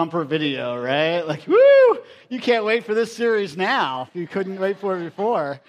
bumper 0.00 0.24
video, 0.24 0.82
right? 0.82 1.20
Like, 1.20 1.46
woo! 1.46 1.98
You 2.30 2.40
can't 2.40 2.64
wait 2.64 2.84
for 2.84 2.94
this 2.94 3.14
series 3.14 3.54
now. 3.54 4.08
You 4.14 4.26
couldn't 4.26 4.58
wait 4.58 4.78
for 4.78 4.98
it 4.98 5.04
before. 5.04 5.60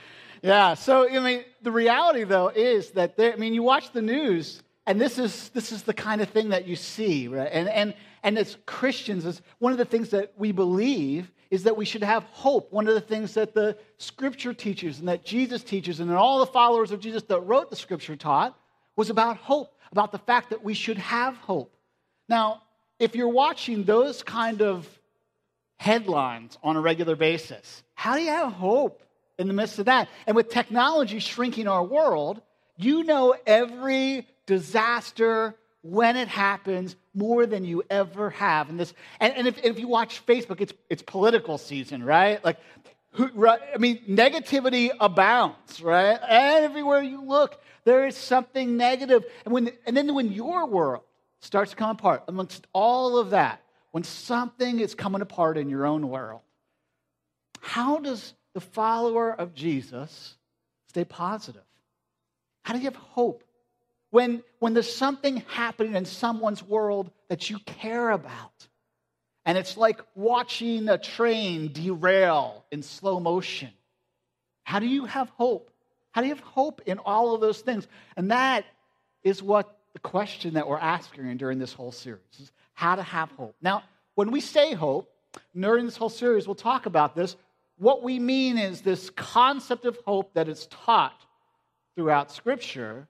Yeah. 0.41 0.73
So 0.73 1.09
I 1.09 1.19
mean, 1.19 1.43
the 1.61 1.71
reality 1.71 2.23
though 2.23 2.47
is 2.47 2.91
that 2.91 3.17
there, 3.17 3.33
I 3.33 3.35
mean, 3.35 3.53
you 3.53 3.61
watch 3.61 3.91
the 3.91 4.01
news, 4.01 4.63
and 4.87 5.01
this 5.01 5.19
is 5.19 5.49
this 5.49 5.73
is 5.73 5.83
the 5.83 5.93
kind 5.93 6.21
of 6.21 6.29
thing 6.29 6.47
that 6.49 6.65
you 6.65 6.77
see, 6.77 7.27
right? 7.27 7.49
And 7.51 7.67
and 7.67 7.93
and 8.23 8.37
as 8.37 8.55
Christians, 8.65 9.25
is 9.25 9.41
one 9.59 9.73
of 9.73 9.77
the 9.77 9.83
things 9.93 10.07
that 10.11 10.31
we 10.37 10.53
believe 10.53 11.29
is 11.49 11.63
that 11.63 11.75
we 11.75 11.83
should 11.83 12.03
have 12.03 12.23
hope. 12.31 12.71
One 12.71 12.87
of 12.87 12.93
the 12.93 13.01
things 13.01 13.33
that 13.33 13.53
the 13.53 13.75
Scripture 13.97 14.53
teaches 14.53 14.99
and 14.99 15.09
that 15.09 15.25
Jesus 15.25 15.61
teaches, 15.61 15.99
and 15.99 16.09
that 16.09 16.15
all 16.15 16.39
the 16.39 16.53
followers 16.53 16.91
of 16.91 17.01
Jesus 17.01 17.23
that 17.23 17.41
wrote 17.41 17.69
the 17.69 17.75
Scripture 17.75 18.15
taught 18.15 18.57
was 18.95 19.09
about 19.09 19.35
hope, 19.35 19.77
about 19.91 20.13
the 20.13 20.19
fact 20.19 20.51
that 20.51 20.63
we 20.63 20.73
should 20.73 20.99
have 20.99 21.35
hope. 21.35 21.75
Now, 22.29 22.61
if 23.01 23.15
you're 23.15 23.27
watching 23.27 23.83
those 23.83 24.21
kind 24.21 24.61
of 24.61 24.87
headlines 25.77 26.57
on 26.63 26.75
a 26.75 26.81
regular 26.81 27.15
basis, 27.15 27.83
how 27.95 28.15
do 28.15 28.21
you 28.21 28.29
have 28.29 28.53
hope 28.53 29.01
in 29.39 29.47
the 29.47 29.53
midst 29.55 29.79
of 29.79 29.85
that? 29.85 30.07
And 30.27 30.35
with 30.35 30.49
technology 30.49 31.17
shrinking 31.17 31.67
our 31.67 31.83
world, 31.83 32.41
you 32.77 33.03
know 33.03 33.35
every 33.47 34.27
disaster 34.45 35.55
when 35.81 36.15
it 36.15 36.27
happens 36.27 36.95
more 37.15 37.47
than 37.47 37.65
you 37.65 37.83
ever 37.89 38.29
have. 38.29 38.69
And 38.69 38.79
this, 38.79 38.93
and, 39.19 39.33
and 39.33 39.47
if, 39.47 39.65
if 39.65 39.79
you 39.79 39.87
watch 39.87 40.23
Facebook, 40.27 40.61
it's 40.61 40.73
it's 40.87 41.01
political 41.01 41.57
season, 41.57 42.03
right? 42.03 42.43
Like, 42.45 42.57
who, 43.13 43.29
right, 43.33 43.59
I 43.73 43.77
mean, 43.79 43.99
negativity 44.07 44.91
abounds, 44.99 45.81
right? 45.81 46.19
Everywhere 46.27 47.01
you 47.01 47.23
look, 47.23 47.59
there 47.83 48.05
is 48.05 48.15
something 48.15 48.77
negative. 48.77 49.25
And 49.43 49.53
when 49.55 49.71
and 49.87 49.97
then 49.97 50.13
when 50.13 50.31
your 50.31 50.67
world 50.67 51.01
starts 51.41 51.71
to 51.71 51.77
come 51.77 51.89
apart 51.89 52.23
amongst 52.27 52.67
all 52.73 53.17
of 53.17 53.31
that, 53.31 53.61
when 53.91 54.03
something 54.03 54.79
is 54.79 54.95
coming 54.95 55.21
apart 55.21 55.57
in 55.57 55.69
your 55.69 55.85
own 55.85 56.07
world, 56.07 56.41
how 57.59 57.99
does 57.99 58.33
the 58.53 58.61
follower 58.61 59.31
of 59.31 59.53
Jesus 59.53 60.35
stay 60.87 61.03
positive? 61.03 61.61
How 62.63 62.73
do 62.73 62.79
you 62.79 62.85
have 62.85 62.95
hope? 62.95 63.43
When, 64.11 64.43
when 64.59 64.73
there's 64.73 64.93
something 64.93 65.37
happening 65.47 65.95
in 65.95 66.05
someone's 66.05 66.63
world 66.63 67.11
that 67.29 67.49
you 67.49 67.59
care 67.59 68.11
about, 68.11 68.67
and 69.45 69.57
it's 69.57 69.77
like 69.77 70.01
watching 70.15 70.89
a 70.89 70.97
train 70.97 71.71
derail 71.71 72.65
in 72.71 72.83
slow 72.83 73.19
motion, 73.19 73.71
how 74.63 74.79
do 74.79 74.85
you 74.85 75.05
have 75.05 75.29
hope? 75.29 75.71
How 76.11 76.21
do 76.21 76.27
you 76.27 76.35
have 76.35 76.43
hope 76.43 76.81
in 76.85 76.99
all 76.99 77.33
of 77.33 77.41
those 77.41 77.61
things? 77.61 77.87
And 78.15 78.31
that 78.31 78.65
is 79.23 79.41
what 79.41 79.77
the 79.93 79.99
question 79.99 80.53
that 80.53 80.67
we're 80.67 80.77
asking 80.77 81.37
during 81.37 81.59
this 81.59 81.73
whole 81.73 81.91
series 81.91 82.39
is 82.39 82.51
how 82.73 82.95
to 82.95 83.03
have 83.03 83.31
hope. 83.31 83.55
Now, 83.61 83.83
when 84.15 84.31
we 84.31 84.39
say 84.39 84.73
hope, 84.73 85.11
during 85.57 85.85
this 85.85 85.97
whole 85.97 86.09
series, 86.09 86.47
we'll 86.47 86.55
talk 86.55 86.85
about 86.85 87.15
this. 87.15 87.35
What 87.77 88.03
we 88.03 88.19
mean 88.19 88.57
is 88.57 88.81
this 88.81 89.09
concept 89.11 89.85
of 89.85 89.97
hope 90.05 90.33
that 90.33 90.47
is 90.47 90.67
taught 90.67 91.25
throughout 91.95 92.31
Scripture 92.31 93.07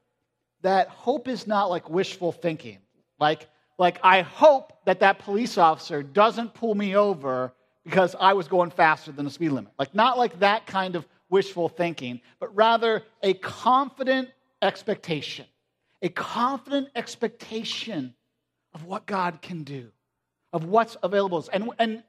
that 0.61 0.89
hope 0.89 1.27
is 1.27 1.47
not 1.47 1.69
like 1.69 1.89
wishful 1.89 2.31
thinking. 2.31 2.77
Like, 3.19 3.47
like 3.77 3.99
I 4.03 4.21
hope 4.21 4.73
that 4.85 4.99
that 4.99 5.19
police 5.19 5.57
officer 5.57 6.03
doesn't 6.03 6.53
pull 6.53 6.75
me 6.75 6.95
over 6.95 7.53
because 7.83 8.15
I 8.19 8.33
was 8.33 8.47
going 8.47 8.69
faster 8.69 9.11
than 9.11 9.25
the 9.25 9.31
speed 9.31 9.49
limit. 9.49 9.73
Like, 9.79 9.95
not 9.95 10.17
like 10.17 10.39
that 10.39 10.67
kind 10.67 10.95
of 10.95 11.07
wishful 11.29 11.67
thinking, 11.67 12.21
but 12.39 12.55
rather 12.55 13.03
a 13.23 13.33
confident 13.35 14.29
expectation 14.61 15.45
a 16.01 16.09
confident 16.09 16.89
expectation 16.95 18.13
of 18.73 18.85
what 18.85 19.05
God 19.05 19.41
can 19.41 19.63
do, 19.63 19.89
of 20.53 20.65
what's 20.65 20.97
available. 21.03 21.47
And, 21.51 21.69
and 21.79 22.03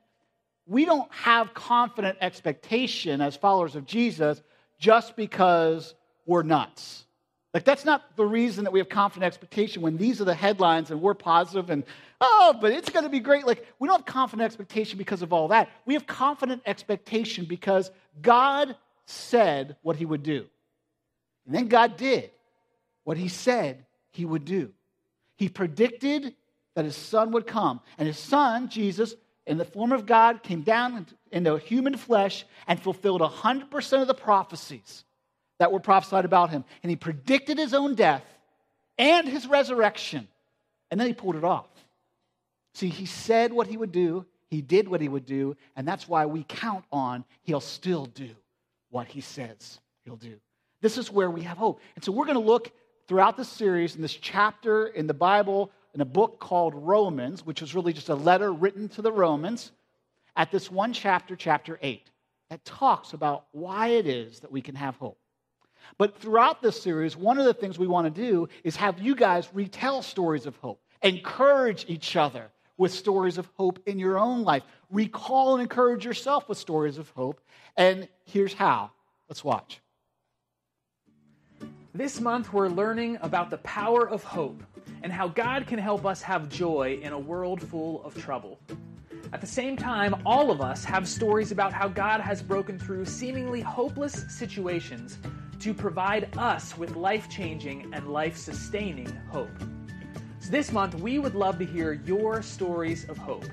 we 0.67 0.85
don't 0.85 1.13
have 1.13 1.55
confident 1.55 2.19
expectation 2.21 3.21
as 3.21 3.37
followers 3.37 3.77
of 3.77 3.85
Jesus 3.87 4.43
just 4.79 5.17
because 5.17 5.95
we're 6.27 6.43
nuts. 6.43 7.05
Like, 7.53 7.65
that's 7.65 7.85
not 7.85 8.17
the 8.17 8.25
reason 8.25 8.65
that 8.65 8.71
we 8.71 8.79
have 8.79 8.89
confident 8.89 9.27
expectation 9.27 9.83
when 9.83 9.99
these 9.99 10.23
are 10.23 10.25
the 10.25 10.35
headlines 10.35 10.91
and 10.91 11.03
we're 11.03 11.13
positive 11.13 11.69
and, 11.69 11.85
oh, 12.21 12.57
but 12.59 12.73
it's 12.73 12.89
going 12.89 13.05
to 13.05 13.11
be 13.11 13.21
great. 13.21 13.47
Like, 13.47 13.67
we 13.79 13.89
don't 13.89 13.99
have 13.99 14.07
confident 14.07 14.47
expectation 14.47 14.97
because 14.97 15.21
of 15.21 15.35
all 15.35 15.49
that. 15.49 15.69
We 15.85 15.93
have 15.95 16.07
confident 16.07 16.63
expectation 16.65 17.45
because 17.45 17.91
God 18.23 18.75
said 19.05 19.77
what 19.83 19.97
he 19.97 20.07
would 20.07 20.23
do. 20.23 20.47
And 21.45 21.55
then 21.55 21.69
God 21.69 21.99
did 21.99 22.31
what 23.05 23.17
he 23.17 23.29
said 23.29 23.87
he 24.11 24.25
would 24.25 24.45
do. 24.45 24.73
He 25.37 25.49
predicted 25.49 26.35
that 26.75 26.85
his 26.85 26.97
son 26.97 27.33
would 27.33 27.47
come. 27.47 27.81
And 27.99 28.07
his 28.07 28.19
son, 28.19 28.69
Jesus, 28.69 29.15
in 29.47 29.59
the 29.59 29.65
form 29.65 29.93
of 29.93 30.07
God, 30.07 30.43
came 30.43 30.63
down 30.63 31.07
into 31.31 31.57
human 31.59 31.97
flesh 31.97 32.45
and 32.67 32.81
fulfilled 32.81 33.21
100% 33.21 34.01
of 34.01 34.07
the 34.07 34.15
prophecies 34.15 35.05
that 35.59 35.73
were 35.73 35.81
prophesied 35.81 36.25
about 36.25 36.51
him. 36.51 36.65
And 36.83 36.91
he 36.91 36.97
predicted 36.97 37.59
his 37.59 37.75
own 37.75 37.95
death 37.95 38.25
and 38.99 39.29
his 39.29 39.47
resurrection. 39.47 40.29
And 40.91 41.01
then 41.01 41.09
he 41.09 41.15
pulled 41.15 41.37
it 41.37 41.45
off. 41.45 41.67
See, 42.75 42.89
he 42.89 43.07
said 43.07 43.53
what 43.53 43.67
he 43.67 43.77
would 43.77 43.93
do, 43.93 44.27
he 44.49 44.63
did 44.63 44.89
what 44.89 45.01
he 45.01 45.09
would 45.09 45.27
do, 45.27 45.57
and 45.77 45.87
that's 45.87 46.09
why 46.09 46.27
we 46.27 46.45
count 46.45 46.85
on 46.91 47.25
he'll 47.43 47.61
still 47.61 48.07
do 48.07 48.31
what 48.91 49.07
he 49.09 49.21
says 49.21 49.81
he'll 50.05 50.17
do. 50.17 50.39
This 50.81 50.99
is 50.99 51.11
where 51.11 51.31
we 51.31 51.43
have 51.43 51.57
hope. 51.57 51.81
And 51.95 52.05
so 52.05 52.13
we're 52.13 52.27
going 52.27 52.41
to 52.41 52.45
look 52.45 52.73
throughout 53.07 53.37
the 53.37 53.45
series 53.45 53.97
in 53.97 54.03
this 54.03 54.15
chapter 54.15 54.87
in 54.87 55.07
the 55.07 55.15
Bible, 55.15 55.71
in 55.95 56.01
a 56.01 56.07
book 56.07 56.39
called 56.39 56.75
Romans, 56.75 57.45
which 57.45 57.63
is 57.63 57.75
really 57.75 57.93
just 57.93 58.09
a 58.09 58.15
letter 58.15 58.53
written 58.53 58.89
to 58.91 59.03
the 59.03 59.13
Romans, 59.13 59.73
at 60.37 60.51
this 60.51 60.71
one 60.71 60.93
chapter, 60.93 61.37
chapter 61.37 61.79
8, 61.83 62.11
that 62.51 62.65
talks 62.65 63.13
about 63.13 63.47
why 63.53 63.89
it 63.89 64.07
is 64.07 64.41
that 64.41 64.53
we 64.53 64.63
can 64.63 64.75
have 64.75 64.97
hope. 64.97 65.19
But 65.99 66.19
throughout 66.19 66.63
this 66.63 66.81
series, 66.81 67.17
one 67.17 67.39
of 67.39 67.45
the 67.45 67.55
things 67.55 67.79
we 67.79 67.87
want 67.87 68.13
to 68.13 68.23
do 68.23 68.49
is 68.65 68.77
have 68.77 69.01
you 69.01 69.15
guys 69.15 69.49
retell 69.53 70.01
stories 70.03 70.47
of 70.47 70.57
hope, 70.57 70.81
encourage 71.03 71.85
each 71.89 72.17
other 72.17 72.51
with 72.79 72.93
stories 72.93 73.37
of 73.37 73.49
hope 73.55 73.81
in 73.87 73.99
your 73.99 74.19
own 74.19 74.43
life, 74.43 74.63
recall 74.91 75.55
and 75.55 75.63
encourage 75.63 76.05
yourself 76.05 76.49
with 76.49 76.57
stories 76.57 76.99
of 76.99 77.11
hope. 77.11 77.41
And 77.77 78.09
here's 78.25 78.55
how. 78.55 78.91
Let's 79.29 79.45
watch. 79.45 79.81
This 81.95 82.23
month, 82.23 82.55
we're 82.55 82.71
learning 82.71 83.19
about 83.21 83.51
the 83.51 83.59
power 83.59 84.09
of 84.09 84.25
hope 84.25 84.63
and 85.03 85.13
how 85.13 85.29
God 85.29 85.67
can 85.67 85.79
help 85.79 86.07
us 86.07 86.23
have 86.23 86.49
joy 86.49 86.99
in 87.03 87.13
a 87.13 87.19
world 87.19 87.63
full 87.63 88.03
of 88.03 88.17
trouble. 88.17 88.59
At 89.35 89.43
the 89.43 89.47
same 89.47 89.77
time, 89.77 90.15
all 90.25 90.51
of 90.51 90.63
us 90.63 90.85
have 90.87 91.07
stories 91.07 91.53
about 91.53 91.75
how 91.75 91.89
God 91.89 92.23
has 92.23 92.43
broken 92.43 92.79
through 92.79 93.05
seemingly 93.05 93.61
hopeless 93.61 94.25
situations 94.31 95.19
to 95.61 95.75
provide 95.75 96.35
us 96.39 96.79
with 96.79 96.97
life 96.97 97.29
changing 97.29 97.93
and 97.93 98.09
life 98.09 98.39
sustaining 98.39 99.15
hope. 99.31 99.51
So, 100.41 100.51
this 100.51 100.73
month, 100.73 100.95
we 100.95 101.19
would 101.19 101.35
love 101.35 101.59
to 101.59 101.67
hear 101.67 101.93
your 101.93 102.41
stories 102.41 103.07
of 103.11 103.19
hope. 103.19 103.45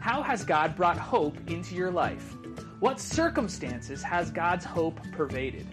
How 0.00 0.22
has 0.22 0.44
God 0.44 0.76
brought 0.76 0.98
hope 0.98 1.38
into 1.50 1.74
your 1.74 1.90
life? 1.90 2.36
What 2.80 3.00
circumstances 3.00 4.02
has 4.02 4.30
God's 4.30 4.66
hope 4.66 5.00
pervaded? 5.12 5.66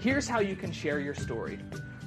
Here's 0.00 0.26
how 0.26 0.40
you 0.40 0.56
can 0.56 0.72
share 0.72 0.98
your 0.98 1.14
story. 1.14 1.58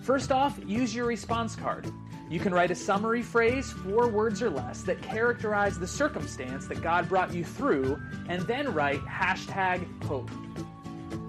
First 0.02 0.32
off, 0.32 0.60
use 0.66 0.96
your 0.96 1.06
response 1.06 1.56
card. 1.56 1.92
You 2.28 2.40
can 2.40 2.52
write 2.52 2.72
a 2.72 2.76
summary 2.76 3.22
phrase, 3.22 3.72
four 3.72 4.08
words 4.08 4.42
or 4.42 4.50
less, 4.50 4.82
that 4.82 5.00
characterize 5.04 5.78
the 5.78 5.86
circumstance 5.86 6.66
that 6.68 6.82
God 6.82 7.08
brought 7.08 7.32
you 7.36 7.46
through, 7.46 8.02
and 8.28 8.42
then 8.48 8.74
write 8.74 9.00
hashtag 9.02 9.86
hope. 10.06 10.32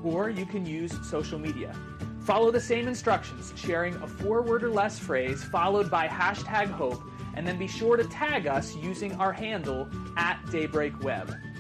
Or 0.03 0.31
you 0.31 0.47
can 0.47 0.65
use 0.65 0.99
social 1.07 1.39
media. 1.39 1.75
Follow 2.23 2.51
the 2.51 2.63
same 2.63 2.89
instructions, 2.89 3.53
sharing 3.57 3.95
a 3.97 4.07
four 4.07 4.41
word 4.41 4.65
or 4.65 4.71
less 4.71 4.99
phrase 4.99 5.45
followed 5.45 5.91
by 5.91 6.09
hashtag 6.09 6.71
hope, 6.71 7.03
and 7.35 7.47
then 7.47 7.59
be 7.59 7.69
sure 7.69 7.99
to 7.99 8.05
tag 8.05 8.47
us 8.47 8.75
using 8.75 9.13
our 9.17 9.35
handle 9.35 9.87
at 10.17 10.43
DaybreakWeb. 10.47 11.54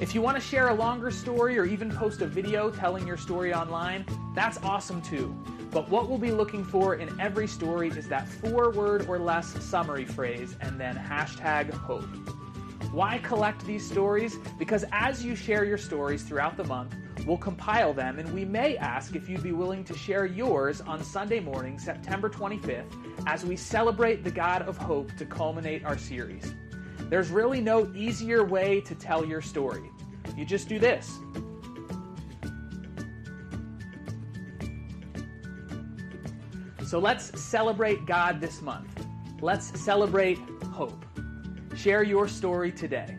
If 0.00 0.12
you 0.12 0.20
want 0.20 0.36
to 0.36 0.40
share 0.40 0.70
a 0.70 0.74
longer 0.74 1.12
story 1.12 1.56
or 1.56 1.64
even 1.64 1.88
post 1.88 2.20
a 2.20 2.26
video 2.26 2.68
telling 2.68 3.06
your 3.06 3.16
story 3.16 3.54
online, 3.54 4.04
that's 4.34 4.58
awesome 4.64 5.00
too. 5.00 5.32
But 5.70 5.88
what 5.88 6.08
we'll 6.08 6.18
be 6.18 6.32
looking 6.32 6.64
for 6.64 6.96
in 6.96 7.20
every 7.20 7.46
story 7.46 7.90
is 7.90 8.08
that 8.08 8.28
four 8.28 8.72
word 8.72 9.06
or 9.06 9.20
less 9.20 9.46
summary 9.64 10.04
phrase 10.04 10.56
and 10.60 10.80
then 10.80 10.96
hashtag 10.96 11.72
hope. 11.72 12.08
Why 12.90 13.18
collect 13.18 13.64
these 13.66 13.88
stories? 13.88 14.36
Because 14.58 14.84
as 14.90 15.24
you 15.24 15.36
share 15.36 15.64
your 15.64 15.78
stories 15.78 16.24
throughout 16.24 16.56
the 16.56 16.64
month, 16.64 16.96
we'll 17.24 17.38
compile 17.38 17.94
them 17.94 18.18
and 18.18 18.34
we 18.34 18.44
may 18.44 18.76
ask 18.76 19.14
if 19.14 19.28
you'd 19.28 19.44
be 19.44 19.52
willing 19.52 19.84
to 19.84 19.96
share 19.96 20.26
yours 20.26 20.80
on 20.80 21.04
Sunday 21.04 21.38
morning, 21.38 21.78
September 21.78 22.28
25th, 22.28 22.92
as 23.28 23.44
we 23.44 23.54
celebrate 23.54 24.24
the 24.24 24.30
God 24.30 24.62
of 24.62 24.76
Hope 24.76 25.16
to 25.18 25.24
culminate 25.24 25.84
our 25.84 25.96
series. 25.96 26.52
There's 27.10 27.30
really 27.30 27.60
no 27.60 27.92
easier 27.94 28.44
way 28.44 28.80
to 28.82 28.94
tell 28.94 29.24
your 29.24 29.42
story. 29.42 29.90
You 30.36 30.44
just 30.44 30.68
do 30.68 30.78
this. 30.78 31.18
So 36.86 36.98
let's 36.98 37.40
celebrate 37.40 38.06
God 38.06 38.40
this 38.40 38.62
month. 38.62 38.88
Let's 39.40 39.78
celebrate 39.80 40.38
hope. 40.72 41.04
Share 41.76 42.02
your 42.02 42.28
story 42.28 42.72
today. 42.72 43.18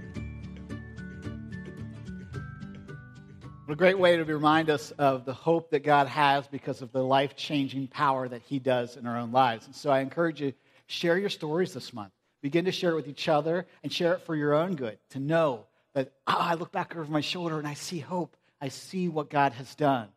What 3.65 3.73
a 3.73 3.75
great 3.75 3.97
way 3.97 4.15
to 4.15 4.23
remind 4.23 4.69
us 4.69 4.91
of 4.91 5.25
the 5.25 5.33
hope 5.33 5.71
that 5.71 5.83
God 5.83 6.07
has 6.07 6.47
because 6.47 6.81
of 6.81 6.91
the 6.91 7.03
life 7.03 7.35
changing 7.35 7.87
power 7.87 8.27
that 8.29 8.43
He 8.43 8.59
does 8.59 8.95
in 8.95 9.07
our 9.07 9.17
own 9.17 9.31
lives. 9.31 9.65
And 9.65 9.75
so 9.75 9.89
I 9.89 10.01
encourage 10.01 10.39
you, 10.39 10.53
share 10.87 11.17
your 11.17 11.29
stories 11.29 11.73
this 11.73 11.91
month. 11.91 12.11
Begin 12.45 12.65
to 12.65 12.71
share 12.71 12.91
it 12.91 12.95
with 12.95 13.07
each 13.07 13.27
other 13.27 13.65
and 13.81 13.91
share 13.91 14.13
it 14.13 14.21
for 14.21 14.35
your 14.35 14.53
own 14.53 14.75
good 14.75 14.99
to 15.09 15.19
know 15.19 15.65
that 15.95 16.11
oh, 16.27 16.37
I 16.37 16.53
look 16.53 16.71
back 16.71 16.95
over 16.95 17.11
my 17.11 17.21
shoulder 17.21 17.57
and 17.57 17.67
I 17.67 17.73
see 17.73 17.97
hope. 17.97 18.37
I 18.61 18.67
see 18.67 19.09
what 19.09 19.31
God 19.31 19.53
has 19.53 19.73
done. 19.73 20.09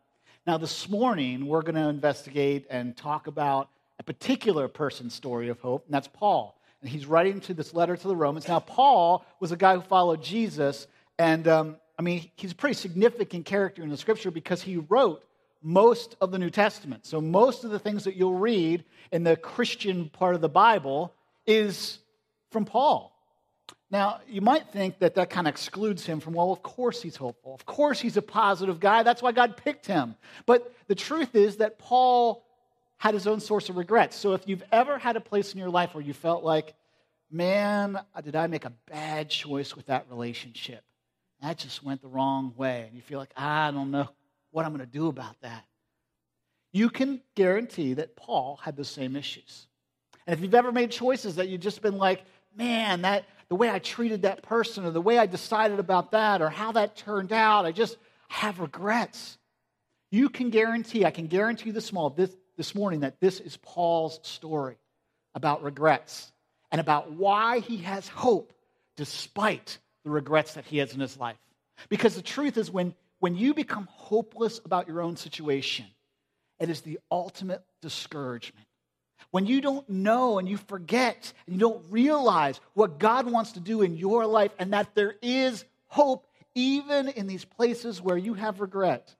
Now, 0.45 0.59
this 0.59 0.87
morning, 0.87 1.47
we're 1.47 1.63
going 1.63 1.73
to 1.73 1.89
investigate 1.89 2.67
and 2.69 2.95
talk 2.95 3.25
about 3.25 3.67
a 3.97 4.03
particular 4.03 4.67
person's 4.67 5.15
story 5.15 5.49
of 5.49 5.59
hope, 5.59 5.85
and 5.85 5.93
that's 5.95 6.07
Paul. 6.07 6.55
And 6.81 6.89
he's 6.91 7.07
writing 7.07 7.41
to 7.41 7.55
this 7.55 7.73
letter 7.73 7.97
to 7.97 8.07
the 8.07 8.15
Romans. 8.15 8.47
Now, 8.47 8.59
Paul 8.59 9.25
was 9.39 9.51
a 9.51 9.57
guy 9.57 9.73
who 9.73 9.81
followed 9.81 10.21
Jesus, 10.21 10.85
and 11.17 11.47
um, 11.47 11.77
I 11.97 12.03
mean, 12.03 12.29
he's 12.35 12.51
a 12.51 12.55
pretty 12.55 12.75
significant 12.75 13.47
character 13.47 13.81
in 13.81 13.89
the 13.89 13.97
scripture 13.97 14.29
because 14.29 14.61
he 14.61 14.77
wrote 14.77 15.23
most 15.63 16.15
of 16.21 16.29
the 16.29 16.37
New 16.37 16.51
Testament. 16.51 17.07
So, 17.07 17.21
most 17.21 17.63
of 17.63 17.71
the 17.71 17.79
things 17.79 18.03
that 18.03 18.15
you'll 18.15 18.37
read 18.37 18.83
in 19.11 19.23
the 19.23 19.35
Christian 19.35 20.09
part 20.09 20.35
of 20.35 20.41
the 20.41 20.47
Bible 20.47 21.15
is 21.47 21.97
from 22.51 22.65
Paul. 22.65 23.15
Now, 23.91 24.21
you 24.27 24.41
might 24.41 24.67
think 24.67 24.99
that 24.99 25.15
that 25.15 25.29
kind 25.31 25.47
of 25.47 25.53
excludes 25.53 26.05
him 26.05 26.19
from, 26.19 26.33
well, 26.33 26.51
of 26.51 26.61
course 26.61 27.01
he's 27.01 27.15
hopeful. 27.15 27.55
Of 27.55 27.65
course 27.65 27.99
he's 27.99 28.17
a 28.17 28.21
positive 28.21 28.79
guy. 28.79 29.01
That's 29.01 29.21
why 29.21 29.31
God 29.31 29.57
picked 29.57 29.87
him. 29.87 30.15
But 30.45 30.71
the 30.87 30.95
truth 30.95 31.35
is 31.35 31.57
that 31.57 31.79
Paul 31.79 32.45
had 32.97 33.13
his 33.13 33.25
own 33.25 33.39
source 33.39 33.69
of 33.69 33.77
regrets. 33.77 34.15
So 34.15 34.33
if 34.33 34.47
you've 34.47 34.63
ever 34.71 34.99
had 34.99 35.15
a 35.15 35.21
place 35.21 35.53
in 35.53 35.59
your 35.59 35.69
life 35.69 35.95
where 35.95 36.03
you 36.03 36.13
felt 36.13 36.43
like, 36.43 36.75
man, 37.31 37.99
uh, 38.13 38.21
did 38.21 38.35
I 38.35 38.45
make 38.47 38.65
a 38.65 38.73
bad 38.91 39.29
choice 39.29 39.75
with 39.75 39.87
that 39.87 40.05
relationship? 40.09 40.83
That 41.41 41.57
just 41.57 41.83
went 41.83 42.01
the 42.01 42.09
wrong 42.09 42.53
way. 42.57 42.85
And 42.87 42.95
you 42.95 43.01
feel 43.01 43.17
like, 43.17 43.33
I 43.35 43.71
don't 43.71 43.91
know 43.91 44.09
what 44.51 44.65
I'm 44.65 44.73
going 44.73 44.85
to 44.85 44.91
do 44.91 45.07
about 45.07 45.39
that. 45.41 45.65
You 46.71 46.89
can 46.89 47.21
guarantee 47.33 47.95
that 47.95 48.15
Paul 48.15 48.59
had 48.61 48.75
the 48.75 48.85
same 48.85 49.15
issues. 49.15 49.65
And 50.27 50.37
if 50.37 50.43
you've 50.43 50.53
ever 50.53 50.71
made 50.71 50.91
choices 50.91 51.37
that 51.37 51.47
you've 51.47 51.61
just 51.61 51.81
been 51.81 51.97
like, 51.97 52.23
man, 52.55 53.01
that 53.01 53.25
the 53.49 53.55
way 53.55 53.69
I 53.69 53.79
treated 53.79 54.23
that 54.23 54.43
person 54.43 54.85
or 54.85 54.91
the 54.91 55.01
way 55.01 55.17
I 55.17 55.25
decided 55.25 55.79
about 55.79 56.11
that 56.11 56.41
or 56.41 56.49
how 56.49 56.71
that 56.73 56.95
turned 56.95 57.31
out, 57.31 57.65
I 57.65 57.71
just 57.71 57.97
have 58.27 58.59
regrets. 58.59 59.37
You 60.11 60.29
can 60.29 60.49
guarantee, 60.49 61.05
I 61.05 61.11
can 61.11 61.27
guarantee 61.27 61.71
this, 61.71 61.85
small, 61.85 62.09
this, 62.11 62.35
this 62.57 62.75
morning 62.75 63.01
that 63.01 63.19
this 63.19 63.39
is 63.39 63.57
Paul's 63.57 64.19
story 64.23 64.77
about 65.33 65.63
regrets 65.63 66.31
and 66.71 66.79
about 66.79 67.11
why 67.11 67.59
he 67.59 67.77
has 67.77 68.07
hope 68.07 68.53
despite 68.95 69.79
the 70.03 70.09
regrets 70.09 70.55
that 70.55 70.65
he 70.65 70.77
has 70.77 70.93
in 70.93 70.99
his 70.99 71.17
life. 71.17 71.37
Because 71.87 72.15
the 72.15 72.21
truth 72.21 72.57
is, 72.57 72.69
when, 72.69 72.93
when 73.19 73.35
you 73.35 73.53
become 73.53 73.87
hopeless 73.91 74.59
about 74.63 74.87
your 74.87 75.01
own 75.01 75.15
situation, 75.15 75.85
it 76.59 76.69
is 76.69 76.81
the 76.81 76.99
ultimate 77.11 77.63
discouragement. 77.81 78.65
When 79.31 79.45
you 79.45 79.61
don't 79.61 79.87
know 79.89 80.39
and 80.39 80.47
you 80.47 80.57
forget 80.57 81.33
and 81.45 81.55
you 81.55 81.59
don't 81.59 81.83
realize 81.89 82.59
what 82.73 82.99
God 82.99 83.29
wants 83.29 83.53
to 83.53 83.59
do 83.59 83.81
in 83.81 83.97
your 83.97 84.25
life 84.25 84.51
and 84.59 84.73
that 84.73 84.95
there 84.95 85.15
is 85.21 85.65
hope 85.87 86.25
even 86.55 87.09
in 87.09 87.27
these 87.27 87.45
places 87.45 88.01
where 88.01 88.17
you 88.17 88.33
have 88.33 88.59
regret, 88.59 89.15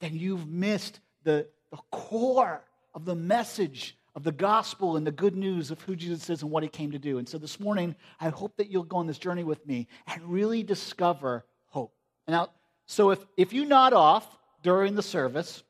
then 0.00 0.14
you've 0.14 0.48
missed 0.48 1.00
the, 1.24 1.46
the 1.70 1.78
core 1.90 2.64
of 2.94 3.04
the 3.04 3.14
message 3.14 3.96
of 4.14 4.24
the 4.24 4.32
gospel 4.32 4.96
and 4.96 5.06
the 5.06 5.12
good 5.12 5.36
news 5.36 5.70
of 5.70 5.80
who 5.82 5.94
Jesus 5.94 6.28
is 6.28 6.42
and 6.42 6.50
what 6.50 6.64
he 6.64 6.68
came 6.68 6.90
to 6.90 6.98
do. 6.98 7.18
And 7.18 7.28
so 7.28 7.38
this 7.38 7.60
morning, 7.60 7.94
I 8.20 8.30
hope 8.30 8.56
that 8.56 8.68
you'll 8.68 8.82
go 8.82 8.96
on 8.96 9.06
this 9.06 9.18
journey 9.18 9.44
with 9.44 9.64
me 9.64 9.86
and 10.08 10.22
really 10.24 10.64
discover 10.64 11.44
hope. 11.66 11.94
Now, 12.26 12.48
so 12.86 13.10
if, 13.10 13.24
if 13.36 13.52
you 13.52 13.64
nod 13.64 13.92
off 13.92 14.26
during 14.62 14.96
the 14.96 15.02
service, 15.02 15.62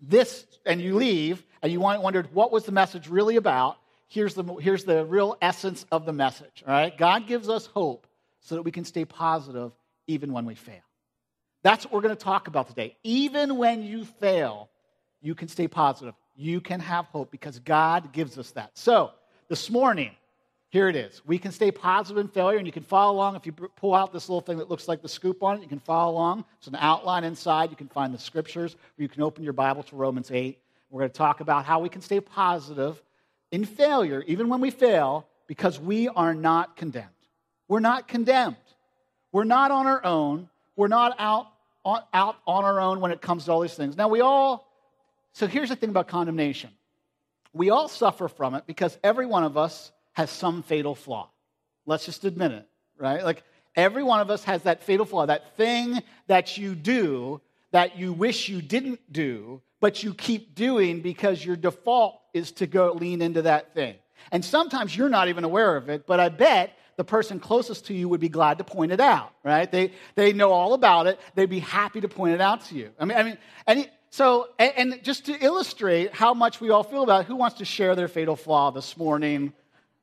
this, 0.00 0.46
and 0.66 0.80
you 0.80 0.96
leave, 0.96 1.46
and 1.62 1.72
you 1.72 1.80
wondered 1.80 2.32
what 2.34 2.52
was 2.52 2.64
the 2.64 2.72
message 2.72 3.08
really 3.08 3.36
about, 3.36 3.78
here's 4.08 4.34
the, 4.34 4.44
here's 4.60 4.84
the 4.84 5.04
real 5.04 5.36
essence 5.42 5.84
of 5.90 6.06
the 6.06 6.12
message, 6.12 6.62
all 6.66 6.72
right? 6.72 6.96
God 6.96 7.26
gives 7.26 7.48
us 7.48 7.66
hope 7.66 8.06
so 8.40 8.54
that 8.54 8.62
we 8.62 8.70
can 8.70 8.84
stay 8.84 9.04
positive 9.04 9.72
even 10.06 10.32
when 10.32 10.46
we 10.46 10.54
fail. 10.54 10.80
That's 11.62 11.84
what 11.84 11.92
we're 11.92 12.02
going 12.02 12.16
to 12.16 12.24
talk 12.24 12.46
about 12.48 12.68
today. 12.68 12.96
Even 13.02 13.56
when 13.56 13.82
you 13.82 14.04
fail, 14.04 14.70
you 15.20 15.34
can 15.34 15.48
stay 15.48 15.68
positive 15.68 16.14
you 16.38 16.60
can 16.60 16.78
have 16.78 17.06
hope 17.06 17.30
because 17.30 17.58
God 17.58 18.12
gives 18.12 18.38
us 18.38 18.52
that. 18.52 18.70
So, 18.74 19.10
this 19.48 19.68
morning, 19.70 20.12
here 20.70 20.88
it 20.88 20.94
is. 20.94 21.20
We 21.26 21.38
can 21.38 21.50
stay 21.50 21.72
positive 21.72 22.18
in 22.18 22.28
failure, 22.28 22.58
and 22.58 22.66
you 22.66 22.72
can 22.72 22.84
follow 22.84 23.12
along. 23.12 23.34
If 23.34 23.44
you 23.44 23.52
pull 23.52 23.94
out 23.94 24.12
this 24.12 24.28
little 24.28 24.40
thing 24.40 24.58
that 24.58 24.70
looks 24.70 24.86
like 24.86 25.02
the 25.02 25.08
scoop 25.08 25.42
on 25.42 25.56
it, 25.56 25.62
you 25.62 25.68
can 25.68 25.80
follow 25.80 26.12
along. 26.12 26.44
It's 26.58 26.68
an 26.68 26.76
outline 26.76 27.24
inside. 27.24 27.70
You 27.70 27.76
can 27.76 27.88
find 27.88 28.14
the 28.14 28.18
scriptures, 28.18 28.74
or 28.74 29.02
you 29.02 29.08
can 29.08 29.22
open 29.22 29.42
your 29.42 29.52
Bible 29.52 29.82
to 29.82 29.96
Romans 29.96 30.30
8. 30.30 30.58
We're 30.90 31.00
going 31.00 31.10
to 31.10 31.18
talk 31.18 31.40
about 31.40 31.64
how 31.64 31.80
we 31.80 31.88
can 31.88 32.00
stay 32.00 32.20
positive 32.20 33.02
in 33.50 33.64
failure, 33.64 34.22
even 34.26 34.48
when 34.48 34.60
we 34.60 34.70
fail, 34.70 35.26
because 35.46 35.78
we 35.78 36.08
are 36.08 36.34
not 36.34 36.76
condemned. 36.76 37.08
We're 37.66 37.80
not 37.80 38.08
condemned. 38.08 38.56
We're 39.32 39.44
not 39.44 39.70
on 39.70 39.86
our 39.86 40.04
own. 40.04 40.48
We're 40.76 40.88
not 40.88 41.14
out 41.18 41.48
on, 41.84 42.02
out 42.12 42.36
on 42.46 42.64
our 42.64 42.80
own 42.80 43.00
when 43.00 43.10
it 43.10 43.20
comes 43.20 43.44
to 43.44 43.52
all 43.52 43.60
these 43.60 43.74
things. 43.74 43.96
Now, 43.96 44.08
we 44.08 44.20
all 44.20 44.68
so 45.38 45.46
here's 45.46 45.68
the 45.68 45.76
thing 45.76 45.90
about 45.90 46.08
condemnation 46.08 46.70
we 47.52 47.70
all 47.70 47.86
suffer 47.86 48.26
from 48.26 48.54
it 48.56 48.64
because 48.66 48.98
every 49.04 49.24
one 49.24 49.44
of 49.44 49.56
us 49.56 49.92
has 50.12 50.30
some 50.30 50.62
fatal 50.62 50.96
flaw. 50.96 51.30
Let's 51.86 52.04
just 52.04 52.24
admit 52.24 52.50
it, 52.50 52.66
right? 52.98 53.24
Like 53.24 53.44
every 53.76 54.02
one 54.02 54.20
of 54.20 54.30
us 54.30 54.44
has 54.44 54.64
that 54.64 54.82
fatal 54.82 55.06
flaw, 55.06 55.26
that 55.26 55.56
thing 55.56 56.02
that 56.26 56.58
you 56.58 56.74
do 56.74 57.40
that 57.70 57.96
you 57.96 58.12
wish 58.12 58.48
you 58.48 58.60
didn't 58.60 59.00
do, 59.12 59.62
but 59.80 60.02
you 60.02 60.14
keep 60.14 60.54
doing 60.54 61.00
because 61.00 61.44
your 61.44 61.56
default 61.56 62.20
is 62.34 62.52
to 62.52 62.66
go 62.66 62.92
lean 62.92 63.22
into 63.22 63.42
that 63.42 63.74
thing. 63.74 63.96
And 64.32 64.44
sometimes 64.44 64.96
you're 64.96 65.08
not 65.08 65.28
even 65.28 65.44
aware 65.44 65.76
of 65.76 65.88
it, 65.88 66.06
but 66.06 66.20
I 66.20 66.28
bet 66.28 66.76
the 66.96 67.04
person 67.04 67.38
closest 67.38 67.86
to 67.86 67.94
you 67.94 68.08
would 68.08 68.20
be 68.20 68.28
glad 68.28 68.58
to 68.58 68.64
point 68.64 68.90
it 68.90 69.00
out, 69.00 69.30
right? 69.44 69.70
They, 69.70 69.92
they 70.16 70.32
know 70.32 70.50
all 70.50 70.74
about 70.74 71.06
it. 71.06 71.20
They'd 71.36 71.48
be 71.48 71.60
happy 71.60 72.00
to 72.00 72.08
point 72.08 72.34
it 72.34 72.40
out 72.40 72.64
to 72.66 72.74
you. 72.74 72.90
I 72.98 73.04
mean, 73.04 73.16
I 73.16 73.22
mean, 73.22 73.38
any, 73.66 73.86
so, 74.10 74.48
and, 74.58 74.72
and 74.76 75.04
just 75.04 75.26
to 75.26 75.44
illustrate 75.44 76.12
how 76.12 76.34
much 76.34 76.60
we 76.60 76.70
all 76.70 76.82
feel 76.82 77.04
about 77.04 77.22
it, 77.22 77.26
who 77.26 77.36
wants 77.36 77.58
to 77.58 77.64
share 77.64 77.94
their 77.94 78.08
fatal 78.08 78.36
flaw 78.36 78.72
this 78.72 78.96
morning? 78.96 79.52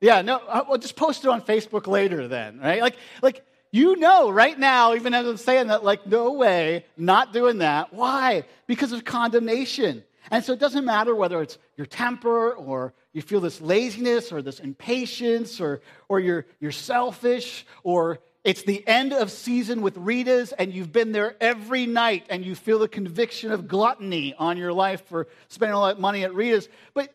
Yeah, 0.00 0.22
no, 0.22 0.38
uh, 0.38 0.64
well, 0.68 0.78
just 0.78 0.96
post 0.96 1.24
it 1.24 1.28
on 1.28 1.42
Facebook 1.42 1.86
later 1.86 2.28
then, 2.28 2.60
right? 2.60 2.80
Like, 2.80 2.96
like 3.22 3.44
you 3.72 3.96
know 3.96 4.30
right 4.30 4.58
now, 4.58 4.94
even 4.94 5.14
as 5.14 5.26
I'm 5.26 5.36
saying 5.36 5.68
that, 5.68 5.84
like, 5.84 6.06
no 6.06 6.32
way, 6.32 6.84
not 6.96 7.32
doing 7.32 7.58
that. 7.58 7.92
Why? 7.92 8.44
Because 8.66 8.92
of 8.92 9.04
condemnation. 9.04 10.04
And 10.30 10.44
so 10.44 10.52
it 10.52 10.58
doesn't 10.58 10.84
matter 10.84 11.14
whether 11.14 11.40
it's 11.40 11.58
your 11.76 11.86
temper 11.86 12.52
or 12.52 12.94
you 13.12 13.22
feel 13.22 13.40
this 13.40 13.60
laziness 13.60 14.32
or 14.32 14.42
this 14.42 14.60
impatience 14.60 15.60
or, 15.60 15.80
or 16.08 16.20
you're, 16.20 16.46
you're 16.60 16.72
selfish 16.72 17.66
or 17.82 18.20
it's 18.46 18.62
the 18.62 18.86
end 18.86 19.12
of 19.12 19.32
season 19.32 19.82
with 19.82 19.96
Rita's, 19.96 20.52
and 20.52 20.72
you've 20.72 20.92
been 20.92 21.10
there 21.10 21.34
every 21.40 21.84
night, 21.84 22.26
and 22.30 22.44
you 22.44 22.54
feel 22.54 22.78
the 22.78 22.86
conviction 22.86 23.50
of 23.50 23.66
gluttony 23.66 24.36
on 24.38 24.56
your 24.56 24.72
life 24.72 25.04
for 25.06 25.26
spending 25.48 25.74
all 25.74 25.86
that 25.86 25.98
money 25.98 26.22
at 26.22 26.32
Rita's. 26.32 26.68
But 26.94 27.12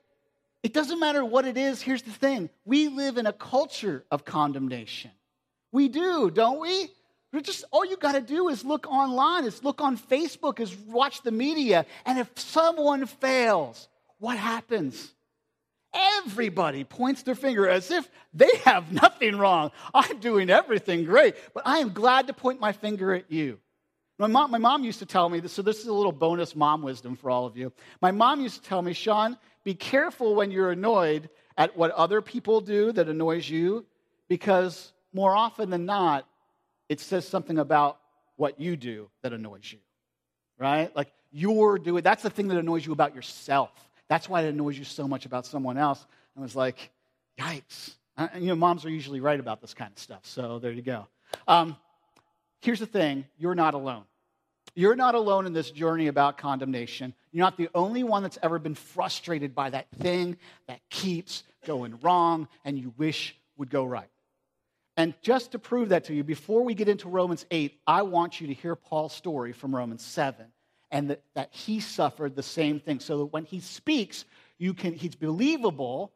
it 0.62 0.74
doesn't 0.74 1.00
matter 1.00 1.24
what 1.24 1.46
it 1.46 1.58
is. 1.58 1.82
Here's 1.82 2.02
the 2.02 2.12
thing 2.12 2.50
we 2.66 2.90
live 2.90 3.18
in 3.18 3.28
a 3.28 3.32
culture 3.32 4.04
of 4.12 4.26
condemnation. 4.26 5.12
We 5.72 5.88
do, 5.88 6.30
don't 6.30 6.60
we? 6.60 6.90
We're 7.34 7.42
just 7.42 7.64
all 7.72 7.86
you 7.86 7.96
got 7.96 8.14
to 8.14 8.22
do 8.22 8.50
is 8.50 8.66
look 8.66 8.88
online, 8.88 9.46
is 9.46 9.64
look 9.64 9.80
on 9.80 9.98
Facebook, 9.98 10.60
is 10.60 10.76
watch 10.76 11.22
the 11.22 11.32
media, 11.32 11.86
and 12.06 12.20
if 12.20 12.30
someone 12.36 13.06
fails, 13.06 13.88
what 14.20 14.38
happens? 14.38 15.14
Everybody 15.94 16.84
points 16.84 17.24
their 17.24 17.36
finger 17.36 17.68
as 17.68 17.92
if 17.92 18.10
they 18.34 18.50
have 18.66 18.92
nothing 18.92 19.38
wrong. 19.38 19.72
I'm 19.94 20.20
doing 20.20 20.50
everything 20.50 21.06
great, 21.06 21.36
but 21.54 21.64
I 21.66 21.80
am 21.80 21.94
glad 21.94 22.28
to 22.28 22.34
point 22.34 22.60
my 22.60 22.72
finger 22.72 23.14
at 23.14 23.32
you. 23.32 23.60
My 24.20 24.28
mom, 24.28 24.52
my 24.52 24.58
mom 24.58 24.84
used 24.84 25.00
to 25.00 25.06
tell 25.06 25.28
me 25.30 25.40
this, 25.40 25.52
so 25.52 25.62
this 25.62 25.80
is 25.80 25.88
a 25.88 25.94
little 25.94 26.12
bonus 26.12 26.56
mom 26.56 26.82
wisdom 26.82 27.16
for 27.16 27.30
all 27.30 27.46
of 27.46 27.58
you. 27.58 27.74
My 28.02 28.12
mom 28.12 28.42
used 28.42 28.62
to 28.62 28.70
tell 28.70 28.82
me, 28.82 28.94
Sean, 28.94 29.38
be 29.64 29.74
careful 29.74 30.36
when 30.36 30.52
you're 30.52 30.72
annoyed 30.72 31.30
at 31.58 31.76
what 31.76 31.92
other 31.92 32.22
people 32.22 32.62
do 32.62 32.92
that 32.92 33.10
annoys 33.10 33.50
you, 33.50 33.86
because 34.28 34.94
more 35.14 35.36
often 35.36 35.70
than 35.70 35.86
not, 35.86 36.28
it 36.90 37.00
says 37.00 37.28
something 37.28 37.58
about 37.58 38.00
what 38.36 38.60
you 38.60 38.76
do 38.76 39.10
that 39.24 39.34
annoys 39.34 39.72
you. 39.72 39.80
Right? 40.58 40.96
Like 40.96 41.12
you're 41.32 41.80
doing, 41.80 42.04
that's 42.04 42.24
the 42.24 42.30
thing 42.30 42.48
that 42.50 42.58
annoys 42.58 42.86
you 42.86 42.94
about 42.94 43.16
yourself. 43.16 43.72
That's 44.08 44.28
why 44.28 44.42
it 44.44 44.50
annoys 44.50 44.78
you 44.78 44.84
so 44.84 45.08
much 45.08 45.26
about 45.26 45.46
someone 45.46 45.78
else. 45.78 46.06
I 46.38 46.42
was 46.42 46.56
like, 46.56 46.92
yikes. 47.40 47.96
Uh, 48.18 48.28
you 48.36 48.48
know, 48.48 48.56
moms 48.56 48.86
are 48.86 48.90
usually 48.90 49.22
right 49.22 49.40
about 49.40 49.62
this 49.62 49.74
kind 49.74 49.92
of 49.92 50.00
stuff. 50.00 50.22
So 50.24 50.60
there 50.60 50.72
you 50.72 50.82
go. 50.82 51.08
Um, 51.48 51.78
here's 52.62 52.80
the 52.80 52.86
thing 52.86 53.26
you're 53.38 53.56
not 53.56 53.74
alone. 53.74 54.04
You're 54.76 54.96
not 54.96 55.16
alone 55.16 55.46
in 55.46 55.54
this 55.54 55.72
journey 55.72 56.08
about 56.08 56.38
condemnation. 56.38 57.14
You're 57.32 57.44
not 57.44 57.58
the 57.58 57.70
only 57.76 58.04
one 58.04 58.24
that's 58.24 58.38
ever 58.42 58.60
been 58.60 58.76
frustrated 58.76 59.54
by 59.54 59.70
that 59.70 59.88
thing 60.00 60.38
that 60.68 60.80
keeps 60.90 61.44
going 61.66 62.00
wrong 62.02 62.48
and 62.64 62.78
you 62.78 62.94
wish 62.98 63.36
would 63.58 63.70
go 63.70 63.84
right. 63.84 64.10
And 65.02 65.16
just 65.24 65.54
to 65.54 65.58
prove 65.58 65.90
that 65.90 66.04
to 66.06 66.14
you, 66.14 66.24
before 66.24 66.64
we 66.64 66.76
get 66.76 66.88
into 66.88 67.10
Romans 67.10 67.48
8, 67.50 67.74
I 67.88 68.04
want 68.04 68.40
you 68.40 68.46
to 68.46 68.54
hear 68.54 68.76
Paul's 68.76 69.14
story 69.14 69.52
from 69.52 69.76
Romans 69.76 70.06
7 70.06 70.46
and 70.92 71.10
that, 71.10 71.24
that 71.34 71.50
he 71.52 71.80
suffered 71.80 72.36
the 72.36 72.44
same 72.44 72.80
thing. 72.80 73.00
So 73.00 73.18
that 73.18 73.26
when 73.26 73.44
he 73.44 73.62
speaks, 73.62 74.26
you 74.60 74.76
can, 74.76 74.94
he's 74.94 75.16
believable 75.16 76.14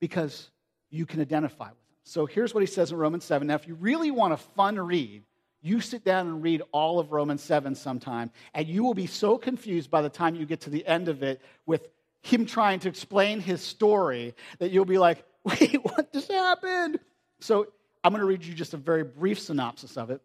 because 0.00 0.52
you 0.90 1.06
can 1.06 1.22
identify 1.22 1.64
with 1.64 1.72
him. 1.72 1.96
So 2.04 2.24
here's 2.24 2.54
what 2.54 2.60
he 2.60 2.68
says 2.68 2.92
in 2.92 2.98
Romans 2.98 3.24
7. 3.24 3.48
Now, 3.48 3.56
if 3.56 3.66
you 3.66 3.74
really 3.74 4.12
want 4.12 4.32
a 4.32 4.36
fun 4.36 4.78
read, 4.78 5.24
you 5.60 5.80
sit 5.80 6.04
down 6.04 6.28
and 6.28 6.40
read 6.40 6.62
all 6.70 7.00
of 7.00 7.10
Romans 7.10 7.42
7 7.42 7.74
sometime, 7.74 8.30
and 8.54 8.68
you 8.68 8.84
will 8.84 8.94
be 8.94 9.08
so 9.08 9.36
confused 9.36 9.90
by 9.90 10.02
the 10.02 10.08
time 10.08 10.36
you 10.36 10.46
get 10.46 10.60
to 10.60 10.70
the 10.70 10.86
end 10.86 11.08
of 11.08 11.24
it 11.24 11.42
with 11.66 11.88
him 12.22 12.46
trying 12.46 12.78
to 12.78 12.88
explain 12.88 13.40
his 13.40 13.60
story 13.60 14.36
that 14.60 14.70
you'll 14.70 14.84
be 14.84 14.98
like, 14.98 15.24
wait, 15.44 15.82
what 15.82 16.12
just 16.12 16.30
happened? 16.30 17.00
So 17.40 17.66
I'm 18.04 18.12
going 18.12 18.20
to 18.20 18.26
read 18.26 18.44
you 18.44 18.52
just 18.52 18.74
a 18.74 18.76
very 18.76 19.02
brief 19.02 19.40
synopsis 19.40 19.96
of 19.96 20.10
it. 20.10 20.20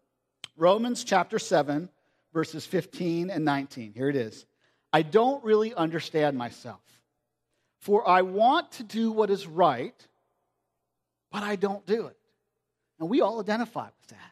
Romans 0.57 1.05
chapter 1.05 1.39
7, 1.39 1.87
verses 2.33 2.65
15 2.65 3.29
and 3.29 3.45
19. 3.45 3.93
Here 3.93 4.09
it 4.09 4.17
is. 4.17 4.45
I 4.91 5.01
don't 5.01 5.41
really 5.45 5.73
understand 5.73 6.37
myself, 6.37 6.81
for 7.79 8.07
I 8.07 8.23
want 8.23 8.73
to 8.73 8.83
do 8.83 9.11
what 9.11 9.29
is 9.29 9.47
right, 9.47 9.95
but 11.31 11.43
I 11.43 11.55
don't 11.55 11.85
do 11.85 12.07
it. 12.07 12.17
And 12.99 13.09
we 13.09 13.21
all 13.21 13.39
identify 13.39 13.85
with 13.85 14.07
that. 14.09 14.31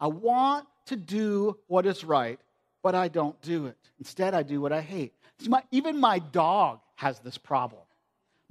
I 0.00 0.06
want 0.06 0.66
to 0.86 0.96
do 0.96 1.58
what 1.66 1.84
is 1.84 2.04
right, 2.04 2.40
but 2.82 2.94
I 2.94 3.08
don't 3.08 3.38
do 3.42 3.66
it. 3.66 3.76
Instead, 3.98 4.32
I 4.32 4.42
do 4.42 4.62
what 4.62 4.72
I 4.72 4.80
hate. 4.80 5.12
My, 5.46 5.62
even 5.72 6.00
my 6.00 6.20
dog 6.20 6.80
has 6.94 7.18
this 7.18 7.36
problem. 7.36 7.82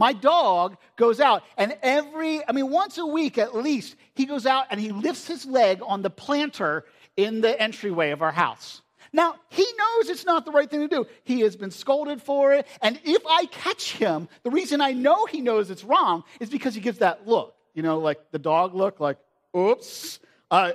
My 0.02 0.14
dog 0.14 0.78
goes 0.96 1.20
out, 1.20 1.44
and 1.58 1.78
every, 1.84 2.42
I 2.48 2.54
mean, 2.54 2.72
once 2.72 2.98
a 2.98 3.06
week 3.06 3.38
at 3.38 3.56
least, 3.56 3.96
he 4.16 4.26
goes 4.26 4.48
out 4.48 4.66
and 4.72 4.80
he 4.80 4.92
lifts 4.92 5.28
his 5.28 5.46
leg 5.46 5.80
on 5.86 6.02
the 6.02 6.10
planter 6.10 6.86
in 7.18 7.40
the 7.42 7.62
entryway 7.62 8.10
of 8.10 8.24
our 8.24 8.32
house. 8.32 8.82
Now, 9.14 9.36
he 9.50 9.62
knows 9.62 10.10
it's 10.10 10.26
not 10.26 10.44
the 10.44 10.52
right 10.52 10.68
thing 10.68 10.80
to 10.80 10.88
do. 10.88 11.06
He 11.24 11.42
has 11.42 11.56
been 11.56 11.70
scolded 11.70 12.20
for 12.20 12.52
it. 12.52 12.66
And 12.82 13.00
if 13.04 13.22
I 13.28 13.46
catch 13.46 13.92
him, 13.92 14.28
the 14.42 14.50
reason 14.50 14.82
I 14.82 14.94
know 14.94 15.28
he 15.28 15.40
knows 15.40 15.70
it's 15.70 15.84
wrong 15.84 16.24
is 16.40 16.50
because 16.50 16.74
he 16.74 16.82
gives 16.82 16.98
that 16.98 17.28
look, 17.28 17.54
you 17.76 17.84
know, 17.84 18.00
like 18.00 18.32
the 18.32 18.40
dog 18.40 18.74
look, 18.74 19.00
like, 19.00 19.18
oops, 19.56 20.18
uh, 20.50 20.72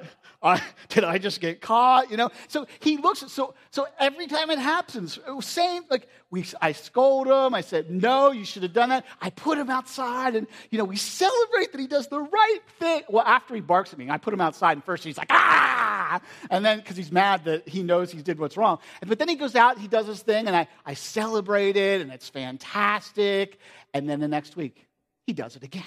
uh, 0.46 0.60
did 0.88 1.04
I 1.04 1.18
just 1.18 1.40
get 1.40 1.60
caught? 1.60 2.10
You 2.10 2.16
know, 2.16 2.30
so 2.48 2.66
he 2.80 2.96
looks. 2.96 3.24
So 3.32 3.54
so 3.70 3.86
every 3.98 4.26
time 4.28 4.50
it 4.50 4.58
happens, 4.58 5.18
same 5.40 5.82
like 5.90 6.08
we. 6.30 6.44
I 6.62 6.72
scold 6.72 7.26
him. 7.26 7.54
I 7.54 7.60
said 7.60 7.90
no, 7.90 8.30
you 8.30 8.44
should 8.44 8.62
have 8.62 8.72
done 8.72 8.90
that. 8.90 9.04
I 9.20 9.30
put 9.30 9.58
him 9.58 9.68
outside, 9.68 10.36
and 10.36 10.46
you 10.70 10.78
know 10.78 10.84
we 10.84 10.96
celebrate 10.96 11.72
that 11.72 11.80
he 11.80 11.88
does 11.88 12.06
the 12.08 12.20
right 12.20 12.60
thing. 12.78 13.02
Well, 13.08 13.24
after 13.26 13.54
he 13.54 13.60
barks 13.60 13.92
at 13.92 13.98
me, 13.98 14.08
I 14.08 14.18
put 14.18 14.32
him 14.32 14.40
outside, 14.40 14.72
and 14.72 14.84
first 14.84 15.02
he's 15.02 15.18
like 15.18 15.30
ah, 15.30 16.20
and 16.48 16.64
then 16.64 16.78
because 16.78 16.96
he's 16.96 17.10
mad 17.10 17.44
that 17.44 17.68
he 17.68 17.82
knows 17.82 18.12
he 18.12 18.22
did 18.22 18.38
what's 18.38 18.56
wrong. 18.56 18.78
But 19.04 19.18
then 19.18 19.28
he 19.28 19.34
goes 19.34 19.56
out, 19.56 19.78
he 19.78 19.88
does 19.88 20.06
his 20.06 20.22
thing, 20.22 20.46
and 20.46 20.54
I 20.54 20.68
I 20.84 20.94
celebrate 20.94 21.76
it, 21.76 22.00
and 22.00 22.12
it's 22.12 22.28
fantastic. 22.28 23.58
And 23.92 24.08
then 24.08 24.20
the 24.20 24.28
next 24.28 24.56
week, 24.56 24.86
he 25.26 25.32
does 25.32 25.56
it 25.56 25.64
again, 25.64 25.82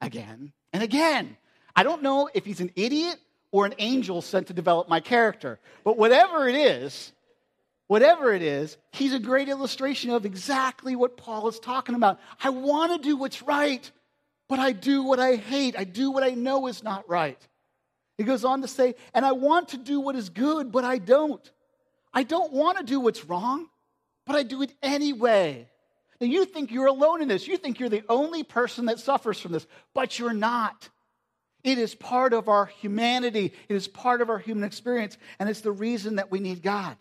again, 0.00 0.52
and 0.72 0.82
again. 0.82 1.36
I 1.74 1.84
don't 1.84 2.02
know 2.02 2.28
if 2.34 2.44
he's 2.44 2.60
an 2.60 2.70
idiot 2.76 3.16
or 3.52 3.66
an 3.66 3.74
angel 3.78 4.20
sent 4.22 4.48
to 4.48 4.52
develop 4.52 4.88
my 4.88 4.98
character. 4.98 5.60
But 5.84 5.96
whatever 5.96 6.48
it 6.48 6.56
is, 6.56 7.12
whatever 7.86 8.32
it 8.32 8.42
is, 8.42 8.76
he's 8.90 9.12
a 9.12 9.18
great 9.18 9.48
illustration 9.48 10.10
of 10.10 10.24
exactly 10.24 10.96
what 10.96 11.16
Paul 11.16 11.46
is 11.48 11.60
talking 11.60 11.94
about. 11.94 12.18
I 12.42 12.48
want 12.50 12.92
to 12.92 13.08
do 13.08 13.16
what's 13.16 13.42
right, 13.42 13.88
but 14.48 14.58
I 14.58 14.72
do 14.72 15.04
what 15.04 15.20
I 15.20 15.36
hate. 15.36 15.78
I 15.78 15.84
do 15.84 16.10
what 16.10 16.22
I 16.22 16.30
know 16.30 16.66
is 16.66 16.82
not 16.82 17.08
right. 17.08 17.38
He 18.16 18.24
goes 18.24 18.44
on 18.44 18.62
to 18.62 18.68
say, 18.68 18.94
and 19.14 19.24
I 19.24 19.32
want 19.32 19.68
to 19.68 19.76
do 19.76 20.00
what 20.00 20.16
is 20.16 20.30
good, 20.30 20.72
but 20.72 20.84
I 20.84 20.98
don't. 20.98 21.48
I 22.14 22.22
don't 22.22 22.52
want 22.52 22.78
to 22.78 22.84
do 22.84 23.00
what's 23.00 23.24
wrong, 23.26 23.68
but 24.26 24.36
I 24.36 24.42
do 24.42 24.62
it 24.62 24.72
anyway. 24.82 25.68
Now, 26.20 26.26
you 26.26 26.44
think 26.44 26.70
you're 26.70 26.86
alone 26.86 27.20
in 27.20 27.28
this. 27.28 27.46
You 27.46 27.56
think 27.56 27.80
you're 27.80 27.88
the 27.88 28.04
only 28.08 28.44
person 28.44 28.86
that 28.86 29.00
suffers 29.00 29.40
from 29.40 29.52
this, 29.52 29.66
but 29.92 30.18
you're 30.18 30.32
not. 30.32 30.88
It 31.64 31.78
is 31.78 31.94
part 31.94 32.32
of 32.32 32.48
our 32.48 32.66
humanity, 32.66 33.52
it 33.68 33.74
is 33.74 33.86
part 33.86 34.20
of 34.20 34.30
our 34.30 34.38
human 34.38 34.64
experience, 34.64 35.16
and 35.38 35.48
it's 35.48 35.60
the 35.60 35.72
reason 35.72 36.16
that 36.16 36.30
we 36.30 36.40
need 36.40 36.62
God. 36.62 36.96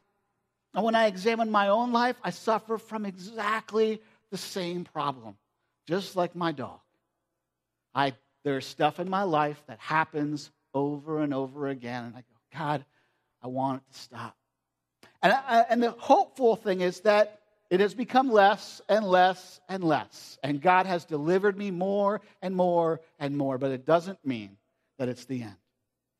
And 0.73 0.85
when 0.85 0.95
I 0.95 1.07
examine 1.07 1.51
my 1.51 1.69
own 1.69 1.91
life, 1.91 2.15
I 2.23 2.29
suffer 2.29 2.77
from 2.77 3.05
exactly 3.05 4.01
the 4.29 4.37
same 4.37 4.85
problem, 4.85 5.35
just 5.87 6.15
like 6.15 6.35
my 6.35 6.51
dog. 6.51 6.79
I, 7.93 8.13
there's 8.43 8.65
stuff 8.65 8.99
in 8.99 9.09
my 9.09 9.23
life 9.23 9.61
that 9.67 9.79
happens 9.79 10.51
over 10.73 11.21
and 11.21 11.33
over 11.33 11.67
again, 11.67 12.05
and 12.05 12.15
I 12.15 12.19
go, 12.19 12.57
God, 12.57 12.85
I 13.43 13.47
want 13.47 13.81
it 13.81 13.93
to 13.93 13.99
stop. 13.99 14.37
And, 15.21 15.33
I, 15.33 15.65
and 15.69 15.83
the 15.83 15.91
hopeful 15.91 16.55
thing 16.55 16.81
is 16.81 17.01
that 17.01 17.40
it 17.71 17.79
has 17.79 17.93
become 17.93 18.29
less 18.29 18.81
and 18.89 19.05
less 19.05 19.61
and 19.69 19.81
less. 19.81 20.37
And 20.43 20.61
God 20.61 20.85
has 20.85 21.05
delivered 21.05 21.57
me 21.57 21.71
more 21.71 22.19
and 22.41 22.53
more 22.53 22.99
and 23.17 23.35
more, 23.37 23.57
but 23.57 23.71
it 23.71 23.85
doesn't 23.85 24.23
mean 24.25 24.57
that 24.99 25.07
it's 25.07 25.23
the 25.23 25.41
end. 25.41 25.55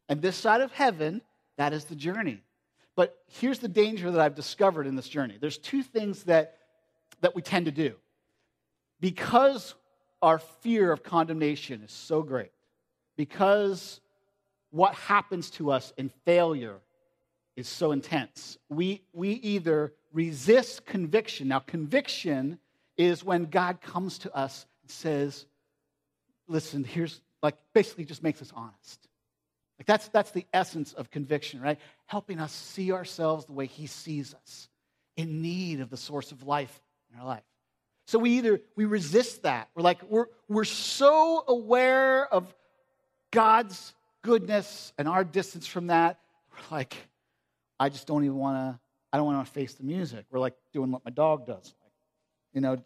And 0.08 0.22
this 0.22 0.38
side 0.38 0.62
of 0.62 0.72
heaven, 0.72 1.22
that 1.58 1.74
is 1.74 1.84
the 1.84 1.96
journey. 1.96 2.42
But 2.96 3.18
here's 3.28 3.60
the 3.60 3.68
danger 3.68 4.10
that 4.12 4.22
I've 4.22 4.34
discovered 4.34 4.88
in 4.88 4.96
this 4.96 5.10
journey 5.10 5.38
there's 5.40 5.58
two 5.58 5.84
things 5.84 6.24
that, 6.24 6.58
that 7.20 7.36
we 7.36 7.42
tend 7.42 7.66
to 7.66 7.72
do. 7.72 7.96
Because 9.02 9.76
our 10.22 10.40
fear 10.40 10.92
of 10.92 11.04
condemnation 11.04 11.84
is 11.84 11.92
so 11.92 12.24
great, 12.24 12.52
because 13.18 14.00
what 14.70 14.96
happens 14.96 15.50
to 15.52 15.72
us 15.72 15.92
in 15.98 16.10
failure 16.24 16.78
is 17.56 17.68
so 17.68 17.92
intense, 17.92 18.58
we, 18.70 19.02
we 19.14 19.32
either 19.32 19.94
resist 20.14 20.86
conviction. 20.86 21.48
Now, 21.48 21.60
conviction 21.60 22.60
is 22.98 23.24
when 23.24 23.46
God 23.46 23.82
comes 23.82 24.20
to 24.20 24.36
us 24.36 24.66
and 24.82 24.92
says, 24.92 25.46
Listen, 26.48 26.84
here's 26.84 27.22
like 27.42 27.56
basically 27.74 28.04
just 28.04 28.24
makes 28.24 28.42
us 28.42 28.52
honest. 28.54 29.08
Like 29.80 29.86
that's, 29.88 30.10
that's 30.10 30.32
the 30.32 30.46
essence 30.54 30.94
of 30.94 31.10
conviction, 31.10 31.62
right? 31.62 31.80
Helping 32.06 32.40
us 32.40 32.52
see 32.52 32.92
ourselves 32.92 33.46
the 33.46 33.54
way 33.54 33.66
He 33.66 33.88
sees 33.88 34.34
us, 34.34 34.70
in 35.16 35.42
need 35.42 35.80
of 35.80 35.90
the 35.90 35.98
source 35.98 36.32
of 36.32 36.44
life 36.44 36.82
in 37.12 37.20
our 37.20 37.26
life. 37.26 37.44
So 38.06 38.20
we 38.20 38.32
either 38.32 38.62
we 38.76 38.86
resist 38.86 39.44
that. 39.44 39.70
We're 39.76 39.84
like, 39.84 40.04
we're, 40.10 40.26
we're 40.50 40.66
so 40.66 41.44
aware 41.48 42.32
of 42.32 42.54
God's 43.32 43.94
goodness 44.22 44.94
and 44.98 45.08
our 45.08 45.24
distance 45.24 45.66
from 45.66 45.88
that. 45.88 46.20
We're 46.52 46.78
like, 46.78 46.96
I 47.82 47.90
just 47.90 48.06
don't 48.06 48.24
even 48.24 48.38
want 48.38 48.58
to 48.58 48.80
I 49.12 49.18
don't 49.18 49.26
want 49.26 49.44
to 49.44 49.52
face 49.52 49.74
the 49.74 49.84
music. 49.84 50.26
We're 50.30 50.40
like 50.40 50.54
doing 50.72 50.92
what 50.92 51.04
my 51.04 51.10
dog 51.10 51.48
does. 51.48 51.74
Like, 51.84 51.92
you 52.54 52.62
know, 52.62 52.78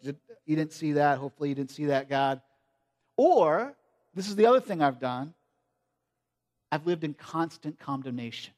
you 0.46 0.56
didn't 0.56 0.72
see 0.72 0.92
that. 0.92 1.18
Hopefully, 1.18 1.50
you 1.50 1.54
didn't 1.54 1.70
see 1.70 1.84
that, 1.86 2.08
God. 2.08 2.40
Or, 3.16 3.76
this 4.14 4.26
is 4.26 4.36
the 4.36 4.46
other 4.46 4.60
thing 4.60 4.82
I've 4.82 4.98
done 4.98 5.34
I've 6.72 6.86
lived 6.86 7.04
in 7.04 7.12
constant 7.14 7.78
condemnation. 7.78 8.54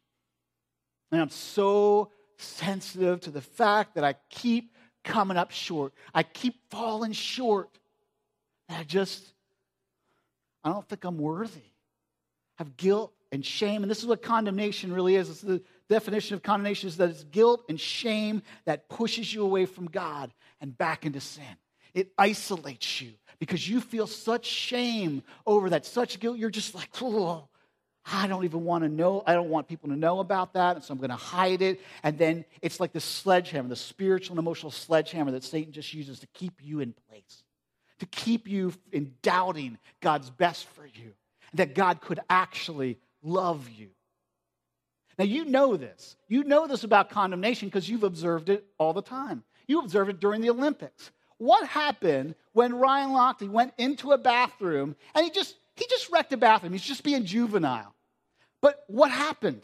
And 1.10 1.20
I'm 1.20 1.30
so 1.30 2.10
sensitive 2.36 3.20
to 3.22 3.30
the 3.30 3.40
fact 3.40 3.96
that 3.96 4.04
I 4.04 4.14
keep 4.30 4.72
coming 5.04 5.36
up 5.36 5.50
short. 5.50 5.92
I 6.14 6.22
keep 6.22 6.54
falling 6.70 7.12
short. 7.12 7.68
And 8.68 8.78
I 8.78 8.84
just, 8.84 9.24
I 10.62 10.70
don't 10.70 10.88
think 10.88 11.04
I'm 11.04 11.18
worthy. 11.18 11.60
I 12.58 12.64
have 12.64 12.76
guilt 12.76 13.12
and 13.30 13.44
shame. 13.44 13.82
And 13.82 13.90
this 13.90 13.98
is 13.98 14.06
what 14.06 14.22
condemnation 14.22 14.92
really 14.92 15.16
is. 15.16 15.40
The 15.40 15.62
definition 15.88 16.34
of 16.34 16.42
condemnation 16.42 16.88
is 16.88 16.96
that 16.98 17.10
it's 17.10 17.24
guilt 17.24 17.64
and 17.68 17.80
shame 17.80 18.42
that 18.64 18.88
pushes 18.88 19.32
you 19.32 19.42
away 19.42 19.66
from 19.66 19.86
God 19.86 20.32
and 20.60 20.76
back 20.76 21.06
into 21.06 21.20
sin. 21.20 21.44
It 21.94 22.12
isolates 22.18 23.00
you 23.00 23.12
because 23.38 23.68
you 23.68 23.80
feel 23.80 24.06
such 24.06 24.44
shame 24.46 25.22
over 25.46 25.70
that, 25.70 25.86
such 25.86 26.20
guilt. 26.20 26.38
You're 26.38 26.50
just 26.50 26.74
like, 26.74 26.90
oh, 27.00 27.48
I 28.04 28.26
don't 28.26 28.44
even 28.44 28.64
want 28.64 28.84
to 28.84 28.88
know. 28.88 29.22
I 29.26 29.34
don't 29.34 29.50
want 29.50 29.68
people 29.68 29.90
to 29.90 29.96
know 29.96 30.20
about 30.20 30.54
that. 30.54 30.76
And 30.76 30.84
so 30.84 30.92
I'm 30.92 30.98
going 30.98 31.10
to 31.10 31.16
hide 31.16 31.62
it. 31.62 31.80
And 32.02 32.18
then 32.18 32.44
it's 32.62 32.80
like 32.80 32.92
the 32.92 33.00
sledgehammer, 33.00 33.68
the 33.68 33.76
spiritual 33.76 34.34
and 34.34 34.38
emotional 34.38 34.72
sledgehammer 34.72 35.32
that 35.32 35.44
Satan 35.44 35.72
just 35.72 35.92
uses 35.92 36.20
to 36.20 36.26
keep 36.28 36.54
you 36.62 36.80
in 36.80 36.94
place, 37.08 37.42
to 38.00 38.06
keep 38.06 38.48
you 38.48 38.72
in 38.92 39.14
doubting 39.22 39.78
God's 40.00 40.30
best 40.30 40.66
for 40.68 40.86
you, 40.86 41.12
that 41.54 41.74
God 41.74 42.00
could 42.00 42.20
actually 42.30 42.98
love 43.22 43.68
you 43.68 43.88
now, 45.18 45.24
you 45.24 45.44
know 45.44 45.76
this. 45.76 46.16
You 46.28 46.44
know 46.44 46.68
this 46.68 46.84
about 46.84 47.10
condemnation 47.10 47.68
because 47.68 47.88
you've 47.88 48.04
observed 48.04 48.48
it 48.48 48.64
all 48.78 48.92
the 48.92 49.02
time. 49.02 49.42
You 49.66 49.80
observed 49.80 50.10
it 50.10 50.20
during 50.20 50.40
the 50.40 50.50
Olympics. 50.50 51.10
What 51.38 51.66
happened 51.66 52.36
when 52.52 52.76
Ryan 52.76 53.10
Lochte 53.10 53.48
went 53.48 53.74
into 53.78 54.12
a 54.12 54.18
bathroom 54.18 54.96
and 55.14 55.24
he 55.24 55.30
just 55.30 55.56
he 55.76 55.86
just 55.90 56.10
wrecked 56.10 56.32
a 56.32 56.36
bathroom? 56.36 56.72
He's 56.72 56.82
just 56.82 57.02
being 57.02 57.24
juvenile. 57.24 57.94
But 58.60 58.84
what 58.86 59.10
happened? 59.10 59.62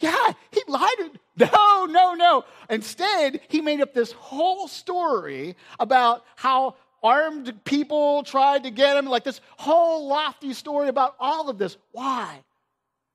Yeah, 0.00 0.32
he 0.50 0.62
lied. 0.68 1.18
No, 1.36 1.86
no, 1.86 2.14
no. 2.14 2.44
Instead, 2.70 3.40
he 3.48 3.60
made 3.60 3.80
up 3.80 3.92
this 3.92 4.12
whole 4.12 4.68
story 4.68 5.56
about 5.80 6.24
how 6.36 6.76
armed 7.02 7.64
people 7.64 8.22
tried 8.22 8.64
to 8.64 8.70
get 8.70 8.96
him. 8.96 9.06
Like 9.06 9.24
this 9.24 9.40
whole 9.56 10.06
lofty 10.06 10.52
story 10.52 10.88
about 10.88 11.16
all 11.18 11.48
of 11.48 11.58
this. 11.58 11.76
Why? 11.90 12.42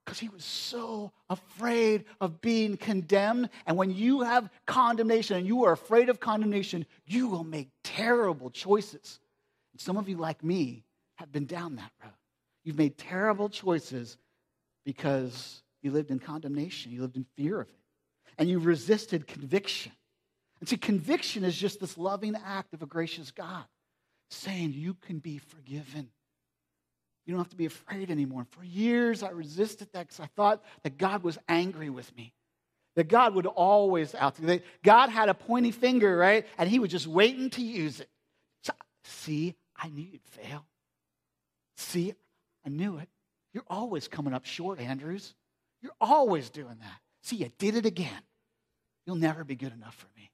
Because 0.10 0.22
he 0.22 0.30
was 0.30 0.44
so 0.44 1.12
afraid 1.30 2.04
of 2.20 2.42
being 2.42 2.78
condemned. 2.78 3.51
And 3.68 3.78
when 3.78 3.92
you 3.92 4.22
have 4.22 4.50
condemnation 4.66 5.38
and 5.38 5.46
you 5.46 5.66
are 5.66 5.74
afraid 5.74 6.10
of 6.10 6.20
condemnation, 6.20 6.88
you 7.06 7.28
will 7.28 7.44
make 7.44 7.70
terrible 7.84 8.50
choices. 8.50 9.20
And 9.72 9.80
some 9.80 9.98
of 9.98 10.10
you, 10.10 10.18
like 10.18 10.44
me, 10.44 10.84
have 11.18 11.32
been 11.32 11.46
down 11.46 11.75
that 11.75 11.92
road. 12.01 12.13
You've 12.63 12.80
made 12.80 12.98
terrible 12.98 13.50
choices 13.50 14.18
because 14.84 15.62
you 15.84 15.92
lived 15.92 16.10
in 16.10 16.18
condemnation, 16.18 16.92
you 16.92 17.01
lived 17.01 17.16
in 17.16 17.28
fear 17.38 17.62
of 17.62 17.70
it, 17.70 17.75
and 18.39 18.50
you 18.50 18.58
resisted 18.58 19.28
conviction. 19.28 19.92
And 20.60 20.68
see, 20.68 20.78
conviction 20.78 21.44
is 21.44 21.56
just 21.56 21.80
this 21.80 22.00
loving 22.00 22.36
act 22.36 22.74
of 22.74 22.82
a 22.82 22.88
gracious 22.88 23.30
God 23.30 23.66
saying, 24.32 24.74
You 24.74 24.96
can 24.96 25.20
be 25.20 25.38
forgiven. 25.38 26.10
You 27.29 27.36
don't 27.36 27.43
have 27.43 27.51
to 27.51 27.55
be 27.55 27.67
afraid 27.67 28.09
anymore. 28.09 28.43
For 28.50 28.63
years, 28.63 29.21
I 29.21 29.29
resisted 29.29 29.89
that 29.93 30.07
because 30.07 30.19
I 30.19 30.25
thought 30.36 30.63
that 30.81 30.98
God 30.98 31.21
was 31.21 31.38
angry 31.48 31.91
with 31.91 32.12
me. 32.17 32.33
That 32.95 33.07
God 33.07 33.36
would 33.36 33.45
always 33.45 34.15
out 34.15 34.33
there. 34.38 34.62
God 34.83 35.09
had 35.12 35.29
a 35.29 35.36
pointy 35.36 35.69
finger, 35.69 36.17
right? 36.17 36.48
And 36.57 36.67
he 36.67 36.79
was 36.79 36.89
just 36.89 37.05
waiting 37.05 37.51
to 37.51 37.62
use 37.62 38.00
it. 38.00 38.09
So, 38.63 38.74
see, 39.03 39.53
I 39.77 39.89
knew 39.89 40.01
you'd 40.01 40.25
fail. 40.25 40.65
See, 41.77 42.15
I 42.65 42.69
knew 42.69 42.98
it. 42.98 43.09
You're 43.53 43.63
always 43.67 44.07
coming 44.07 44.33
up 44.33 44.48
short, 44.48 44.79
Andrews. 44.79 45.36
You're 45.83 45.93
always 46.01 46.50
doing 46.50 46.79
that. 46.79 47.00
See, 47.21 47.36
you 47.36 47.51
did 47.59 47.75
it 47.75 47.86
again. 47.86 48.24
You'll 49.05 49.17
never 49.17 49.43
be 49.43 49.55
good 49.55 49.74
enough 49.74 49.93
for 49.93 50.07
me. 50.17 50.31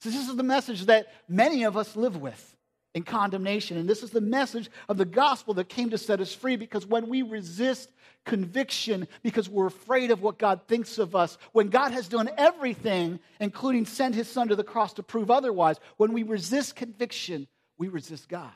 So, 0.00 0.10
this 0.10 0.28
is 0.28 0.34
the 0.34 0.42
message 0.42 0.86
that 0.86 1.12
many 1.28 1.62
of 1.62 1.76
us 1.76 1.94
live 1.94 2.16
with 2.16 2.56
in 2.94 3.02
condemnation. 3.02 3.76
And 3.76 3.88
this 3.88 4.02
is 4.02 4.10
the 4.10 4.20
message 4.20 4.70
of 4.88 4.96
the 4.96 5.04
gospel 5.04 5.54
that 5.54 5.68
came 5.68 5.90
to 5.90 5.98
set 5.98 6.20
us 6.20 6.32
free 6.32 6.56
because 6.56 6.86
when 6.86 7.08
we 7.08 7.22
resist 7.22 7.90
conviction 8.24 9.06
because 9.22 9.48
we're 9.48 9.66
afraid 9.66 10.10
of 10.10 10.22
what 10.22 10.38
God 10.38 10.60
thinks 10.66 10.98
of 10.98 11.14
us, 11.14 11.36
when 11.52 11.68
God 11.68 11.92
has 11.92 12.08
done 12.08 12.30
everything, 12.36 13.18
including 13.40 13.84
send 13.84 14.14
his 14.14 14.28
son 14.28 14.48
to 14.48 14.56
the 14.56 14.64
cross 14.64 14.94
to 14.94 15.02
prove 15.02 15.30
otherwise, 15.30 15.78
when 15.96 16.12
we 16.12 16.22
resist 16.22 16.76
conviction, 16.76 17.46
we 17.76 17.88
resist 17.88 18.28
God. 18.28 18.52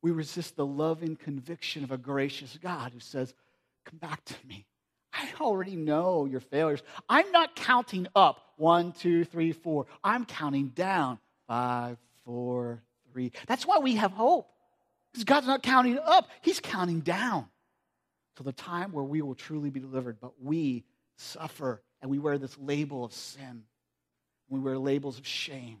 We 0.00 0.10
resist 0.10 0.56
the 0.56 0.66
loving 0.66 1.16
conviction 1.16 1.84
of 1.84 1.92
a 1.92 1.98
gracious 1.98 2.58
God 2.60 2.92
who 2.92 3.00
says, 3.00 3.34
Come 3.84 3.98
back 3.98 4.24
to 4.26 4.34
me. 4.46 4.66
I 5.12 5.28
already 5.40 5.76
know 5.76 6.24
your 6.24 6.40
failures. 6.40 6.82
I'm 7.08 7.30
not 7.32 7.54
counting 7.56 8.06
up 8.14 8.52
one, 8.56 8.92
two, 8.92 9.24
three, 9.24 9.52
four. 9.52 9.86
I'm 10.02 10.24
counting 10.24 10.68
down 10.68 11.18
five, 11.46 11.98
four, 12.24 12.82
That's 13.46 13.66
why 13.66 13.78
we 13.78 13.96
have 13.96 14.12
hope. 14.12 14.48
Because 15.12 15.24
God's 15.24 15.46
not 15.46 15.62
counting 15.62 15.98
up, 15.98 16.28
He's 16.40 16.60
counting 16.60 17.00
down 17.00 17.46
to 18.36 18.42
the 18.42 18.52
time 18.52 18.92
where 18.92 19.04
we 19.04 19.20
will 19.22 19.34
truly 19.34 19.70
be 19.70 19.80
delivered. 19.80 20.18
But 20.20 20.32
we 20.42 20.84
suffer 21.16 21.82
and 22.00 22.10
we 22.10 22.18
wear 22.18 22.38
this 22.38 22.56
label 22.58 23.04
of 23.04 23.12
sin. 23.12 23.64
We 24.48 24.58
wear 24.58 24.78
labels 24.78 25.18
of 25.18 25.26
shame. 25.26 25.78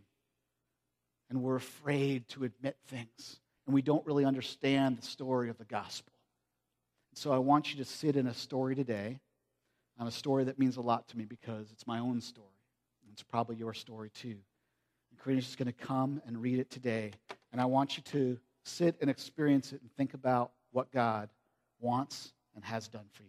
And 1.30 1.42
we're 1.42 1.56
afraid 1.56 2.28
to 2.30 2.44
admit 2.44 2.76
things. 2.88 3.40
And 3.66 3.74
we 3.74 3.82
don't 3.82 4.04
really 4.06 4.24
understand 4.24 4.98
the 4.98 5.06
story 5.06 5.48
of 5.48 5.56
the 5.56 5.64
gospel. 5.64 6.12
So 7.14 7.32
I 7.32 7.38
want 7.38 7.72
you 7.72 7.78
to 7.78 7.84
sit 7.84 8.16
in 8.16 8.26
a 8.26 8.34
story 8.34 8.74
today, 8.74 9.20
on 9.98 10.06
a 10.06 10.10
story 10.10 10.44
that 10.44 10.58
means 10.58 10.76
a 10.76 10.80
lot 10.80 11.08
to 11.08 11.18
me 11.18 11.24
because 11.24 11.70
it's 11.72 11.86
my 11.86 11.98
own 11.98 12.20
story. 12.20 12.48
It's 13.12 13.22
probably 13.22 13.56
your 13.56 13.74
story 13.74 14.10
too. 14.10 14.36
Karina's 15.22 15.44
just 15.44 15.58
going 15.58 15.66
to 15.66 15.72
come 15.72 16.20
and 16.26 16.40
read 16.40 16.58
it 16.58 16.70
today. 16.70 17.12
And 17.52 17.60
I 17.60 17.64
want 17.64 17.96
you 17.96 18.02
to 18.04 18.38
sit 18.64 18.96
and 19.00 19.08
experience 19.08 19.72
it 19.72 19.80
and 19.80 19.90
think 19.96 20.14
about 20.14 20.52
what 20.72 20.90
God 20.90 21.28
wants 21.80 22.32
and 22.54 22.64
has 22.64 22.88
done 22.88 23.04
for 23.12 23.22
you. 23.22 23.28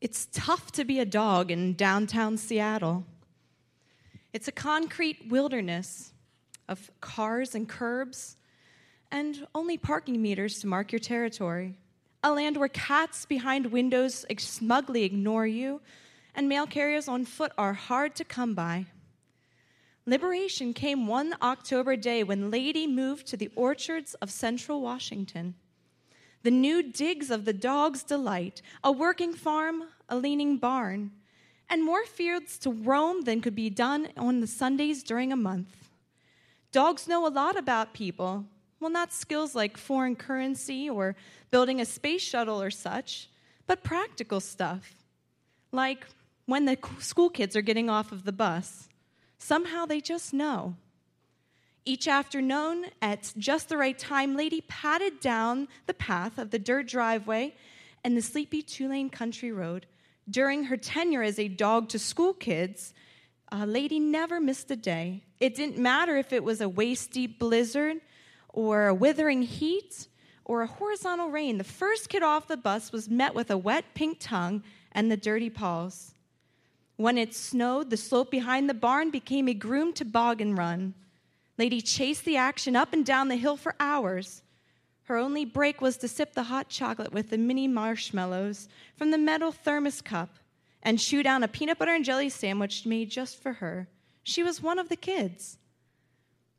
It's 0.00 0.26
tough 0.32 0.72
to 0.72 0.84
be 0.84 0.98
a 0.98 1.04
dog 1.04 1.52
in 1.52 1.74
downtown 1.74 2.36
Seattle. 2.36 3.06
It's 4.32 4.48
a 4.48 4.52
concrete 4.52 5.28
wilderness 5.28 6.12
of 6.68 6.90
cars 7.00 7.54
and 7.54 7.68
curbs 7.68 8.36
and 9.12 9.46
only 9.54 9.78
parking 9.78 10.20
meters 10.20 10.58
to 10.60 10.66
mark 10.66 10.90
your 10.90 10.98
territory. 10.98 11.78
A 12.24 12.32
land 12.32 12.56
where 12.56 12.68
cats 12.68 13.26
behind 13.26 13.66
windows 13.66 14.24
smugly 14.38 15.02
ignore 15.02 15.46
you 15.46 15.80
and 16.34 16.48
mail 16.48 16.66
carriers 16.66 17.08
on 17.08 17.24
foot 17.24 17.52
are 17.58 17.72
hard 17.72 18.14
to 18.16 18.24
come 18.24 18.54
by. 18.54 18.86
Liberation 20.06 20.72
came 20.72 21.06
one 21.06 21.34
October 21.42 21.96
day 21.96 22.22
when 22.22 22.50
Lady 22.50 22.86
moved 22.86 23.26
to 23.28 23.36
the 23.36 23.50
orchards 23.54 24.14
of 24.14 24.30
central 24.30 24.80
Washington. 24.80 25.54
The 26.42 26.50
new 26.50 26.82
digs 26.82 27.30
of 27.30 27.44
the 27.44 27.52
dog's 27.52 28.02
delight, 28.02 28.62
a 28.82 28.90
working 28.90 29.32
farm, 29.32 29.84
a 30.08 30.16
leaning 30.16 30.56
barn, 30.56 31.12
and 31.68 31.84
more 31.84 32.04
fields 32.04 32.58
to 32.58 32.70
roam 32.70 33.22
than 33.22 33.40
could 33.40 33.54
be 33.54 33.70
done 33.70 34.08
on 34.16 34.40
the 34.40 34.46
Sundays 34.46 35.02
during 35.02 35.32
a 35.32 35.36
month. 35.36 35.90
Dogs 36.72 37.06
know 37.06 37.26
a 37.26 37.30
lot 37.30 37.56
about 37.56 37.94
people. 37.94 38.44
Well, 38.82 38.90
not 38.90 39.12
skills 39.12 39.54
like 39.54 39.76
foreign 39.76 40.16
currency 40.16 40.90
or 40.90 41.14
building 41.52 41.80
a 41.80 41.84
space 41.84 42.20
shuttle 42.20 42.60
or 42.60 42.72
such, 42.72 43.28
but 43.68 43.84
practical 43.84 44.40
stuff. 44.40 44.96
Like 45.70 46.04
when 46.46 46.64
the 46.64 46.76
school 46.98 47.30
kids 47.30 47.54
are 47.54 47.62
getting 47.62 47.88
off 47.88 48.10
of 48.10 48.24
the 48.24 48.32
bus. 48.32 48.88
Somehow 49.38 49.86
they 49.86 50.00
just 50.00 50.34
know. 50.34 50.74
Each 51.84 52.08
afternoon, 52.08 52.86
at 53.00 53.32
just 53.38 53.68
the 53.68 53.76
right 53.76 53.96
time, 53.96 54.36
Lady 54.36 54.62
patted 54.62 55.20
down 55.20 55.68
the 55.86 55.94
path 55.94 56.36
of 56.36 56.50
the 56.50 56.58
dirt 56.58 56.88
driveway 56.88 57.54
and 58.02 58.16
the 58.16 58.22
sleepy 58.22 58.62
two 58.62 58.88
lane 58.88 59.10
country 59.10 59.52
road 59.52 59.86
during 60.28 60.64
her 60.64 60.76
tenure 60.76 61.22
as 61.22 61.38
a 61.38 61.46
dog 61.46 61.88
to 61.90 62.00
school 62.00 62.34
kids, 62.34 62.92
uh, 63.52 63.64
Lady 63.64 64.00
never 64.00 64.40
missed 64.40 64.72
a 64.72 64.76
day. 64.76 65.22
It 65.38 65.54
didn't 65.54 65.78
matter 65.78 66.16
if 66.16 66.32
it 66.32 66.42
was 66.42 66.60
a 66.60 66.68
waist 66.68 67.12
deep 67.12 67.38
blizzard 67.38 68.00
or 68.52 68.86
a 68.88 68.94
withering 68.94 69.42
heat 69.42 70.08
or 70.44 70.62
a 70.62 70.66
horizontal 70.66 71.30
rain. 71.30 71.58
The 71.58 71.64
first 71.64 72.08
kid 72.08 72.22
off 72.22 72.48
the 72.48 72.56
bus 72.56 72.92
was 72.92 73.08
met 73.08 73.34
with 73.34 73.50
a 73.50 73.56
wet 73.56 73.84
pink 73.94 74.18
tongue 74.20 74.62
and 74.92 75.10
the 75.10 75.16
dirty 75.16 75.50
paws. 75.50 76.14
When 76.96 77.18
it 77.18 77.34
snowed, 77.34 77.90
the 77.90 77.96
slope 77.96 78.30
behind 78.30 78.68
the 78.68 78.74
barn 78.74 79.10
became 79.10 79.48
a 79.48 79.54
groomed 79.54 79.96
toboggan 79.96 80.54
run. 80.54 80.94
Lady 81.58 81.80
chased 81.80 82.24
the 82.24 82.36
action 82.36 82.76
up 82.76 82.92
and 82.92 83.04
down 83.04 83.28
the 83.28 83.36
hill 83.36 83.56
for 83.56 83.74
hours. 83.80 84.42
Her 85.04 85.16
only 85.16 85.44
break 85.44 85.80
was 85.80 85.96
to 85.98 86.08
sip 86.08 86.34
the 86.34 86.44
hot 86.44 86.68
chocolate 86.68 87.12
with 87.12 87.30
the 87.30 87.38
mini 87.38 87.66
marshmallows 87.66 88.68
from 88.96 89.10
the 89.10 89.18
metal 89.18 89.52
thermos 89.52 90.00
cup 90.00 90.36
and 90.82 90.98
chew 90.98 91.22
down 91.22 91.42
a 91.42 91.48
peanut 91.48 91.78
butter 91.78 91.94
and 91.94 92.04
jelly 92.04 92.28
sandwich 92.28 92.86
made 92.86 93.10
just 93.10 93.40
for 93.40 93.54
her. 93.54 93.88
She 94.22 94.42
was 94.42 94.62
one 94.62 94.78
of 94.78 94.88
the 94.88 94.96
kids. 94.96 95.58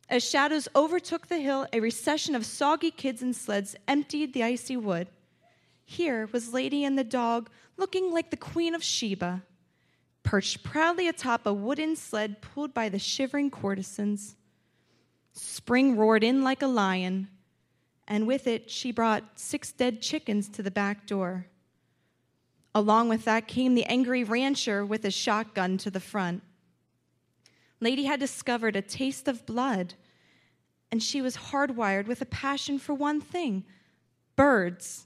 As 0.09 0.23
shadows 0.27 0.67
overtook 0.75 1.27
the 1.27 1.39
hill, 1.39 1.65
a 1.71 1.79
recession 1.79 2.35
of 2.35 2.45
soggy 2.45 2.91
kids 2.91 3.21
and 3.21 3.35
sleds 3.35 3.75
emptied 3.87 4.33
the 4.33 4.43
icy 4.43 4.77
wood. 4.77 5.07
Here 5.85 6.29
was 6.31 6.53
Lady 6.53 6.83
and 6.83 6.97
the 6.97 7.03
dog, 7.03 7.49
looking 7.77 8.11
like 8.11 8.29
the 8.29 8.37
Queen 8.37 8.75
of 8.75 8.83
Sheba, 8.83 9.43
perched 10.23 10.63
proudly 10.63 11.07
atop 11.07 11.45
a 11.45 11.53
wooden 11.53 11.95
sled 11.95 12.41
pulled 12.41 12.73
by 12.73 12.89
the 12.89 12.99
shivering 12.99 13.49
courtesans. 13.49 14.35
Spring 15.31 15.97
roared 15.97 16.23
in 16.23 16.43
like 16.43 16.61
a 16.61 16.67
lion, 16.67 17.27
and 18.07 18.27
with 18.27 18.45
it 18.47 18.69
she 18.69 18.91
brought 18.91 19.39
six 19.39 19.71
dead 19.71 20.01
chickens 20.01 20.47
to 20.49 20.61
the 20.61 20.71
back 20.71 21.07
door. 21.07 21.47
Along 22.75 23.09
with 23.09 23.25
that 23.25 23.47
came 23.47 23.75
the 23.75 23.85
angry 23.85 24.23
rancher 24.23 24.85
with 24.85 25.03
his 25.03 25.13
shotgun 25.13 25.77
to 25.79 25.91
the 25.91 25.99
front. 25.99 26.43
Lady 27.83 28.05
had 28.05 28.19
discovered 28.19 28.75
a 28.75 28.81
taste 28.81 29.27
of 29.27 29.45
blood, 29.45 29.93
and 30.91 31.03
she 31.03 31.21
was 31.21 31.35
hardwired 31.35 32.07
with 32.07 32.21
a 32.21 32.25
passion 32.25 32.79
for 32.79 32.93
one 32.93 33.19
thing 33.19 33.65
birds. 34.35 35.05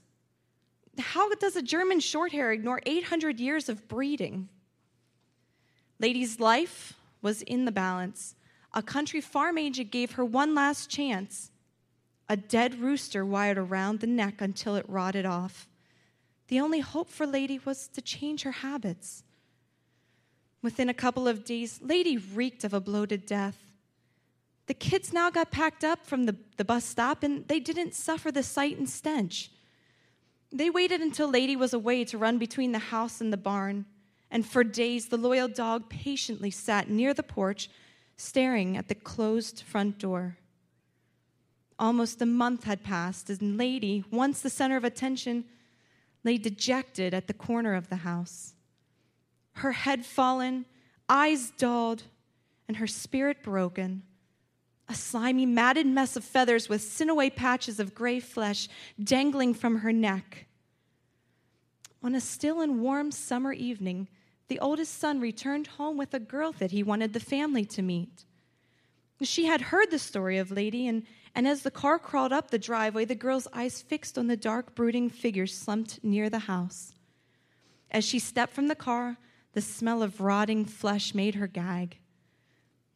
How 0.98 1.28
does 1.34 1.56
a 1.56 1.62
German 1.62 1.98
shorthair 1.98 2.52
ignore 2.52 2.80
800 2.86 3.40
years 3.40 3.68
of 3.68 3.86
breeding? 3.88 4.48
Lady's 6.00 6.40
life 6.40 6.94
was 7.20 7.42
in 7.42 7.64
the 7.64 7.72
balance. 7.72 8.36
A 8.72 8.82
country 8.82 9.20
farm 9.20 9.58
agent 9.58 9.90
gave 9.90 10.12
her 10.12 10.24
one 10.24 10.54
last 10.54 10.88
chance 10.88 11.50
a 12.28 12.36
dead 12.36 12.78
rooster 12.78 13.24
wired 13.24 13.58
around 13.58 14.00
the 14.00 14.06
neck 14.06 14.40
until 14.40 14.76
it 14.76 14.88
rotted 14.88 15.24
off. 15.24 15.66
The 16.48 16.60
only 16.60 16.80
hope 16.80 17.08
for 17.08 17.26
Lady 17.26 17.58
was 17.64 17.88
to 17.88 18.02
change 18.02 18.42
her 18.42 18.52
habits. 18.52 19.24
Within 20.62 20.88
a 20.88 20.94
couple 20.94 21.28
of 21.28 21.44
days, 21.44 21.80
Lady 21.82 22.16
reeked 22.16 22.64
of 22.64 22.74
a 22.74 22.80
bloated 22.80 23.26
death. 23.26 23.58
The 24.66 24.74
kids 24.74 25.12
now 25.12 25.30
got 25.30 25.50
packed 25.50 25.84
up 25.84 26.04
from 26.04 26.26
the, 26.26 26.36
the 26.56 26.64
bus 26.64 26.84
stop 26.84 27.22
and 27.22 27.46
they 27.48 27.60
didn't 27.60 27.94
suffer 27.94 28.30
the 28.30 28.42
sight 28.42 28.76
and 28.76 28.88
stench. 28.88 29.50
They 30.52 30.70
waited 30.70 31.00
until 31.00 31.30
Lady 31.30 31.56
was 31.56 31.72
away 31.72 32.04
to 32.06 32.18
run 32.18 32.38
between 32.38 32.72
the 32.72 32.78
house 32.78 33.20
and 33.20 33.32
the 33.32 33.36
barn, 33.36 33.86
and 34.30 34.46
for 34.46 34.64
days 34.64 35.08
the 35.08 35.16
loyal 35.16 35.48
dog 35.48 35.88
patiently 35.88 36.50
sat 36.50 36.90
near 36.90 37.14
the 37.14 37.22
porch, 37.22 37.70
staring 38.16 38.76
at 38.76 38.88
the 38.88 38.94
closed 38.94 39.62
front 39.62 39.98
door. 39.98 40.38
Almost 41.78 42.20
a 42.20 42.26
month 42.26 42.64
had 42.64 42.82
passed, 42.82 43.30
and 43.30 43.56
Lady, 43.56 44.04
once 44.10 44.40
the 44.40 44.50
center 44.50 44.76
of 44.76 44.84
attention, 44.84 45.44
lay 46.24 46.36
dejected 46.36 47.14
at 47.14 47.26
the 47.26 47.34
corner 47.34 47.74
of 47.74 47.88
the 47.88 47.96
house. 47.96 48.54
Her 49.58 49.72
head 49.72 50.06
fallen, 50.06 50.66
eyes 51.08 51.50
dulled, 51.50 52.04
and 52.68 52.76
her 52.76 52.86
spirit 52.86 53.42
broken. 53.42 54.04
A 54.88 54.94
slimy, 54.94 55.46
matted 55.46 55.86
mess 55.86 56.14
of 56.14 56.22
feathers 56.22 56.68
with 56.68 56.80
sinewy 56.80 57.28
patches 57.28 57.80
of 57.80 57.94
gray 57.94 58.20
flesh 58.20 58.68
dangling 59.02 59.54
from 59.54 59.78
her 59.78 59.92
neck. 59.92 60.46
On 62.04 62.14
a 62.14 62.20
still 62.20 62.60
and 62.60 62.80
warm 62.80 63.10
summer 63.10 63.52
evening, 63.52 64.06
the 64.46 64.60
oldest 64.60 64.96
son 64.96 65.18
returned 65.18 65.66
home 65.66 65.96
with 65.96 66.14
a 66.14 66.20
girl 66.20 66.52
that 66.52 66.70
he 66.70 66.84
wanted 66.84 67.12
the 67.12 67.20
family 67.20 67.64
to 67.64 67.82
meet. 67.82 68.24
She 69.22 69.46
had 69.46 69.60
heard 69.60 69.90
the 69.90 69.98
story 69.98 70.38
of 70.38 70.52
Lady, 70.52 70.86
and, 70.86 71.02
and 71.34 71.48
as 71.48 71.62
the 71.62 71.72
car 71.72 71.98
crawled 71.98 72.32
up 72.32 72.52
the 72.52 72.60
driveway, 72.60 73.04
the 73.04 73.16
girl's 73.16 73.48
eyes 73.52 73.82
fixed 73.82 74.16
on 74.16 74.28
the 74.28 74.36
dark, 74.36 74.76
brooding 74.76 75.10
figure 75.10 75.48
slumped 75.48 75.98
near 76.04 76.30
the 76.30 76.38
house. 76.38 76.94
As 77.90 78.04
she 78.04 78.20
stepped 78.20 78.54
from 78.54 78.68
the 78.68 78.76
car, 78.76 79.18
the 79.52 79.60
smell 79.60 80.02
of 80.02 80.20
rotting 80.20 80.64
flesh 80.64 81.14
made 81.14 81.34
her 81.34 81.46
gag. 81.46 81.98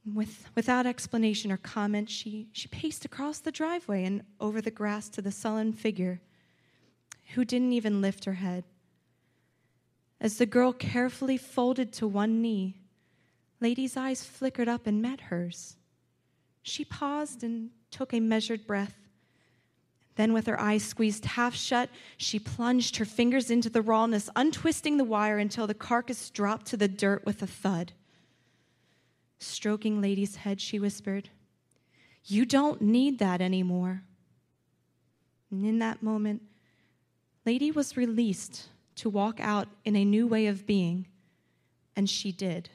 With, 0.05 0.49
without 0.55 0.87
explanation 0.87 1.53
or 1.53 1.57
comment, 1.57 2.11
she, 2.11 2.49
she 2.53 2.69
paced 2.69 3.05
across 3.05 3.39
the 3.39 3.53
driveway 3.53 4.05
and 4.05 4.23
over 4.41 4.61
the 4.61 4.71
grass 4.71 5.09
to 5.11 5.23
the 5.23 5.31
sullen 5.31 5.73
figure, 5.73 6.21
who 7.35 7.45
didn't 7.45 7.73
even 7.73 8.01
lift 8.01 8.25
her 8.25 8.35
head. 8.35 8.65
As 10.21 10.39
the 10.39 10.47
girl 10.47 10.73
carefully 10.73 11.37
folded 11.37 11.93
to 11.95 12.07
one 12.07 12.43
knee, 12.43 12.77
Lady's 13.61 13.97
eyes 13.97 14.25
flickered 14.25 14.69
up 14.69 14.87
and 14.87 15.01
met 15.01 15.21
hers. 15.21 15.77
She 16.63 16.85
paused 16.85 17.45
and 17.45 17.71
took 17.91 18.13
a 18.13 18.21
measured 18.21 18.67
breath. 18.67 19.02
Then, 20.17 20.33
with 20.33 20.47
her 20.47 20.61
eyes 20.61 20.85
squeezed 20.85 21.25
half 21.25 21.55
shut, 21.55 21.89
she 22.19 22.39
plunged 22.39 22.97
her 22.97 23.05
fingers 23.05 23.51
into 23.51 23.71
the 23.71 23.81
rawness, 23.81 24.29
untwisting 24.37 24.99
the 24.99 25.05
wire 25.05 25.39
until 25.39 25.67
the 25.67 25.75
carcass 25.75 26.29
dropped 26.29 26.67
to 26.67 26.77
the 26.77 26.89
dirt 26.89 27.25
with 27.25 27.43
a 27.43 27.47
thud. 27.47 27.93
Stroking 29.39 30.01
Lady's 30.01 30.37
head, 30.37 30.61
she 30.61 30.79
whispered, 30.79 31.31
You 32.25 32.45
don't 32.45 32.83
need 32.83 33.19
that 33.21 33.41
anymore. 33.41 34.03
And 35.51 35.65
in 35.65 35.79
that 35.79 36.03
moment, 36.03 36.43
Lady 37.47 37.71
was 37.71 37.97
released 37.97 38.69
to 38.97 39.11
walk 39.11 39.41
out 39.41 39.69
in 39.85 39.97
a 39.97 40.05
new 40.05 40.27
way 40.27 40.47
of 40.47 40.67
being, 40.67 41.07
and 41.97 42.09
she 42.09 42.33
did. 42.33 42.69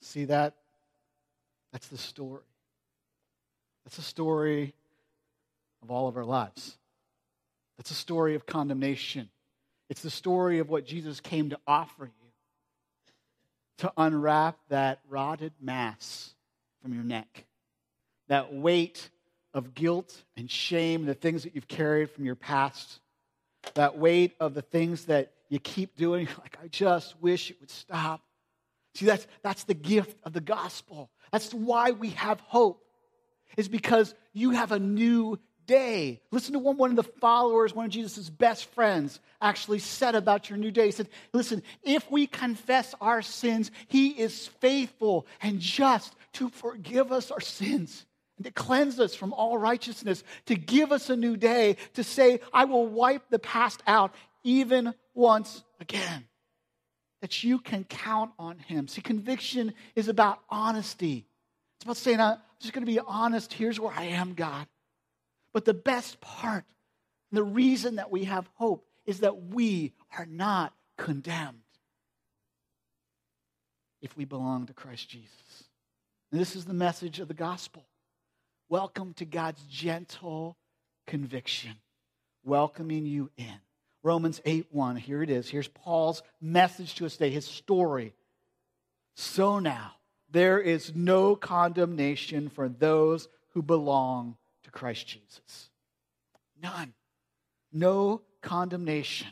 See 0.00 0.24
that? 0.24 0.59
That's 1.72 1.88
the 1.88 1.98
story. 1.98 2.42
That's 3.84 3.96
the 3.96 4.02
story 4.02 4.74
of 5.82 5.90
all 5.90 6.08
of 6.08 6.16
our 6.16 6.24
lives. 6.24 6.76
That's 7.76 7.90
a 7.90 7.94
story 7.94 8.34
of 8.34 8.44
condemnation. 8.46 9.30
It's 9.88 10.02
the 10.02 10.10
story 10.10 10.58
of 10.58 10.68
what 10.68 10.84
Jesus 10.84 11.20
came 11.20 11.50
to 11.50 11.58
offer 11.66 12.04
you 12.04 12.20
to 13.80 13.92
unwrap 13.96 14.58
that 14.68 15.00
rotted 15.08 15.54
mass 15.58 16.34
from 16.82 16.92
your 16.92 17.02
neck, 17.02 17.46
that 18.28 18.52
weight 18.52 19.08
of 19.54 19.74
guilt 19.74 20.22
and 20.36 20.50
shame, 20.50 21.06
the 21.06 21.14
things 21.14 21.44
that 21.44 21.54
you've 21.54 21.66
carried 21.66 22.10
from 22.10 22.26
your 22.26 22.34
past, 22.34 23.00
that 23.74 23.96
weight 23.96 24.34
of 24.38 24.52
the 24.52 24.60
things 24.60 25.06
that 25.06 25.32
you 25.48 25.58
keep 25.58 25.96
doing. 25.96 26.28
Like, 26.38 26.58
I 26.62 26.68
just 26.68 27.20
wish 27.22 27.50
it 27.50 27.58
would 27.60 27.70
stop. 27.70 28.20
See, 28.94 29.06
that's, 29.06 29.26
that's 29.42 29.64
the 29.64 29.74
gift 29.74 30.18
of 30.24 30.32
the 30.32 30.40
gospel. 30.40 31.10
That's 31.32 31.54
why 31.54 31.92
we 31.92 32.10
have 32.10 32.40
hope, 32.40 32.84
is 33.56 33.68
because 33.68 34.14
you 34.32 34.50
have 34.50 34.72
a 34.72 34.78
new 34.78 35.38
day. 35.66 36.20
Listen 36.32 36.54
to 36.54 36.58
what 36.58 36.76
one 36.76 36.90
of 36.90 36.96
the 36.96 37.04
followers, 37.20 37.74
one 37.74 37.84
of 37.84 37.92
Jesus' 37.92 38.28
best 38.28 38.66
friends, 38.72 39.20
actually 39.40 39.78
said 39.78 40.16
about 40.16 40.50
your 40.50 40.58
new 40.58 40.72
day. 40.72 40.86
He 40.86 40.90
said, 40.90 41.08
Listen, 41.32 41.62
if 41.82 42.10
we 42.10 42.26
confess 42.26 42.94
our 43.00 43.22
sins, 43.22 43.70
he 43.86 44.08
is 44.08 44.48
faithful 44.60 45.26
and 45.40 45.60
just 45.60 46.14
to 46.34 46.48
forgive 46.48 47.12
us 47.12 47.30
our 47.30 47.40
sins 47.40 48.04
and 48.36 48.46
to 48.46 48.50
cleanse 48.52 48.98
us 48.98 49.14
from 49.14 49.32
all 49.32 49.58
righteousness, 49.58 50.24
to 50.46 50.56
give 50.56 50.90
us 50.90 51.10
a 51.10 51.16
new 51.16 51.36
day, 51.36 51.76
to 51.94 52.02
say, 52.02 52.40
I 52.52 52.64
will 52.64 52.86
wipe 52.86 53.28
the 53.30 53.38
past 53.38 53.82
out 53.86 54.14
even 54.42 54.94
once 55.14 55.62
again 55.78 56.26
that 57.20 57.44
you 57.44 57.58
can 57.58 57.84
count 57.84 58.32
on 58.38 58.58
him. 58.58 58.88
See, 58.88 59.00
conviction 59.00 59.74
is 59.94 60.08
about 60.08 60.40
honesty. 60.48 61.26
It's 61.76 61.84
about 61.84 61.96
saying, 61.96 62.20
I'm 62.20 62.38
just 62.60 62.72
going 62.72 62.84
to 62.84 62.90
be 62.90 62.98
honest. 62.98 63.52
Here's 63.52 63.78
where 63.78 63.92
I 63.92 64.04
am, 64.04 64.34
God. 64.34 64.66
But 65.52 65.64
the 65.64 65.74
best 65.74 66.20
part, 66.20 66.64
the 67.32 67.42
reason 67.42 67.96
that 67.96 68.10
we 68.10 68.24
have 68.24 68.48
hope, 68.54 68.86
is 69.06 69.20
that 69.20 69.44
we 69.44 69.92
are 70.16 70.26
not 70.26 70.72
condemned 70.96 71.58
if 74.00 74.16
we 74.16 74.24
belong 74.24 74.66
to 74.66 74.72
Christ 74.72 75.08
Jesus. 75.08 75.64
And 76.30 76.40
this 76.40 76.54
is 76.54 76.64
the 76.64 76.74
message 76.74 77.20
of 77.20 77.28
the 77.28 77.34
gospel. 77.34 77.84
Welcome 78.68 79.14
to 79.14 79.24
God's 79.24 79.62
gentle 79.64 80.56
conviction, 81.06 81.74
welcoming 82.44 83.04
you 83.04 83.30
in. 83.36 83.60
Romans 84.02 84.40
8 84.44 84.66
1. 84.70 84.96
Here 84.96 85.22
it 85.22 85.30
is. 85.30 85.48
Here's 85.48 85.68
Paul's 85.68 86.22
message 86.40 86.94
to 86.96 87.06
us 87.06 87.14
today, 87.14 87.30
his 87.30 87.46
story. 87.46 88.14
So 89.14 89.58
now, 89.58 89.92
there 90.30 90.60
is 90.60 90.94
no 90.94 91.36
condemnation 91.36 92.48
for 92.48 92.68
those 92.68 93.28
who 93.52 93.62
belong 93.62 94.36
to 94.64 94.70
Christ 94.70 95.06
Jesus. 95.06 95.70
None. 96.62 96.94
No 97.72 98.22
condemnation. 98.40 99.28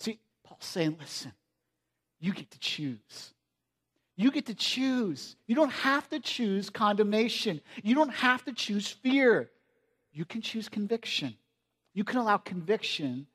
See, 0.00 0.18
Paul's 0.44 0.64
saying, 0.64 0.96
listen, 0.98 1.32
you 2.20 2.32
get 2.32 2.50
to 2.50 2.58
choose. 2.58 3.34
You 4.16 4.30
get 4.30 4.46
to 4.46 4.54
choose. 4.54 5.36
You 5.46 5.54
don't 5.54 5.72
have 5.72 6.08
to 6.10 6.20
choose 6.20 6.70
condemnation. 6.70 7.60
You 7.82 7.94
don't 7.94 8.12
have 8.12 8.44
to 8.44 8.52
choose 8.52 8.88
fear. 8.88 9.50
You 10.12 10.24
can 10.24 10.42
choose 10.42 10.68
conviction. 10.68 11.36
You 11.94 12.04
can 12.04 12.18
allow 12.18 12.38
conviction 12.38 13.26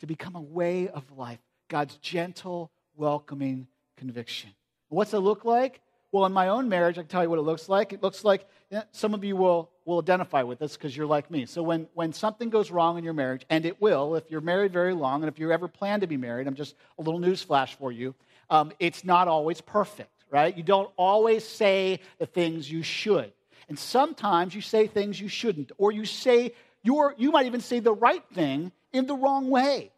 to 0.00 0.06
become 0.06 0.36
a 0.36 0.40
way 0.40 0.88
of 0.88 1.10
life, 1.16 1.40
God's 1.68 1.96
gentle, 1.96 2.70
welcoming 2.96 3.66
conviction. 3.96 4.50
What's 4.88 5.12
it 5.14 5.18
look 5.18 5.44
like? 5.44 5.80
Well, 6.12 6.26
in 6.26 6.32
my 6.32 6.48
own 6.48 6.68
marriage, 6.68 6.96
I 6.96 7.02
can 7.02 7.08
tell 7.08 7.24
you 7.24 7.30
what 7.30 7.40
it 7.40 7.42
looks 7.42 7.68
like. 7.68 7.92
It 7.92 8.00
looks 8.00 8.22
like 8.22 8.46
some 8.92 9.14
of 9.14 9.24
you 9.24 9.34
will, 9.34 9.70
will 9.84 9.98
identify 9.98 10.44
with 10.44 10.60
this 10.60 10.76
because 10.76 10.96
you're 10.96 11.06
like 11.06 11.28
me. 11.28 11.44
So, 11.44 11.60
when, 11.60 11.88
when 11.94 12.12
something 12.12 12.50
goes 12.50 12.70
wrong 12.70 12.98
in 12.98 13.02
your 13.02 13.14
marriage, 13.14 13.44
and 13.50 13.66
it 13.66 13.82
will, 13.82 14.14
if 14.14 14.30
you're 14.30 14.40
married 14.40 14.72
very 14.72 14.94
long, 14.94 15.24
and 15.24 15.28
if 15.28 15.40
you 15.40 15.50
ever 15.50 15.66
plan 15.66 16.00
to 16.00 16.06
be 16.06 16.16
married, 16.16 16.46
I'm 16.46 16.54
just 16.54 16.76
a 16.98 17.02
little 17.02 17.18
news 17.18 17.42
flash 17.42 17.74
for 17.74 17.90
you, 17.90 18.14
um, 18.48 18.70
it's 18.78 19.04
not 19.04 19.26
always 19.26 19.60
perfect, 19.60 20.24
right? 20.30 20.56
You 20.56 20.62
don't 20.62 20.90
always 20.96 21.44
say 21.44 21.98
the 22.18 22.26
things 22.26 22.70
you 22.70 22.84
should. 22.84 23.32
And 23.68 23.76
sometimes 23.76 24.54
you 24.54 24.60
say 24.60 24.86
things 24.86 25.20
you 25.20 25.26
shouldn't, 25.26 25.72
or 25.78 25.90
you 25.90 26.04
say 26.04 26.52
you're, 26.84 27.14
you 27.18 27.32
might 27.32 27.46
even 27.46 27.60
say 27.60 27.80
the 27.80 27.92
right 27.92 28.22
thing 28.32 28.70
in 28.92 29.06
the 29.06 29.16
wrong 29.16 29.50
way. 29.50 29.90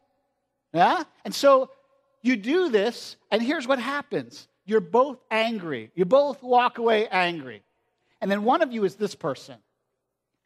Yeah? 0.72 1.02
And 1.24 1.34
so 1.34 1.70
you 2.22 2.36
do 2.36 2.70
this, 2.70 3.16
and 3.30 3.42
here's 3.42 3.68
what 3.68 3.78
happens 3.78 4.48
you're 4.64 4.80
both 4.80 5.18
angry. 5.30 5.92
You 5.94 6.04
both 6.04 6.42
walk 6.42 6.78
away 6.78 7.06
angry. 7.06 7.62
And 8.20 8.30
then 8.30 8.42
one 8.42 8.62
of 8.62 8.72
you 8.72 8.84
is 8.84 8.96
this 8.96 9.14
person. 9.14 9.56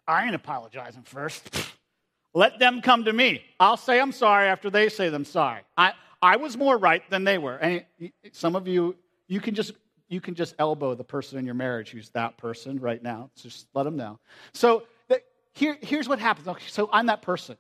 I 0.07 0.26
ain't 0.26 0.35
apologizing 0.35 1.03
first. 1.05 1.48
Let 2.35 2.59
them 2.59 2.83
come 2.83 3.05
to 3.05 3.12
me. 3.12 3.42
I'll 3.59 3.76
say 3.76 3.98
I'm 3.98 4.12
sorry 4.12 4.48
after 4.48 4.68
they 4.68 4.88
say 4.88 5.09
them 5.09 5.24
sorry. 5.24 5.62
I, 5.76 5.94
I 6.20 6.37
was 6.37 6.57
more 6.57 6.76
right 6.76 7.09
than 7.11 7.24
they 7.24 7.38
were. 7.38 7.57
And 7.57 7.85
some 8.33 8.57
of 8.57 8.68
you, 8.68 8.96
you 9.26 9.40
can 9.40 9.55
just 9.55 9.72
you 10.09 10.20
can 10.20 10.35
just 10.35 10.57
elbow 10.59 10.94
the 10.94 11.05
person 11.05 11.38
in 11.38 11.46
your 11.46 11.55
marriage 11.55 11.90
who's 11.90 12.11
that 12.11 12.37
person 12.37 12.81
right 12.81 13.03
now. 13.03 13.31
Just 13.37 13.68
let 13.74 13.85
them 13.85 13.96
know. 13.96 14.18
So 14.53 14.83
here, 15.61 15.77
here's 15.83 16.09
what 16.09 16.18
happens. 16.18 16.49
Okay, 16.49 16.64
so 16.68 16.88
I'm 16.90 17.07
that 17.07 17.20
person, 17.20 17.59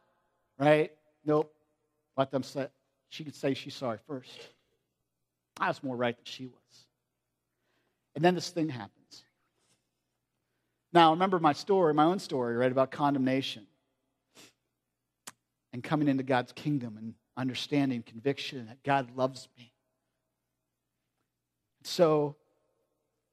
right? 0.58 0.90
Nope. 1.24 1.52
Let 2.16 2.30
them 2.30 2.42
say, 2.42 2.66
she 3.10 3.24
could 3.24 3.34
say 3.34 3.52
she's 3.52 3.74
sorry 3.74 3.98
first. 4.06 4.40
I 5.60 5.68
was 5.68 5.82
more 5.82 5.96
right 5.96 6.16
than 6.16 6.24
she 6.24 6.46
was. 6.46 6.86
And 8.16 8.24
then 8.24 8.34
this 8.34 8.48
thing 8.48 8.70
happens. 8.70 9.24
Now, 10.94 11.10
remember 11.12 11.38
my 11.38 11.52
story, 11.52 11.92
my 11.92 12.04
own 12.04 12.18
story, 12.18 12.56
right, 12.56 12.72
about 12.72 12.90
condemnation 12.90 13.66
and 15.74 15.84
coming 15.84 16.08
into 16.08 16.22
God's 16.22 16.52
kingdom 16.52 16.96
and 16.96 17.14
understanding 17.36 18.02
conviction 18.02 18.66
that 18.66 18.82
God 18.82 19.14
loves 19.14 19.46
me. 19.58 19.72
So 21.84 22.36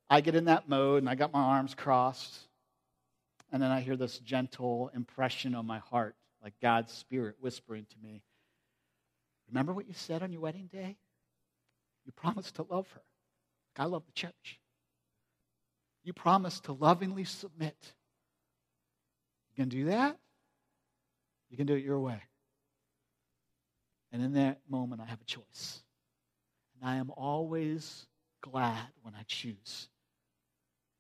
I 0.10 0.20
get 0.20 0.36
in 0.36 0.46
that 0.46 0.68
mode 0.68 1.04
and 1.04 1.10
I 1.10 1.16
got 1.16 1.32
my 1.32 1.42
arms 1.42 1.74
crossed 1.74 2.47
And 3.52 3.62
then 3.62 3.72
I 3.72 3.80
hear 3.80 3.96
this 3.96 4.20
gentle 4.20 4.92
impression 4.94 5.56
on 5.56 5.66
my 5.66 5.80
heart, 5.80 6.16
like 6.44 6.54
God's 6.62 6.92
Spirit 6.92 7.36
whispering 7.40 7.86
to 7.90 7.96
me 8.02 8.24
Remember 9.50 9.74
what 9.74 9.88
you 9.88 9.94
said 9.94 10.24
on 10.24 10.32
your 10.32 10.42
wedding 10.42 10.70
day? 10.72 10.98
You 12.06 12.12
promised 12.12 12.56
to 12.56 12.64
love 12.64 12.90
her. 12.92 13.02
I 13.78 13.86
love 13.86 14.04
the 14.06 14.12
church. 14.12 14.60
You 16.04 16.14
promised 16.14 16.66
to 16.66 16.74
lovingly 16.74 17.26
submit. 17.26 17.78
You 19.50 19.64
can 19.64 19.70
do 19.70 19.86
that? 19.86 20.18
You 21.50 21.58
can 21.58 21.66
do 21.66 21.76
it 21.76 21.84
your 21.84 22.00
way. 22.00 22.22
And 24.12 24.22
in 24.22 24.34
that 24.34 24.60
moment, 24.70 25.02
I 25.02 25.06
have 25.06 25.22
a 25.22 25.26
choice. 25.26 25.84
And 26.76 26.90
I 26.90 26.96
am 26.96 27.12
always 27.12 28.06
glad 28.42 28.88
when 29.02 29.14
I 29.16 29.24
choose 29.28 29.90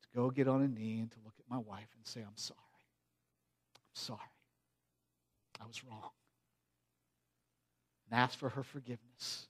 to 0.03 0.07
go 0.15 0.29
get 0.29 0.47
on 0.47 0.61
a 0.61 0.67
knee 0.67 0.99
and 0.99 1.11
to 1.11 1.17
look 1.25 1.33
my 1.49 1.57
wife 1.57 1.87
and 1.95 2.05
say, 2.05 2.21
I'm 2.21 2.37
sorry. 2.37 2.57
I'm 3.75 3.95
sorry. 3.95 4.19
I 5.61 5.67
was 5.67 5.83
wrong. 5.83 6.11
And 8.09 8.19
ask 8.19 8.37
for 8.37 8.49
her 8.49 8.63
forgiveness 8.63 9.47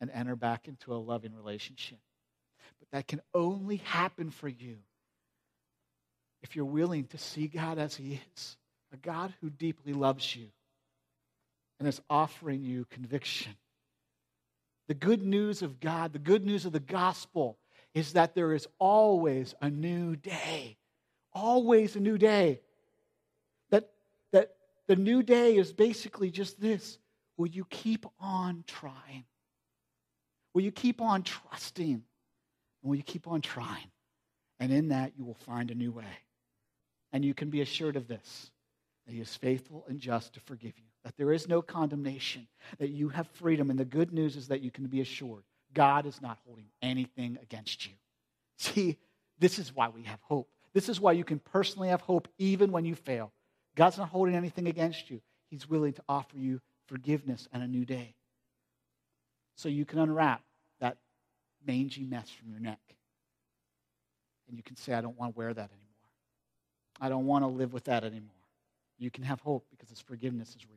and 0.00 0.10
enter 0.10 0.36
back 0.36 0.68
into 0.68 0.94
a 0.94 0.96
loving 0.96 1.34
relationship. 1.34 1.98
But 2.78 2.88
that 2.92 3.08
can 3.08 3.20
only 3.34 3.76
happen 3.76 4.30
for 4.30 4.48
you 4.48 4.76
if 6.42 6.54
you're 6.54 6.64
willing 6.64 7.04
to 7.06 7.18
see 7.18 7.48
God 7.48 7.78
as 7.78 7.96
He 7.96 8.20
is 8.34 8.56
a 8.92 8.96
God 8.96 9.34
who 9.40 9.50
deeply 9.50 9.92
loves 9.92 10.36
you 10.36 10.46
and 11.78 11.88
is 11.88 12.00
offering 12.08 12.62
you 12.62 12.86
conviction. 12.88 13.56
The 14.88 14.94
good 14.94 15.22
news 15.22 15.62
of 15.62 15.80
God, 15.80 16.12
the 16.12 16.18
good 16.18 16.44
news 16.44 16.64
of 16.64 16.72
the 16.72 16.80
gospel, 16.80 17.58
is 17.94 18.12
that 18.12 18.34
there 18.34 18.52
is 18.52 18.68
always 18.78 19.54
a 19.60 19.68
new 19.68 20.14
day. 20.14 20.76
Always 21.36 21.96
a 21.96 22.00
new 22.00 22.16
day. 22.16 22.62
That, 23.70 23.90
that 24.32 24.56
the 24.88 24.96
new 24.96 25.22
day 25.22 25.56
is 25.56 25.70
basically 25.72 26.30
just 26.30 26.58
this 26.58 26.98
Will 27.36 27.48
you 27.48 27.66
keep 27.68 28.06
on 28.18 28.64
trying? 28.66 29.24
Will 30.54 30.62
you 30.62 30.72
keep 30.72 31.02
on 31.02 31.22
trusting? 31.22 31.92
And 31.92 32.02
will 32.82 32.96
you 32.96 33.02
keep 33.02 33.28
on 33.28 33.42
trying? 33.42 33.90
And 34.58 34.72
in 34.72 34.88
that, 34.88 35.12
you 35.18 35.26
will 35.26 35.34
find 35.34 35.70
a 35.70 35.74
new 35.74 35.92
way. 35.92 36.04
And 37.12 37.22
you 37.22 37.34
can 37.34 37.50
be 37.50 37.60
assured 37.60 37.96
of 37.96 38.08
this 38.08 38.50
that 39.06 39.12
He 39.12 39.20
is 39.20 39.36
faithful 39.36 39.84
and 39.86 40.00
just 40.00 40.32
to 40.32 40.40
forgive 40.40 40.78
you, 40.78 40.86
that 41.04 41.18
there 41.18 41.30
is 41.30 41.46
no 41.46 41.60
condemnation, 41.60 42.48
that 42.78 42.88
you 42.88 43.10
have 43.10 43.28
freedom. 43.34 43.68
And 43.68 43.78
the 43.78 43.84
good 43.84 44.14
news 44.14 44.34
is 44.34 44.48
that 44.48 44.62
you 44.62 44.70
can 44.70 44.86
be 44.86 45.02
assured 45.02 45.44
God 45.74 46.06
is 46.06 46.22
not 46.22 46.38
holding 46.46 46.68
anything 46.80 47.36
against 47.42 47.84
you. 47.84 47.92
See, 48.56 48.96
this 49.38 49.58
is 49.58 49.74
why 49.74 49.90
we 49.90 50.04
have 50.04 50.20
hope. 50.22 50.48
This 50.76 50.90
is 50.90 51.00
why 51.00 51.12
you 51.12 51.24
can 51.24 51.38
personally 51.38 51.88
have 51.88 52.02
hope 52.02 52.28
even 52.36 52.70
when 52.70 52.84
you 52.84 52.94
fail. 52.94 53.32
God's 53.76 53.96
not 53.96 54.10
holding 54.10 54.34
anything 54.34 54.66
against 54.66 55.08
you, 55.08 55.22
He's 55.48 55.66
willing 55.66 55.94
to 55.94 56.02
offer 56.06 56.36
you 56.36 56.60
forgiveness 56.86 57.48
and 57.50 57.62
a 57.62 57.66
new 57.66 57.86
day. 57.86 58.14
So 59.54 59.70
you 59.70 59.86
can 59.86 60.00
unwrap 60.00 60.42
that 60.80 60.98
mangy 61.66 62.04
mess 62.04 62.28
from 62.28 62.50
your 62.50 62.60
neck. 62.60 62.78
And 64.48 64.58
you 64.58 64.62
can 64.62 64.76
say, 64.76 64.92
I 64.92 65.00
don't 65.00 65.18
want 65.18 65.34
to 65.34 65.38
wear 65.38 65.54
that 65.54 65.70
anymore. 65.70 65.80
I 67.00 67.08
don't 67.08 67.24
want 67.24 67.44
to 67.44 67.48
live 67.48 67.72
with 67.72 67.84
that 67.84 68.04
anymore. 68.04 68.28
You 68.98 69.10
can 69.10 69.24
have 69.24 69.40
hope 69.40 69.64
because 69.70 69.88
His 69.88 70.00
forgiveness 70.00 70.50
is 70.50 70.66
real. 70.68 70.76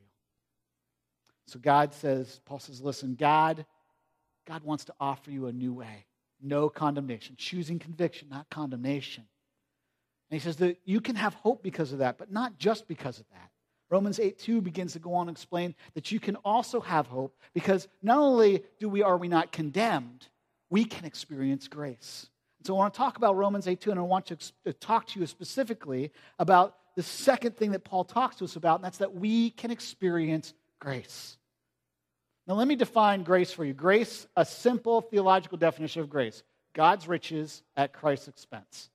So 1.46 1.60
God 1.60 1.94
says, 1.94 2.40
Paul 2.46 2.60
says, 2.60 2.80
listen, 2.80 3.16
God, 3.20 3.66
God 4.48 4.64
wants 4.64 4.86
to 4.86 4.94
offer 4.98 5.30
you 5.30 5.48
a 5.48 5.52
new 5.52 5.74
way. 5.74 6.06
No 6.42 6.70
condemnation. 6.70 7.36
Choosing 7.38 7.80
conviction, 7.80 8.30
not 8.30 8.50
condemnation. 8.50 9.26
And 10.30 10.40
he 10.40 10.44
says 10.44 10.58
that 10.58 10.78
you 10.86 11.02
can 11.02 11.16
have 11.16 11.34
hope 11.34 11.64
because 11.64 11.92
of 11.92 12.00
that, 12.00 12.18
but 12.18 12.32
not 12.32 12.58
just 12.58 12.88
because 12.88 13.20
of 13.20 13.26
that. 13.32 13.50
Romans 13.90 14.20
8 14.20 14.38
2 14.38 14.62
begins 14.62 14.94
to 14.94 15.00
go 15.00 15.16
on 15.16 15.28
and 15.28 15.36
explain 15.36 15.74
that 15.96 16.12
you 16.12 16.20
can 16.20 16.36
also 16.38 16.80
have 16.80 17.08
hope 17.08 17.36
because 17.54 17.88
not 18.04 18.20
only 18.20 18.64
do 18.80 18.88
we 18.88 19.02
are 19.02 19.18
we 19.18 19.28
not 19.28 19.52
condemned, 19.52 20.28
we 20.70 20.86
can 20.86 21.06
experience 21.06 21.68
grace. 21.68 22.30
So 22.64 22.76
I 22.76 22.78
want 22.78 22.94
to 22.94 22.98
talk 22.98 23.18
about 23.18 23.38
Romans 23.38 23.68
8 23.68 23.82
2, 23.82 23.92
and 23.92 24.00
I 24.00 24.04
want 24.04 24.28
to 24.28 24.74
talk 24.74 25.08
to 25.08 25.20
you 25.20 25.26
specifically 25.26 26.12
about 26.38 26.76
the 26.96 27.04
second 27.04 27.58
thing 27.58 27.72
that 27.72 27.84
Paul 27.84 28.04
talks 28.04 28.36
to 28.38 28.44
us 28.44 28.56
about, 28.56 28.76
and 28.76 28.84
that's 28.84 28.98
that 29.00 29.16
we 29.16 29.52
can 29.52 29.72
experience 29.72 30.54
grace. 30.80 31.38
Now, 32.46 32.56
let 32.56 32.68
me 32.68 32.76
define 32.76 33.24
grace 33.24 33.52
for 33.52 33.64
you. 33.64 33.74
Grace, 33.74 34.28
a 34.36 34.44
simple 34.44 35.02
theological 35.02 35.58
definition 35.58 36.02
of 36.02 36.10
grace 36.10 36.44
God's 36.74 37.08
riches 37.08 37.64
at 37.78 37.94
Christ's 37.94 38.28
expense. 38.28 38.90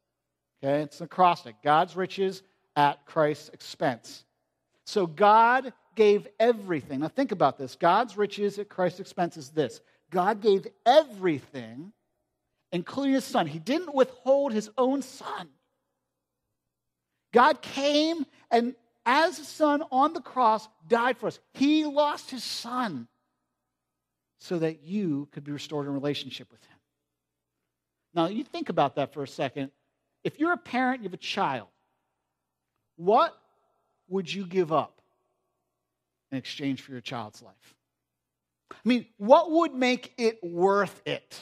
Okay, 0.64 0.81
it's 0.81 1.00
an 1.00 1.05
acrostic 1.05 1.57
God's 1.62 1.94
riches 1.94 2.42
at 2.74 3.05
Christ's 3.05 3.50
expense. 3.50 4.24
So 4.87 5.07
God 5.07 5.74
gave 5.94 6.27
everything. 6.40 7.00
Now 7.00 7.09
think 7.09 7.33
about 7.33 7.59
this. 7.59 7.77
God's 7.77 8.16
riches 8.16 8.59
at 8.59 8.70
Christ's 8.70 9.00
expense 9.00 9.37
is 9.37 9.50
this 9.50 9.83
God 10.11 10.40
gave 10.40 10.66
everything, 10.87 11.92
including 12.72 13.12
his 13.12 13.24
son. 13.24 13.46
He 13.46 13.59
didn't 13.59 13.94
withhold 13.94 14.55
his 14.55 14.70
own 14.79 15.03
son. 15.03 15.48
God 17.35 17.61
came 17.61 18.24
and, 18.50 18.74
as 19.05 19.38
a 19.38 19.44
son 19.44 19.83
on 19.92 20.14
the 20.14 20.22
cross, 20.22 20.66
died 20.88 21.18
for 21.18 21.27
us. 21.27 21.40
He 21.53 21.85
lost 21.85 22.31
his 22.31 22.44
son 22.44 23.07
so 24.38 24.59
that 24.61 24.83
you 24.83 25.29
could 25.33 25.44
be 25.44 25.53
restored 25.53 25.87
in 25.87 25.92
relationship 25.92 26.50
with 26.50 26.62
him. 26.62 26.79
Now, 28.14 28.29
you 28.29 28.44
think 28.44 28.70
about 28.70 28.94
that 28.94 29.12
for 29.12 29.22
a 29.22 29.29
second. 29.29 29.70
If 30.25 30.41
you're 30.41 30.53
a 30.53 30.59
parent, 30.59 31.03
you 31.03 31.05
have 31.05 31.15
a 31.15 31.19
child, 31.19 31.69
what 32.97 33.37
would 34.09 34.33
you 34.33 34.47
give 34.47 34.73
up 34.73 35.01
in 36.33 36.39
exchange 36.39 36.81
for 36.81 36.93
your 36.93 37.03
child's 37.03 37.43
life? 37.43 37.75
I 38.71 38.77
mean, 38.85 39.07
what 39.19 39.51
would 39.51 39.75
make 39.75 40.15
it 40.19 40.43
worth 40.43 41.03
it 41.07 41.39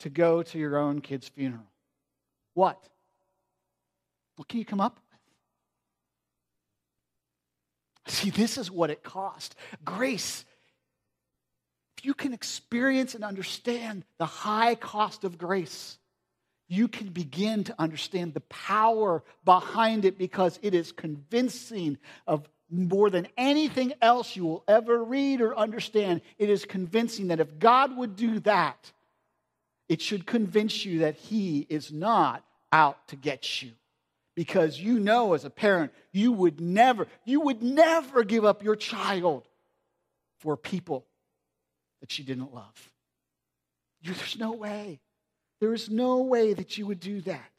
to 0.00 0.08
go 0.08 0.42
to 0.42 0.58
your 0.58 0.78
own 0.78 1.00
kid's 1.00 1.28
funeral? 1.28 1.66
What? 2.54 2.82
What 4.36 4.48
can 4.48 4.58
you 4.58 4.64
come 4.64 4.80
up 4.80 4.96
with? 8.06 8.14
See, 8.14 8.30
this 8.30 8.56
is 8.56 8.70
what 8.70 8.90
it 8.90 9.02
cost. 9.02 9.56
Grace. 9.84 10.44
If 11.98 12.04
you 12.04 12.14
can 12.14 12.32
experience 12.32 13.14
and 13.14 13.24
understand 13.24 14.04
the 14.18 14.26
high 14.26 14.76
cost 14.76 15.24
of 15.24 15.38
grace, 15.38 15.98
you 16.68 16.88
can 16.88 17.08
begin 17.08 17.64
to 17.64 17.74
understand 17.78 18.34
the 18.34 18.40
power 18.40 19.22
behind 19.44 20.04
it 20.04 20.18
because 20.18 20.58
it 20.62 20.74
is 20.74 20.92
convincing 20.92 21.98
of 22.26 22.48
more 22.68 23.10
than 23.10 23.28
anything 23.36 23.92
else 24.02 24.34
you 24.34 24.44
will 24.44 24.64
ever 24.66 25.02
read 25.02 25.40
or 25.40 25.56
understand. 25.56 26.20
It 26.38 26.50
is 26.50 26.64
convincing 26.64 27.28
that 27.28 27.40
if 27.40 27.58
God 27.58 27.96
would 27.96 28.16
do 28.16 28.40
that, 28.40 28.90
it 29.88 30.02
should 30.02 30.26
convince 30.26 30.84
you 30.84 31.00
that 31.00 31.14
He 31.14 31.64
is 31.68 31.92
not 31.92 32.44
out 32.72 33.08
to 33.08 33.16
get 33.16 33.62
you. 33.62 33.70
Because 34.34 34.78
you 34.78 34.98
know, 34.98 35.32
as 35.32 35.44
a 35.44 35.50
parent, 35.50 35.92
you 36.12 36.32
would 36.32 36.60
never, 36.60 37.06
you 37.24 37.40
would 37.40 37.62
never 37.62 38.24
give 38.24 38.44
up 38.44 38.62
your 38.62 38.76
child 38.76 39.46
for 40.40 40.56
people 40.56 41.06
that 42.00 42.18
you 42.18 42.24
didn't 42.24 42.52
love. 42.52 42.92
You, 44.02 44.12
there's 44.12 44.38
no 44.38 44.52
way. 44.52 45.00
There 45.60 45.72
is 45.72 45.88
no 45.88 46.18
way 46.18 46.52
that 46.54 46.76
you 46.76 46.86
would 46.86 47.00
do 47.00 47.20
that. 47.22 47.50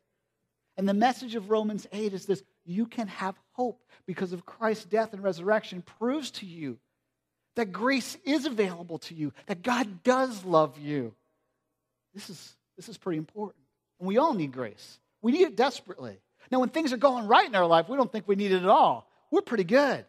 And 0.77 0.87
the 0.87 0.93
message 0.93 1.35
of 1.35 1.49
Romans 1.49 1.87
8 1.91 2.13
is 2.13 2.25
this 2.25 2.43
you 2.65 2.85
can 2.85 3.07
have 3.07 3.35
hope 3.53 3.81
because 4.05 4.33
of 4.33 4.45
Christ's 4.45 4.85
death 4.85 5.13
and 5.13 5.23
resurrection 5.23 5.81
proves 5.81 6.31
to 6.31 6.45
you 6.45 6.77
that 7.55 7.71
grace 7.71 8.17
is 8.23 8.45
available 8.45 8.99
to 8.99 9.15
you, 9.15 9.33
that 9.47 9.63
God 9.63 10.03
does 10.03 10.45
love 10.45 10.77
you. 10.77 11.15
This 12.13 12.29
is, 12.29 12.55
this 12.75 12.87
is 12.87 12.97
pretty 12.97 13.17
important. 13.17 13.63
And 13.99 14.07
we 14.07 14.17
all 14.17 14.33
need 14.33 14.51
grace. 14.51 14.99
We 15.23 15.31
need 15.31 15.41
it 15.41 15.55
desperately. 15.55 16.19
Now, 16.51 16.59
when 16.59 16.69
things 16.69 16.93
are 16.93 16.97
going 16.97 17.27
right 17.27 17.47
in 17.47 17.55
our 17.55 17.65
life, 17.65 17.89
we 17.89 17.97
don't 17.97 18.11
think 18.11 18.27
we 18.27 18.35
need 18.35 18.51
it 18.51 18.61
at 18.61 18.69
all. 18.69 19.09
We're 19.31 19.41
pretty 19.41 19.63
good. 19.63 20.05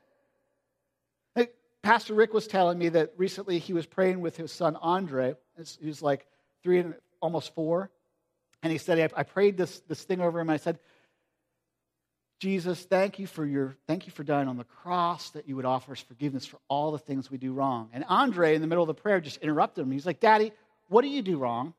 Pastor 1.83 2.15
Rick 2.15 2.35
was 2.35 2.47
telling 2.47 2.77
me 2.77 2.89
that 2.91 3.15
recently 3.17 3.59
he 3.59 3.73
was 3.73 3.87
praying 3.87 4.21
with 4.21 4.37
his 4.37 4.53
son 4.53 4.77
Andre. 4.77 5.35
He 5.81 5.87
was 5.87 6.03
like 6.03 6.27
three 6.63 6.81
and 6.81 6.95
almost 7.21 7.55
four. 7.55 7.91
And 8.63 8.73
he 8.73 8.79
said, 8.79 8.99
I, 8.99 9.21
I 9.21 9.23
prayed 9.23 9.57
this, 9.57 9.81
this 9.89 10.03
thing 10.03 10.21
over 10.21 10.41
him. 10.41 10.51
I 10.51 10.57
said, 10.57 10.79
Jesus, 12.41 12.85
thank 12.85 13.19
you 13.19 13.27
for 13.27 13.45
your 13.45 13.77
thank 13.89 14.07
you 14.07 14.13
for 14.13 14.23
dying 14.23 14.47
on 14.47 14.57
the 14.57 14.65
cross, 14.65 15.31
that 15.31 15.49
you 15.49 15.57
would 15.57 15.65
offer 15.65 15.93
us 15.93 16.01
forgiveness 16.01 16.47
for 16.47 16.59
all 16.69 16.93
the 16.93 16.99
things 16.99 17.31
we 17.31 17.39
do 17.39 17.53
wrong. 17.53 17.91
And 17.93 18.05
Andre, 18.09 18.55
in 18.55 18.61
the 18.61 18.69
middle 18.69 18.85
of 18.85 18.89
the 18.89 18.95
prayer, 18.95 19.21
just 19.21 19.39
interrupted 19.39 19.85
him. 19.85 19.91
He's 19.91 20.07
like, 20.07 20.21
Daddy, 20.21 20.53
what 20.89 21.03
do 21.03 21.09
you 21.09 21.21
do 21.21 21.37
wrong? 21.37 21.75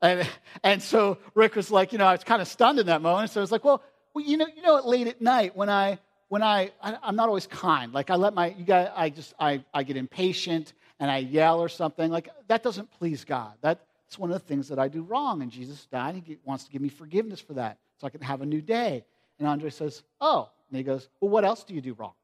And, 0.00 0.26
and 0.64 0.82
so 0.82 1.18
Rick 1.34 1.54
was 1.54 1.70
like, 1.70 1.92
you 1.92 1.98
know, 1.98 2.06
I 2.06 2.12
was 2.12 2.24
kind 2.24 2.40
of 2.40 2.48
stunned 2.48 2.78
in 2.78 2.86
that 2.86 3.02
moment. 3.02 3.30
So 3.30 3.40
I 3.40 3.42
was 3.42 3.52
like, 3.52 3.64
well, 3.64 3.82
well 4.14 4.24
you 4.24 4.38
know, 4.38 4.46
you 4.56 4.62
know, 4.62 4.80
late 4.84 5.06
at 5.06 5.20
night 5.20 5.54
when 5.54 5.68
I 5.68 5.98
when 6.28 6.42
I, 6.42 6.70
I 6.80 6.96
am 7.02 7.16
not 7.16 7.28
always 7.28 7.46
kind. 7.46 7.92
Like 7.92 8.08
I 8.08 8.14
let 8.14 8.32
my 8.32 8.54
you 8.56 8.64
got 8.64 8.92
I 8.96 9.10
just 9.10 9.34
I 9.38 9.64
I 9.74 9.82
get 9.82 9.98
impatient 9.98 10.72
and 10.98 11.10
I 11.10 11.18
yell 11.18 11.60
or 11.60 11.68
something. 11.68 12.10
Like 12.10 12.30
that 12.48 12.62
doesn't 12.62 12.90
please 12.92 13.24
God. 13.24 13.52
That 13.60 13.84
it's 14.10 14.18
one 14.18 14.32
of 14.32 14.34
the 14.34 14.44
things 14.44 14.66
that 14.70 14.80
I 14.80 14.88
do 14.88 15.02
wrong. 15.02 15.40
And 15.40 15.52
Jesus 15.52 15.86
died. 15.86 16.16
And 16.16 16.24
He 16.24 16.36
wants 16.44 16.64
to 16.64 16.70
give 16.72 16.82
me 16.82 16.88
forgiveness 16.88 17.40
for 17.40 17.54
that 17.54 17.78
so 17.98 18.08
I 18.08 18.10
can 18.10 18.20
have 18.22 18.40
a 18.42 18.46
new 18.46 18.60
day. 18.60 19.04
And 19.38 19.46
Andre 19.46 19.70
says, 19.70 20.02
Oh. 20.20 20.50
And 20.68 20.76
he 20.76 20.82
goes, 20.82 21.08
Well, 21.20 21.30
what 21.30 21.44
else 21.44 21.62
do 21.62 21.74
you 21.74 21.80
do 21.80 21.94
wrong? 21.94 22.14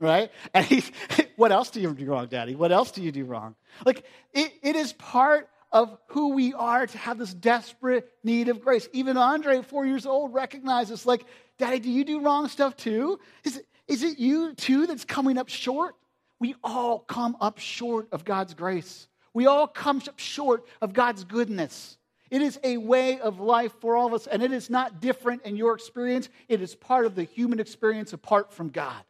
Right? 0.00 0.30
And 0.54 0.64
he's, 0.64 0.90
What 1.36 1.52
else 1.52 1.68
do 1.68 1.82
you 1.82 1.92
do 1.92 2.06
wrong, 2.06 2.28
Daddy? 2.28 2.54
What 2.54 2.72
else 2.72 2.90
do 2.90 3.02
you 3.02 3.12
do 3.12 3.26
wrong? 3.26 3.54
Like, 3.84 4.06
it, 4.32 4.50
it 4.62 4.76
is 4.76 4.94
part 4.94 5.50
of 5.72 5.98
who 6.06 6.30
we 6.30 6.54
are 6.54 6.86
to 6.86 6.96
have 6.96 7.18
this 7.18 7.34
desperate 7.34 8.10
need 8.24 8.48
of 8.48 8.62
grace. 8.62 8.88
Even 8.94 9.18
Andre, 9.18 9.60
four 9.60 9.84
years 9.84 10.06
old, 10.06 10.32
recognizes, 10.32 11.04
like, 11.04 11.26
Daddy, 11.58 11.80
do 11.80 11.90
you 11.90 12.02
do 12.02 12.20
wrong 12.20 12.48
stuff 12.48 12.74
too? 12.78 13.20
Is 13.44 13.58
it, 13.58 13.66
is 13.86 14.02
it 14.02 14.18
you 14.18 14.54
too 14.54 14.86
that's 14.86 15.04
coming 15.04 15.36
up 15.36 15.50
short? 15.50 15.96
We 16.40 16.54
all 16.64 17.00
come 17.00 17.36
up 17.42 17.58
short 17.58 18.08
of 18.12 18.24
God's 18.24 18.54
grace. 18.54 19.06
We 19.36 19.44
all 19.44 19.66
come 19.66 20.00
short 20.16 20.64
of 20.80 20.94
God's 20.94 21.22
goodness. 21.24 21.98
It 22.30 22.40
is 22.40 22.58
a 22.64 22.78
way 22.78 23.20
of 23.20 23.38
life 23.38 23.72
for 23.82 23.94
all 23.94 24.06
of 24.06 24.14
us, 24.14 24.26
and 24.26 24.42
it 24.42 24.50
is 24.50 24.70
not 24.70 25.02
different 25.02 25.42
in 25.42 25.56
your 25.56 25.74
experience. 25.74 26.30
It 26.48 26.62
is 26.62 26.74
part 26.74 27.04
of 27.04 27.14
the 27.14 27.24
human 27.24 27.60
experience 27.60 28.14
apart 28.14 28.54
from 28.54 28.70
God. 28.70 29.04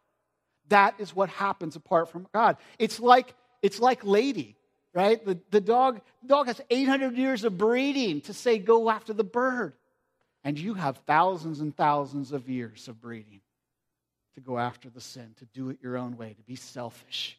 That 0.67 0.97
is 0.99 1.15
what 1.15 1.29
happens 1.29 1.77
apart 1.77 2.09
from 2.09 2.27
God. 2.35 2.57
It's 2.77 2.99
like, 2.99 3.37
it's 3.63 3.79
like 3.79 4.03
Lady, 4.03 4.57
right? 4.93 5.25
The, 5.25 5.39
the, 5.53 5.61
dog, 5.61 6.01
dog 6.27 6.49
has 6.49 6.61
800 6.71 7.17
years 7.17 7.45
of 7.45 7.57
breeding 7.57 8.21
to 8.23 8.35
say, 8.35 8.59
go 8.59 8.91
after 8.91 9.13
the 9.13 9.23
bird. 9.23 9.75
And 10.43 10.59
you 10.59 10.75
have 10.75 10.97
thousands 11.07 11.61
and 11.61 11.73
thousands 11.77 12.33
of 12.33 12.49
years 12.49 12.89
of 12.89 13.01
breeding 13.01 13.43
to 14.35 14.41
go 14.41 14.59
after 14.59 14.91
the 14.91 15.01
sin, 15.01 15.37
to 15.39 15.45
do 15.45 15.71
it 15.71 15.79
your 15.81 15.97
own 15.97 16.17
way, 16.17 16.35
to 16.35 16.43
be 16.43 16.57
selfish. 16.57 17.39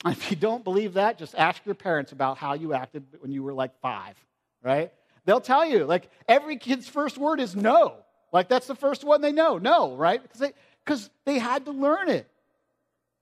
If 0.06 0.30
you 0.30 0.36
don't 0.36 0.62
believe 0.62 0.94
that, 0.94 1.18
just 1.18 1.34
ask 1.34 1.64
your 1.66 1.74
parents 1.74 2.12
about 2.12 2.38
how 2.38 2.54
you 2.54 2.72
acted 2.72 3.04
when 3.20 3.32
you 3.32 3.42
were 3.42 3.52
like 3.52 3.78
five, 3.80 4.16
right? 4.62 4.92
They'll 5.24 5.40
tell 5.40 5.64
you, 5.64 5.84
like, 5.84 6.08
every 6.28 6.56
kid's 6.56 6.88
first 6.88 7.18
word 7.18 7.40
is 7.40 7.54
no. 7.54 7.96
Like, 8.32 8.48
that's 8.48 8.66
the 8.66 8.74
first 8.74 9.04
one 9.04 9.20
they 9.20 9.32
know, 9.32 9.58
no, 9.58 9.94
right? 9.96 10.22
Because 10.22 10.40
they, 10.40 10.52
because 10.84 11.10
they 11.24 11.38
had 11.38 11.64
to 11.66 11.72
learn 11.72 12.08
it. 12.08 12.30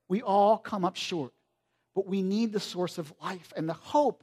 We 0.08 0.22
all 0.22 0.58
come 0.58 0.84
up 0.84 0.96
short, 0.96 1.32
but 1.94 2.06
we 2.06 2.22
need 2.22 2.52
the 2.52 2.60
source 2.60 2.98
of 2.98 3.12
life 3.22 3.52
and 3.56 3.68
the 3.68 3.72
hope. 3.72 4.22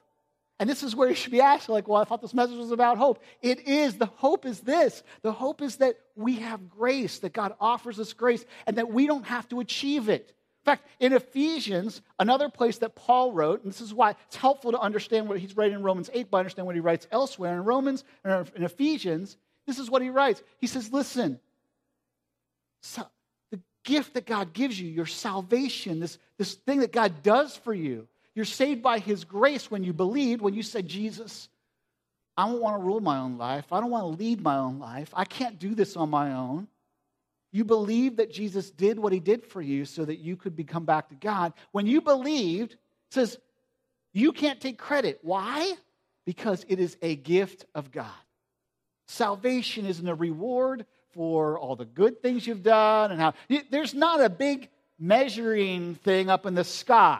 And 0.59 0.69
this 0.69 0.83
is 0.83 0.95
where 0.95 1.09
you 1.09 1.15
should 1.15 1.31
be 1.31 1.41
asking, 1.41 1.73
like, 1.73 1.87
well, 1.87 2.01
I 2.01 2.05
thought 2.05 2.21
this 2.21 2.33
message 2.33 2.57
was 2.57 2.71
about 2.71 2.97
hope. 2.97 3.21
It 3.41 3.67
is. 3.67 3.95
The 3.95 4.05
hope 4.05 4.45
is 4.45 4.61
this 4.61 5.03
the 5.23 5.31
hope 5.31 5.61
is 5.61 5.77
that 5.77 5.97
we 6.15 6.35
have 6.35 6.69
grace, 6.69 7.19
that 7.19 7.33
God 7.33 7.53
offers 7.59 7.99
us 7.99 8.13
grace, 8.13 8.45
and 8.65 8.77
that 8.77 8.89
we 8.89 9.07
don't 9.07 9.25
have 9.25 9.49
to 9.49 9.59
achieve 9.59 10.07
it. 10.07 10.33
In 10.63 10.71
fact, 10.71 10.87
in 11.01 11.11
Ephesians, 11.11 12.01
another 12.19 12.47
place 12.47 12.77
that 12.77 12.95
Paul 12.95 13.33
wrote, 13.33 13.63
and 13.63 13.73
this 13.73 13.81
is 13.81 13.93
why 13.93 14.15
it's 14.27 14.37
helpful 14.37 14.71
to 14.71 14.79
understand 14.79 15.27
what 15.27 15.37
he's 15.37 15.57
writing 15.57 15.75
in 15.75 15.83
Romans 15.83 16.09
8, 16.13 16.31
but 16.31 16.37
understand 16.37 16.65
what 16.65 16.75
he 16.75 16.79
writes 16.79 17.05
elsewhere. 17.11 17.55
In 17.55 17.65
Romans, 17.65 18.05
in 18.23 18.63
Ephesians, 18.63 19.35
this 19.67 19.77
is 19.77 19.89
what 19.89 20.01
he 20.01 20.09
writes. 20.09 20.41
He 20.61 20.67
says, 20.67 20.89
Listen, 20.93 21.37
so 22.81 23.05
the 23.51 23.59
gift 23.83 24.13
that 24.13 24.25
God 24.25 24.53
gives 24.53 24.79
you, 24.79 24.87
your 24.87 25.05
salvation, 25.05 25.99
this, 25.99 26.17
this 26.37 26.53
thing 26.53 26.79
that 26.79 26.93
God 26.93 27.23
does 27.23 27.57
for 27.57 27.73
you, 27.73 28.07
you're 28.33 28.45
saved 28.45 28.81
by 28.81 28.99
his 28.99 29.25
grace 29.25 29.69
when 29.69 29.83
you 29.83 29.91
believed, 29.91 30.41
when 30.41 30.53
you 30.53 30.63
said, 30.63 30.87
Jesus, 30.87 31.49
I 32.37 32.47
don't 32.47 32.61
want 32.61 32.79
to 32.79 32.85
rule 32.85 33.01
my 33.01 33.17
own 33.17 33.37
life. 33.37 33.65
I 33.73 33.81
don't 33.81 33.91
want 33.91 34.03
to 34.03 34.23
lead 34.23 34.39
my 34.39 34.55
own 34.55 34.79
life. 34.79 35.09
I 35.13 35.25
can't 35.25 35.59
do 35.59 35.75
this 35.75 35.97
on 35.97 36.09
my 36.09 36.31
own. 36.31 36.69
You 37.53 37.63
believed 37.63 38.17
that 38.17 38.33
Jesus 38.33 38.71
did 38.71 38.97
what 38.97 39.13
he 39.13 39.19
did 39.19 39.45
for 39.45 39.61
you 39.61 39.85
so 39.85 40.03
that 40.03 40.17
you 40.17 40.35
could 40.35 40.55
become 40.55 40.85
back 40.85 41.09
to 41.09 41.15
God. 41.15 41.53
When 41.71 41.85
you 41.85 42.01
believed, 42.01 42.75
says 43.11 43.37
you 44.11 44.31
can't 44.31 44.59
take 44.59 44.79
credit. 44.79 45.19
Why? 45.21 45.73
Because 46.25 46.65
it 46.67 46.79
is 46.79 46.97
a 47.03 47.15
gift 47.15 47.65
of 47.75 47.91
God. 47.91 48.09
Salvation 49.07 49.85
isn't 49.85 50.07
a 50.07 50.15
reward 50.15 50.87
for 51.13 51.59
all 51.59 51.75
the 51.75 51.85
good 51.85 52.23
things 52.23 52.47
you've 52.47 52.63
done 52.63 53.11
and 53.11 53.21
how 53.21 53.35
there's 53.69 53.93
not 53.93 54.19
a 54.19 54.29
big 54.29 54.69
measuring 54.97 55.93
thing 55.93 56.31
up 56.31 56.47
in 56.47 56.55
the 56.55 56.63
sky. 56.63 57.19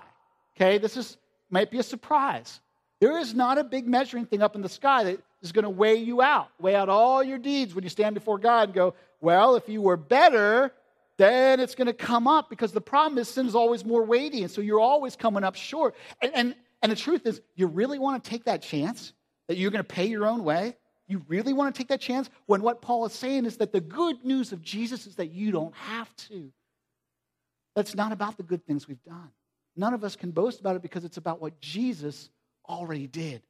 Okay, 0.55 0.79
this 0.79 0.97
is 0.97 1.15
might 1.51 1.69
be 1.69 1.77
a 1.77 1.83
surprise. 1.83 2.59
There 2.99 3.19
is 3.19 3.35
not 3.35 3.59
a 3.59 3.63
big 3.63 3.87
measuring 3.87 4.25
thing 4.25 4.41
up 4.41 4.55
in 4.55 4.63
the 4.63 4.69
sky 4.69 5.03
that 5.03 5.19
is 5.43 5.51
going 5.51 5.63
to 5.63 5.69
weigh 5.69 5.97
you 5.97 6.21
out, 6.21 6.49
weigh 6.59 6.75
out 6.75 6.89
all 6.89 7.21
your 7.21 7.37
deeds 7.37 7.75
when 7.75 7.83
you 7.83 7.89
stand 7.89 8.15
before 8.15 8.39
God 8.39 8.69
and 8.69 8.73
go, 8.73 8.95
well, 9.19 9.55
if 9.55 9.67
you 9.69 9.81
were 9.81 9.97
better, 9.97 10.71
then 11.17 11.59
it's 11.59 11.75
going 11.75 11.87
to 11.87 11.93
come 11.93 12.27
up 12.27 12.49
because 12.49 12.71
the 12.71 12.81
problem 12.81 13.19
is 13.19 13.27
sin 13.27 13.45
is 13.45 13.53
always 13.53 13.85
more 13.85 14.03
weighty. 14.03 14.41
And 14.41 14.49
so 14.49 14.61
you're 14.61 14.79
always 14.79 15.15
coming 15.15 15.43
up 15.43 15.55
short. 15.55 15.95
And, 16.21 16.31
and, 16.33 16.55
and 16.81 16.91
the 16.91 16.95
truth 16.95 17.25
is, 17.25 17.41
you 17.55 17.67
really 17.67 17.99
want 17.99 18.23
to 18.23 18.29
take 18.29 18.45
that 18.45 18.61
chance 18.61 19.13
that 19.47 19.57
you're 19.57 19.69
going 19.69 19.83
to 19.83 19.93
pay 19.93 20.05
your 20.05 20.25
own 20.25 20.43
way? 20.43 20.77
You 21.07 21.21
really 21.27 21.51
want 21.51 21.75
to 21.75 21.77
take 21.77 21.89
that 21.89 21.99
chance 21.99 22.29
when 22.45 22.61
what 22.61 22.81
Paul 22.81 23.05
is 23.05 23.13
saying 23.13 23.45
is 23.45 23.57
that 23.57 23.73
the 23.73 23.81
good 23.81 24.23
news 24.23 24.53
of 24.53 24.61
Jesus 24.61 25.05
is 25.05 25.15
that 25.17 25.31
you 25.31 25.51
don't 25.51 25.75
have 25.75 26.13
to. 26.29 26.51
That's 27.75 27.93
not 27.95 28.13
about 28.13 28.37
the 28.37 28.43
good 28.43 28.65
things 28.65 28.87
we've 28.87 29.03
done. 29.03 29.29
None 29.75 29.93
of 29.93 30.03
us 30.03 30.15
can 30.15 30.31
boast 30.31 30.61
about 30.61 30.77
it 30.77 30.81
because 30.81 31.03
it's 31.03 31.17
about 31.17 31.41
what 31.41 31.59
Jesus 31.59 32.29
already 32.67 33.07
did 33.07 33.41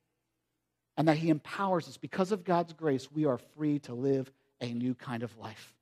and 0.98 1.08
that 1.08 1.18
He 1.18 1.30
empowers 1.30 1.88
us. 1.88 1.98
Because 1.98 2.32
of 2.32 2.44
God's 2.44 2.74
grace, 2.74 3.12
we 3.12 3.26
are 3.26 3.40
free 3.56 3.80
to 3.80 3.94
live 3.94 4.32
a 4.62 4.74
new 4.74 4.94
kind 4.94 5.24
of 5.24 5.38
life. 5.38 5.74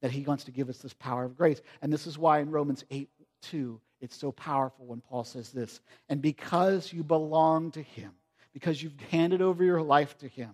That 0.00 0.10
He 0.10 0.22
wants 0.22 0.44
to 0.44 0.50
give 0.50 0.68
us 0.68 0.78
this 0.78 0.94
power 0.94 1.24
of 1.24 1.36
grace. 1.36 1.60
And 1.80 1.92
this 1.92 2.06
is 2.06 2.18
why 2.18 2.40
in 2.40 2.50
Romans 2.50 2.84
8 2.90 3.08
2, 3.42 3.80
it's 4.00 4.16
so 4.16 4.32
powerful 4.32 4.86
when 4.86 5.00
Paul 5.00 5.24
says 5.24 5.50
this. 5.50 5.80
And 6.08 6.22
because 6.22 6.92
you 6.92 7.02
belong 7.02 7.70
to 7.72 7.82
Him, 7.82 8.12
because 8.52 8.82
you've 8.82 8.98
handed 9.10 9.42
over 9.42 9.64
your 9.64 9.82
life 9.82 10.16
to 10.18 10.28
Him, 10.28 10.50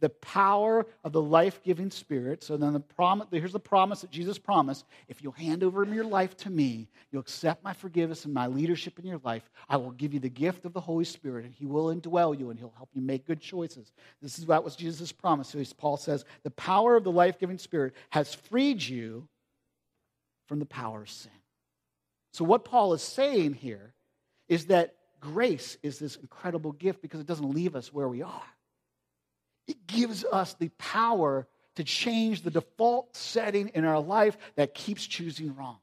the 0.00 0.08
power 0.10 0.86
of 1.04 1.12
the 1.12 1.22
life 1.22 1.62
giving 1.62 1.90
spirit. 1.90 2.42
So 2.42 2.56
then 2.56 2.72
the 2.72 2.80
promise, 2.80 3.28
here's 3.30 3.52
the 3.52 3.58
promise 3.58 4.02
that 4.02 4.10
Jesus 4.10 4.38
promised. 4.38 4.84
If 5.08 5.22
you'll 5.22 5.32
hand 5.32 5.62
over 5.62 5.84
your 5.84 6.04
life 6.04 6.36
to 6.38 6.50
me, 6.50 6.88
you'll 7.10 7.22
accept 7.22 7.64
my 7.64 7.72
forgiveness 7.72 8.24
and 8.24 8.34
my 8.34 8.46
leadership 8.46 8.98
in 8.98 9.06
your 9.06 9.20
life, 9.24 9.48
I 9.68 9.76
will 9.78 9.92
give 9.92 10.12
you 10.12 10.20
the 10.20 10.28
gift 10.28 10.64
of 10.66 10.72
the 10.72 10.80
Holy 10.80 11.04
Spirit, 11.04 11.44
and 11.46 11.54
He 11.54 11.64
will 11.64 11.94
indwell 11.94 12.38
you 12.38 12.50
and 12.50 12.58
He'll 12.58 12.74
help 12.76 12.90
you 12.92 13.00
make 13.00 13.26
good 13.26 13.40
choices. 13.40 13.92
This 14.20 14.38
is 14.38 14.46
what 14.46 14.64
was 14.64 14.76
Jesus' 14.76 15.12
promise. 15.12 15.48
So 15.48 15.62
Paul 15.78 15.96
says, 15.96 16.24
the 16.42 16.50
power 16.50 16.96
of 16.96 17.04
the 17.04 17.12
life 17.12 17.38
giving 17.38 17.58
spirit 17.58 17.94
has 18.10 18.34
freed 18.34 18.82
you 18.82 19.28
from 20.46 20.58
the 20.58 20.66
power 20.66 21.02
of 21.02 21.10
sin. 21.10 21.32
So 22.32 22.44
what 22.44 22.64
Paul 22.64 22.92
is 22.92 23.02
saying 23.02 23.54
here 23.54 23.94
is 24.48 24.66
that 24.66 24.94
grace 25.20 25.78
is 25.82 25.98
this 25.98 26.16
incredible 26.16 26.72
gift 26.72 27.00
because 27.00 27.20
it 27.20 27.26
doesn't 27.26 27.50
leave 27.54 27.74
us 27.74 27.92
where 27.92 28.08
we 28.08 28.22
are. 28.22 28.42
It 29.66 29.86
gives 29.86 30.24
us 30.24 30.54
the 30.54 30.68
power 30.78 31.46
to 31.76 31.84
change 31.84 32.42
the 32.42 32.50
default 32.50 33.14
setting 33.16 33.68
in 33.68 33.84
our 33.84 34.00
life 34.00 34.36
that 34.56 34.74
keeps 34.74 35.06
choosing 35.06 35.54
wrong. 35.54 35.78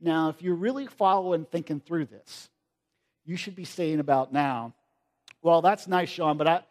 Now, 0.00 0.30
if 0.30 0.42
you're 0.42 0.54
really 0.54 0.86
following 0.86 1.44
thinking 1.44 1.80
through 1.80 2.06
this, 2.06 2.50
you 3.24 3.36
should 3.36 3.54
be 3.54 3.64
saying 3.64 4.00
about 4.00 4.32
now, 4.32 4.74
well, 5.42 5.62
that's 5.62 5.86
nice, 5.86 6.08
Sean, 6.08 6.36
but 6.36 6.48
I 6.48 6.62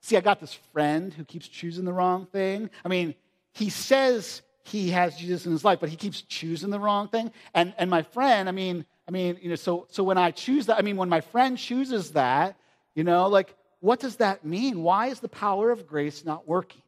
see 0.00 0.16
I 0.16 0.20
got 0.20 0.40
this 0.40 0.54
friend 0.72 1.12
who 1.12 1.24
keeps 1.24 1.48
choosing 1.48 1.84
the 1.84 1.92
wrong 1.92 2.26
thing. 2.26 2.70
I 2.84 2.88
mean, 2.88 3.14
he 3.52 3.68
says 3.68 4.42
he 4.64 4.90
has 4.90 5.16
Jesus 5.16 5.46
in 5.46 5.52
his 5.52 5.64
life, 5.64 5.80
but 5.80 5.88
he 5.88 5.96
keeps 5.96 6.22
choosing 6.22 6.70
the 6.70 6.80
wrong 6.80 7.08
thing. 7.08 7.32
And 7.54 7.74
and 7.76 7.90
my 7.90 8.02
friend, 8.02 8.48
I 8.48 8.52
mean, 8.52 8.84
I 9.08 9.10
mean, 9.10 9.38
you 9.42 9.48
know, 9.50 9.56
so 9.56 9.86
so 9.90 10.04
when 10.04 10.18
I 10.18 10.30
choose 10.30 10.66
that, 10.66 10.78
I 10.78 10.82
mean, 10.82 10.96
when 10.96 11.08
my 11.08 11.20
friend 11.20 11.58
chooses 11.58 12.12
that, 12.12 12.56
you 12.94 13.04
know, 13.04 13.28
like 13.28 13.54
what 13.80 13.98
does 13.98 14.16
that 14.16 14.44
mean? 14.44 14.82
Why 14.82 15.06
is 15.06 15.20
the 15.20 15.28
power 15.28 15.70
of 15.70 15.86
grace 15.86 16.24
not 16.24 16.46
working? 16.46 16.82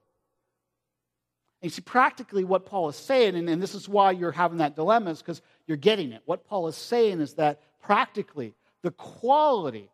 And 1.61 1.71
you 1.71 1.75
see, 1.75 1.83
practically 1.83 2.45
what 2.45 2.67
Paul 2.67 2.89
is 2.89 2.97
saying, 2.97 3.35
and, 3.35 3.49
and 3.49 3.63
this 3.63 3.75
is 3.75 3.89
why 3.89 4.11
you're 4.11 4.33
having 4.33 4.59
that 4.59 4.77
dilemma, 4.77 5.11
is 5.11 5.21
because 5.21 5.41
you're 5.67 5.77
getting 5.77 6.13
it. 6.13 6.23
What 6.27 6.47
Paul 6.47 6.69
is 6.69 6.77
saying 6.77 7.21
is 7.21 7.35
that 7.35 7.61
practically 7.83 8.55
the 8.83 8.91
quality 8.91 9.89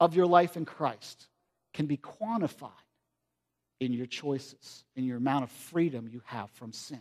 of 0.00 0.16
your 0.16 0.26
life 0.26 0.56
in 0.56 0.64
Christ 0.64 1.28
can 1.72 1.86
be 1.86 1.98
quantified 1.98 2.70
in 3.80 3.92
your 3.92 4.06
choices, 4.06 4.84
in 4.96 5.04
your 5.04 5.18
amount 5.18 5.44
of 5.44 5.50
freedom 5.50 6.08
you 6.10 6.22
have 6.24 6.50
from 6.50 6.72
sin. 6.72 7.00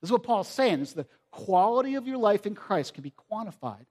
This 0.00 0.08
is 0.08 0.12
what 0.12 0.22
Paul's 0.22 0.48
saying 0.48 0.80
is 0.80 0.94
the 0.94 1.06
quality 1.30 1.96
of 1.96 2.06
your 2.06 2.18
life 2.18 2.46
in 2.46 2.54
Christ 2.54 2.94
can 2.94 3.02
be 3.02 3.12
quantified 3.30 3.84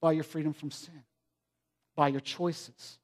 by 0.00 0.12
your 0.12 0.24
freedom 0.24 0.52
from 0.52 0.70
sin 0.70 1.02
by 1.96 2.08
your 2.08 2.20
choices. 2.20 2.98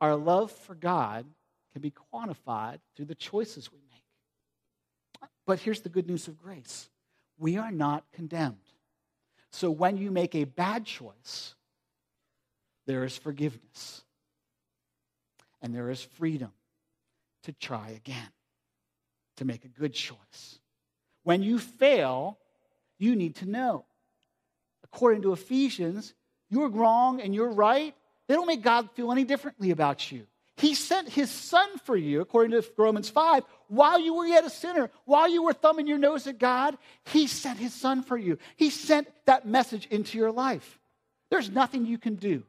Our 0.00 0.16
love 0.16 0.50
for 0.50 0.74
God 0.74 1.26
can 1.72 1.82
be 1.82 1.92
quantified 2.12 2.78
through 2.94 3.06
the 3.06 3.14
choices 3.14 3.72
we 3.72 3.78
make. 3.90 5.30
But 5.46 5.58
here's 5.58 5.80
the 5.80 5.88
good 5.88 6.06
news 6.06 6.28
of 6.28 6.40
grace 6.40 6.88
we 7.38 7.56
are 7.56 7.72
not 7.72 8.04
condemned. 8.12 8.56
So 9.50 9.70
when 9.70 9.96
you 9.96 10.10
make 10.10 10.34
a 10.34 10.44
bad 10.44 10.84
choice, 10.84 11.54
there 12.86 13.04
is 13.04 13.16
forgiveness 13.16 14.02
and 15.62 15.74
there 15.74 15.90
is 15.90 16.02
freedom 16.02 16.52
to 17.44 17.52
try 17.52 17.90
again, 17.90 18.28
to 19.36 19.44
make 19.44 19.64
a 19.64 19.68
good 19.68 19.94
choice. 19.94 20.58
When 21.22 21.42
you 21.42 21.58
fail, 21.58 22.38
you 22.98 23.16
need 23.16 23.36
to 23.36 23.46
know. 23.46 23.84
According 24.82 25.22
to 25.22 25.32
Ephesians, 25.32 26.14
you're 26.54 26.68
wrong 26.68 27.20
and 27.20 27.34
you're 27.34 27.50
right, 27.50 27.94
they 28.28 28.34
don't 28.34 28.46
make 28.46 28.62
God 28.62 28.88
feel 28.92 29.10
any 29.10 29.24
differently 29.24 29.70
about 29.70 30.10
you. 30.12 30.26
He 30.56 30.74
sent 30.74 31.08
his 31.08 31.30
son 31.30 31.68
for 31.78 31.96
you, 31.96 32.20
according 32.20 32.52
to 32.52 32.64
Romans 32.76 33.10
5, 33.10 33.42
while 33.66 33.98
you 33.98 34.14
were 34.14 34.26
yet 34.26 34.44
a 34.44 34.50
sinner, 34.50 34.88
while 35.04 35.28
you 35.28 35.42
were 35.42 35.52
thumbing 35.52 35.88
your 35.88 35.98
nose 35.98 36.28
at 36.28 36.38
God, 36.38 36.78
he 37.06 37.26
sent 37.26 37.58
his 37.58 37.74
son 37.74 38.02
for 38.04 38.16
you. 38.16 38.38
He 38.54 38.70
sent 38.70 39.08
that 39.26 39.46
message 39.46 39.86
into 39.90 40.16
your 40.16 40.30
life. 40.30 40.78
There's 41.28 41.50
nothing 41.50 41.86
you 41.86 41.98
can 41.98 42.14
do 42.14 42.44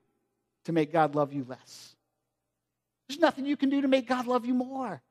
to 0.66 0.72
make 0.72 0.94
God 0.94 1.16
love 1.16 1.34
you 1.34 1.46
less. 1.50 1.96
There's 3.08 3.20
nothing 3.20 3.48
you 3.48 3.58
can 3.58 3.70
do 3.70 3.82
to 3.82 3.88
make 3.88 4.08
God 4.08 4.28
love 4.28 4.46
you 4.46 4.54
more. 4.54 5.02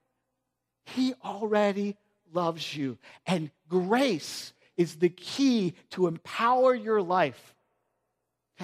He 0.85 1.15
already 1.25 1.97
loves 2.33 2.77
you. 2.77 2.99
And 3.27 3.51
grace 3.69 4.53
is 4.77 4.97
the 4.97 5.09
key 5.09 5.75
to 5.91 6.07
empower 6.07 6.75
your 6.75 7.03
life 7.03 7.55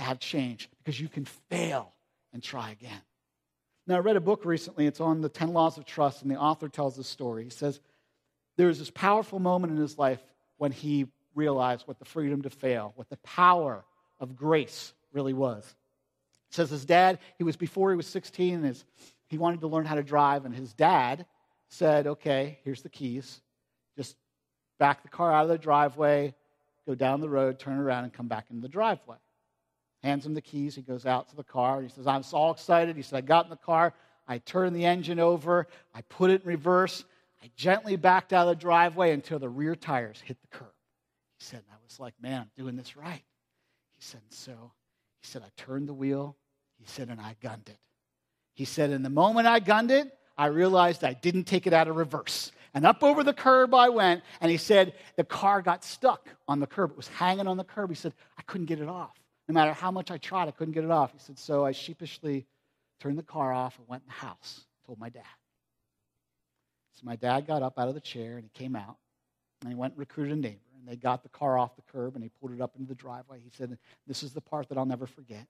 to 0.01 0.07
have 0.07 0.19
change 0.19 0.69
because 0.79 0.99
you 0.99 1.09
can 1.09 1.25
fail 1.25 1.93
and 2.33 2.43
try 2.43 2.71
again. 2.71 3.01
Now, 3.87 3.97
I 3.97 3.99
read 3.99 4.17
a 4.17 4.21
book 4.21 4.45
recently. 4.45 4.87
It's 4.87 5.01
on 5.01 5.21
the 5.21 5.29
10 5.29 5.53
Laws 5.53 5.79
of 5.79 5.85
Trust, 5.85 6.23
and 6.23 6.31
the 6.31 6.37
author 6.37 6.69
tells 6.69 6.97
this 6.97 7.09
story. 7.09 7.45
He 7.45 7.51
says 7.51 7.81
there 8.57 8.67
was 8.67 8.79
this 8.79 8.91
powerful 8.91 9.39
moment 9.39 9.73
in 9.73 9.79
his 9.79 9.99
life 9.99 10.21
when 10.59 10.73
he 10.73 11.07
realized 11.35 11.87
what 11.87 11.99
the 11.99 12.05
freedom 12.05 12.43
to 12.43 12.51
fail, 12.51 12.93
what 12.97 13.09
the 13.09 13.17
power 13.19 13.85
of 14.19 14.37
grace 14.37 14.93
really 15.13 15.33
was. 15.33 15.65
It 16.51 16.55
says 16.55 16.71
his 16.71 16.85
dad, 16.85 17.19
he 17.39 17.45
was 17.45 17.57
before 17.57 17.91
he 17.91 17.97
was 17.97 18.07
16, 18.07 18.55
and 18.55 18.65
his, 18.65 18.85
he 19.29 19.39
wanted 19.39 19.61
to 19.61 19.69
learn 19.69 19.87
how 19.87 19.95
to 19.95 20.03
drive, 20.03 20.45
and 20.45 20.55
his 20.55 20.73
dad 20.73 21.27
said, 21.69 22.07
Okay, 22.07 22.59
here's 22.65 22.83
the 22.83 22.89
keys. 22.89 23.41
Just 23.97 24.17
back 24.79 25.03
the 25.03 25.09
car 25.09 25.33
out 25.33 25.45
of 25.45 25.49
the 25.49 25.59
driveway, 25.59 26.35
go 26.87 26.95
down 26.95 27.21
the 27.21 27.29
road, 27.29 27.59
turn 27.59 27.79
around, 27.79 28.05
and 28.05 28.13
come 28.13 28.29
back 28.29 28.47
into 28.51 28.63
the 28.63 28.69
driveway 28.69 29.17
hands 30.03 30.27
him 30.27 30.35
the 30.35 30.41
keys. 30.41 30.75
He 30.75 30.83
goes 30.83 31.07
out 31.07 31.29
to 31.29 31.37
the 31.37 31.45
car 31.45 31.83
he 31.83 31.89
says, 31.89 32.07
I'm 32.07 32.23
all 32.33 32.53
excited. 32.53 32.97
He 32.97 33.03
said, 33.03 33.17
I 33.17 33.21
got 33.21 33.45
in 33.45 33.51
the 33.51 33.57
car. 33.57 33.93
I 34.27 34.39
turned 34.39 34.77
the 34.77 34.85
engine 34.85 35.19
over. 35.19 35.67
I 35.95 36.03
put 36.03 36.31
it 36.31 36.43
in 36.43 36.49
reverse. 36.49 37.05
I 37.43 37.51
gently 37.57 37.97
backed 37.97 38.33
out 38.33 38.49
of 38.49 38.57
the 38.57 38.61
driveway 38.61 39.13
until 39.13 39.39
the 39.39 39.49
rear 39.49 39.75
tires 39.75 40.23
hit 40.25 40.41
the 40.41 40.57
curb. 40.57 40.73
He 41.39 41.45
said, 41.45 41.63
I 41.71 41.77
was 41.85 41.99
like, 41.99 42.15
man, 42.21 42.43
I'm 42.43 42.51
doing 42.57 42.77
this 42.77 42.97
right. 42.97 43.25
He 43.97 44.03
said, 44.03 44.21
so, 44.29 44.53
he 45.23 45.27
said, 45.27 45.43
I 45.43 45.51
turned 45.57 45.89
the 45.89 45.95
wheel. 45.95 46.37
He 46.79 46.85
said, 46.87 47.09
and 47.09 47.21
I 47.21 47.37
gunned 47.43 47.69
it. 47.69 47.79
He 48.55 48.65
said, 48.65 48.91
in 48.91 49.03
the 49.03 49.11
moment 49.11 49.47
I 49.47 49.59
gunned 49.59 49.91
it, 49.91 50.11
I 50.37 50.47
realized 50.47 51.05
I 51.05 51.15
didn't 51.15 51.45
take 51.45 51.67
it 51.67 51.73
out 51.73 51.89
of 51.89 51.97
reverse. 51.97 52.53
And 52.73 52.87
up 52.87 53.03
over 53.03 53.25
the 53.25 53.35
curb 53.35 53.75
I 53.75 53.89
went, 53.89 54.23
and 54.41 54.51
he 54.51 54.57
said, 54.57 54.95
the 55.17 55.25
car 55.25 55.61
got 55.61 55.85
stuck 55.85 56.29
on 56.47 56.61
the 56.61 56.67
curb. 56.67 56.93
It 56.93 56.97
was 56.97 57.09
hanging 57.09 57.47
on 57.47 57.57
the 57.57 57.65
curb. 57.65 57.91
He 57.91 57.97
said, 57.97 58.15
I 58.39 58.43
couldn't 58.43 58.67
get 58.67 58.81
it 58.81 58.89
off. 58.89 59.20
No 59.51 59.55
matter 59.55 59.73
how 59.73 59.91
much 59.91 60.13
I 60.13 60.19
tried, 60.19 60.47
I 60.47 60.53
couldn't 60.53 60.75
get 60.75 60.85
it 60.85 60.93
off. 60.93 61.11
He 61.11 61.19
said, 61.19 61.37
So 61.37 61.67
I 61.67 61.73
sheepishly 61.73 62.47
turned 63.01 63.19
the 63.19 63.25
car 63.25 63.53
off 63.53 63.77
and 63.79 63.89
went 63.89 64.05
in 64.05 64.07
the 64.07 64.25
house, 64.25 64.61
told 64.87 65.01
my 65.01 65.09
dad. 65.09 65.25
So 66.93 67.01
my 67.03 67.17
dad 67.17 67.49
got 67.49 67.61
up 67.61 67.77
out 67.77 67.89
of 67.89 67.95
the 67.95 68.01
chair 68.01 68.37
and 68.37 68.45
he 68.45 68.51
came 68.51 68.77
out 68.77 68.99
and 69.61 69.69
he 69.69 69.75
went 69.75 69.95
and 69.95 69.99
recruited 69.99 70.35
a 70.35 70.41
neighbor. 70.41 70.61
And 70.79 70.87
they 70.87 70.95
got 70.95 71.25
the 71.25 71.29
car 71.31 71.59
off 71.59 71.75
the 71.75 71.83
curb 71.91 72.15
and 72.15 72.23
he 72.23 72.31
pulled 72.41 72.53
it 72.53 72.61
up 72.61 72.77
into 72.77 72.87
the 72.87 72.95
driveway. 72.95 73.41
He 73.41 73.51
said, 73.51 73.77
This 74.07 74.23
is 74.23 74.33
the 74.33 74.41
part 74.41 74.69
that 74.69 74.79
I'll 74.79 74.87
never 74.87 75.09
forget. 75.09 75.49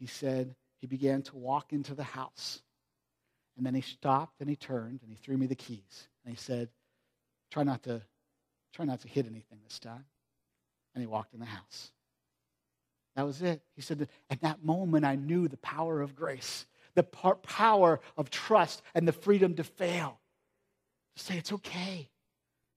He 0.00 0.06
said, 0.06 0.56
He 0.78 0.88
began 0.88 1.22
to 1.22 1.36
walk 1.36 1.72
into 1.72 1.94
the 1.94 2.02
house. 2.02 2.60
And 3.56 3.64
then 3.64 3.76
he 3.76 3.82
stopped 3.82 4.40
and 4.40 4.50
he 4.50 4.56
turned 4.56 5.02
and 5.02 5.12
he 5.12 5.16
threw 5.16 5.36
me 5.36 5.46
the 5.46 5.54
keys. 5.54 6.08
And 6.24 6.34
he 6.34 6.42
said, 6.42 6.68
Try 7.52 7.62
not 7.62 7.84
to, 7.84 8.02
try 8.74 8.84
not 8.84 9.00
to 9.02 9.08
hit 9.08 9.26
anything 9.26 9.60
this 9.62 9.78
time. 9.78 10.06
And 10.96 11.02
he 11.02 11.06
walked 11.06 11.34
in 11.34 11.38
the 11.38 11.46
house. 11.46 11.92
That 13.16 13.26
was 13.26 13.42
it. 13.42 13.62
He 13.74 13.82
said, 13.82 14.08
at 14.30 14.40
that 14.42 14.64
moment, 14.64 15.04
I 15.04 15.16
knew 15.16 15.48
the 15.48 15.56
power 15.58 16.00
of 16.00 16.14
grace, 16.14 16.66
the 16.94 17.02
power 17.02 18.00
of 18.16 18.30
trust, 18.30 18.82
and 18.94 19.06
the 19.06 19.12
freedom 19.12 19.54
to 19.56 19.64
fail. 19.64 20.18
To 21.16 21.22
say 21.22 21.36
it's 21.36 21.52
okay 21.52 22.08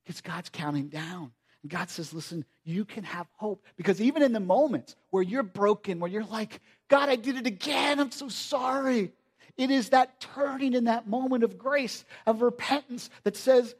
because 0.04 0.22
God's 0.22 0.50
counting 0.50 0.88
down. 0.88 1.32
And 1.62 1.72
God 1.72 1.90
says, 1.90 2.14
listen, 2.14 2.46
you 2.66 2.84
can 2.84 3.04
have 3.04 3.28
hope. 3.38 3.64
Because 3.78 4.02
even 4.02 4.22
in 4.22 4.34
the 4.34 4.40
moments 4.40 4.96
where 5.12 5.24
you're 5.24 5.44
broken, 5.44 6.00
where 6.00 6.12
you're 6.12 6.26
like, 6.26 6.60
God, 6.90 7.10
I 7.10 7.16
did 7.16 7.38
it 7.38 7.48
again, 7.48 8.00
I'm 8.00 8.12
so 8.12 8.28
sorry. 8.28 9.14
It 9.56 9.72
is 9.72 9.90
that 9.90 10.20
turning 10.20 10.74
in 10.74 10.86
that 10.86 11.08
moment 11.08 11.44
of 11.44 11.58
grace, 11.58 12.04
of 12.26 12.42
repentance 12.42 13.10
that 13.24 13.38
says, 13.38 13.76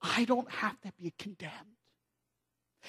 I 0.00 0.24
don't 0.24 0.50
have 0.50 0.80
to 0.82 0.92
be 1.00 1.12
condemned. 1.18 1.52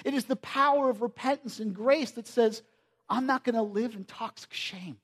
It 0.06 0.14
is 0.14 0.26
the 0.26 0.36
power 0.36 0.90
of 0.90 1.02
repentance 1.02 1.60
and 1.60 1.74
grace 1.74 2.12
that 2.12 2.28
says, 2.28 2.62
I'm 3.10 3.26
not 3.26 3.44
going 3.44 3.56
to 3.56 3.62
live 3.62 3.96
in 3.96 4.04
toxic 4.04 4.54
shame. 4.54 4.98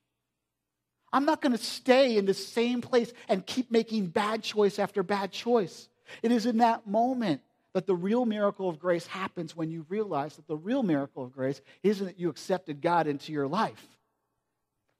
I'm 1.11 1.25
not 1.25 1.41
going 1.41 1.51
to 1.51 1.63
stay 1.63 2.17
in 2.17 2.25
the 2.25 2.33
same 2.33 2.81
place 2.81 3.13
and 3.29 3.45
keep 3.45 3.71
making 3.71 4.07
bad 4.07 4.41
choice 4.41 4.79
after 4.79 5.03
bad 5.03 5.31
choice. 5.31 5.87
It 6.23 6.31
is 6.31 6.45
in 6.45 6.57
that 6.57 6.87
moment 6.87 7.41
that 7.73 7.85
the 7.87 7.95
real 7.95 8.25
miracle 8.25 8.67
of 8.67 8.79
grace 8.79 9.05
happens 9.05 9.55
when 9.55 9.69
you 9.69 9.85
realize 9.89 10.35
that 10.35 10.47
the 10.47 10.57
real 10.57 10.83
miracle 10.83 11.23
of 11.23 11.31
grace 11.31 11.61
isn't 11.83 12.05
that 12.05 12.19
you 12.19 12.29
accepted 12.29 12.81
God 12.81 13.07
into 13.07 13.31
your 13.31 13.47
life, 13.47 13.87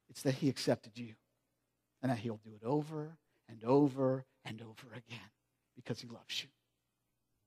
it's 0.10 0.22
that 0.22 0.36
He 0.36 0.50
accepted 0.50 0.98
you 0.98 1.14
and 2.02 2.12
that 2.12 2.18
He'll 2.20 2.40
do 2.44 2.52
it 2.56 2.66
over 2.66 3.18
and 3.50 3.64
over 3.64 4.24
and 4.46 4.62
over 4.62 4.88
again 4.96 5.30
because 5.76 6.00
He 6.00 6.08
loves 6.08 6.44
you. 6.44 6.50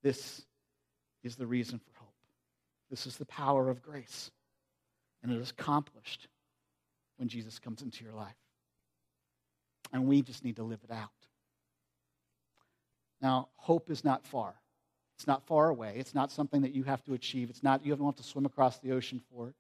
This 0.03 0.43
is 1.23 1.37
the 1.37 1.47
reason 1.47 1.79
for. 1.79 1.96
This 2.91 3.07
is 3.07 3.17
the 3.17 3.27
power 3.27 3.69
of 3.69 3.83
grace. 3.83 4.31
And 5.23 5.33
it 5.33 5.41
is 5.41 5.51
accomplished 5.51 6.29
when 7.17 7.29
Jesus 7.29 7.59
comes 7.59 7.83
into 7.83 8.05
your 8.05 8.15
life. 8.15 8.37
And 9.93 10.07
we 10.07 10.23
just 10.23 10.45
need 10.45 10.57
to 10.57 10.63
live 10.63 10.81
it 10.85 10.93
out. 10.93 11.11
Now, 13.21 13.49
hope 13.57 13.91
is 13.91 14.05
not 14.05 14.25
far. 14.27 14.55
It's 15.17 15.27
not 15.27 15.47
far 15.47 15.69
away. 15.69 15.95
It's 15.97 16.15
not 16.15 16.31
something 16.31 16.63
that 16.63 16.75
you 16.75 16.85
have 16.85 17.03
to 17.05 17.15
achieve. 17.15 17.49
It's 17.49 17.63
not, 17.63 17.85
you 17.85 17.97
don't 17.97 18.07
have 18.07 18.17
to 18.17 18.23
swim 18.23 18.45
across 18.45 18.79
the 18.79 18.93
ocean 18.93 19.21
for 19.33 19.49
it. 19.49 19.55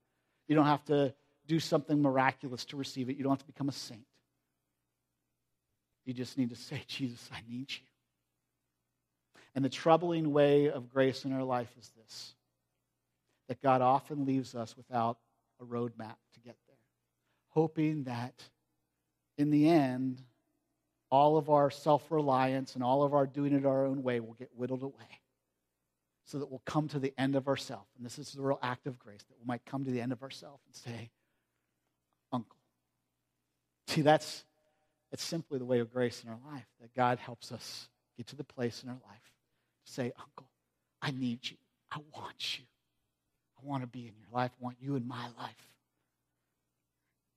You 0.48 0.54
don't 0.54 0.66
have 0.66 0.84
to 0.86 1.14
do 1.46 1.58
something 1.58 2.00
miraculous 2.00 2.64
to 2.66 2.76
receive 2.76 3.08
it. 3.08 3.16
You 3.16 3.22
don't 3.22 3.32
have 3.32 3.40
to 3.40 3.46
become 3.46 3.68
a 3.68 3.72
saint. 3.72 4.04
You 6.04 6.14
just 6.14 6.38
need 6.38 6.50
to 6.50 6.56
say, 6.56 6.82
Jesus, 6.86 7.28
I 7.32 7.40
need 7.50 7.70
you. 7.70 7.86
And 9.54 9.64
the 9.64 9.70
troubling 9.70 10.32
way 10.32 10.70
of 10.70 10.90
grace 10.90 11.24
in 11.24 11.32
our 11.32 11.42
life 11.42 11.74
is 11.78 11.90
this 11.96 12.35
that 13.48 13.62
God 13.62 13.80
often 13.80 14.24
leaves 14.24 14.54
us 14.54 14.76
without 14.76 15.18
a 15.60 15.64
roadmap 15.64 16.16
to 16.34 16.40
get 16.44 16.56
there, 16.66 16.76
hoping 17.48 18.04
that 18.04 18.42
in 19.38 19.50
the 19.50 19.68
end, 19.68 20.22
all 21.10 21.36
of 21.36 21.50
our 21.50 21.70
self 21.70 22.10
reliance 22.10 22.74
and 22.74 22.82
all 22.82 23.02
of 23.02 23.14
our 23.14 23.26
doing 23.26 23.52
it 23.52 23.64
our 23.64 23.86
own 23.86 24.02
way 24.02 24.20
will 24.20 24.34
get 24.34 24.50
whittled 24.54 24.82
away 24.82 25.20
so 26.24 26.38
that 26.38 26.50
we'll 26.50 26.62
come 26.66 26.88
to 26.88 26.98
the 26.98 27.14
end 27.16 27.36
of 27.36 27.46
ourselves. 27.46 27.88
And 27.96 28.04
this 28.04 28.18
is 28.18 28.32
the 28.32 28.42
real 28.42 28.58
act 28.62 28.86
of 28.86 28.98
grace 28.98 29.22
that 29.22 29.38
we 29.38 29.46
might 29.46 29.64
come 29.64 29.84
to 29.84 29.90
the 29.90 30.00
end 30.00 30.12
of 30.12 30.22
ourselves 30.22 30.62
and 30.66 30.74
say, 30.74 31.10
Uncle. 32.32 32.58
See, 33.86 34.02
that's, 34.02 34.44
that's 35.10 35.22
simply 35.22 35.58
the 35.58 35.64
way 35.64 35.78
of 35.78 35.92
grace 35.92 36.24
in 36.24 36.30
our 36.30 36.38
life, 36.52 36.66
that 36.80 36.92
God 36.94 37.18
helps 37.20 37.52
us 37.52 37.88
get 38.16 38.26
to 38.28 38.36
the 38.36 38.44
place 38.44 38.82
in 38.82 38.88
our 38.88 38.98
life 39.08 39.32
to 39.86 39.92
say, 39.92 40.12
Uncle, 40.18 40.50
I 41.00 41.12
need 41.12 41.38
you. 41.42 41.56
I 41.92 41.98
want 42.16 42.58
you. 42.58 42.64
I 43.62 43.66
want 43.66 43.82
to 43.82 43.86
be 43.86 44.00
in 44.00 44.14
your 44.18 44.28
life. 44.32 44.50
I 44.60 44.64
want 44.64 44.76
you 44.80 44.96
in 44.96 45.06
my 45.06 45.26
life. 45.38 45.54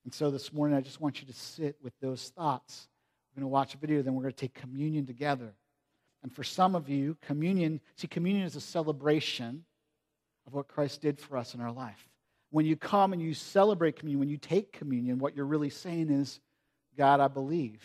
And 0.05 0.13
so 0.13 0.32
this 0.32 0.53
morning, 0.53 0.78
I 0.78 0.82
just 0.82 1.01
want 1.01 1.22
you 1.22 1.28
to 1.28 1.34
sit 1.34 1.78
with 1.84 1.93
those 2.01 2.30
thoughts. 2.30 2.88
We're 3.30 3.41
going 3.41 3.49
to 3.49 3.53
watch 3.53 3.76
a 3.76 3.78
video, 3.78 4.01
then 4.01 4.15
we're 4.15 4.24
going 4.24 4.34
to 4.34 4.39
take 4.39 4.53
communion 4.53 5.05
together. 5.05 5.53
And 6.24 6.34
for 6.34 6.43
some 6.43 6.76
of 6.76 6.89
you, 6.89 7.15
communion, 7.22 7.80
see, 7.95 8.07
communion 8.07 8.45
is 8.45 8.55
a 8.55 8.61
celebration 8.61 9.63
of 10.47 10.53
what 10.53 10.67
Christ 10.67 11.01
did 11.01 11.20
for 11.20 11.38
us 11.38 11.53
in 11.53 11.61
our 11.61 11.72
life. 11.72 12.07
When 12.51 12.65
you 12.65 12.76
come 12.76 13.13
and 13.13 13.22
you 13.22 13.34
celebrate 13.34 13.97
communion, 13.97 14.20
when 14.20 14.30
you 14.30 14.38
take 14.38 14.74
communion, 14.74 15.20
what 15.20 15.36
you're 15.36 15.45
really 15.45 15.70
saying 15.70 16.09
is, 16.09 16.39
God, 16.97 17.20
I 17.20 17.28
believe. 17.28 17.82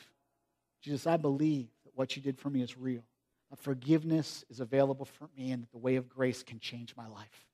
Jesus, 0.80 1.06
I 1.06 1.16
believe 1.16 1.68
that 1.84 1.92
what 1.94 2.16
you 2.16 2.22
did 2.22 2.38
for 2.38 2.50
me 2.50 2.62
is 2.62 2.76
real. 2.76 3.04
That 3.50 3.58
forgiveness 3.58 4.44
is 4.48 4.60
available 4.60 5.04
for 5.04 5.28
me, 5.36 5.52
and 5.52 5.62
that 5.62 5.70
the 5.70 5.78
way 5.78 5.96
of 5.96 6.08
grace 6.08 6.42
can 6.42 6.58
change 6.58 6.96
my 6.96 7.06
life. 7.06 7.46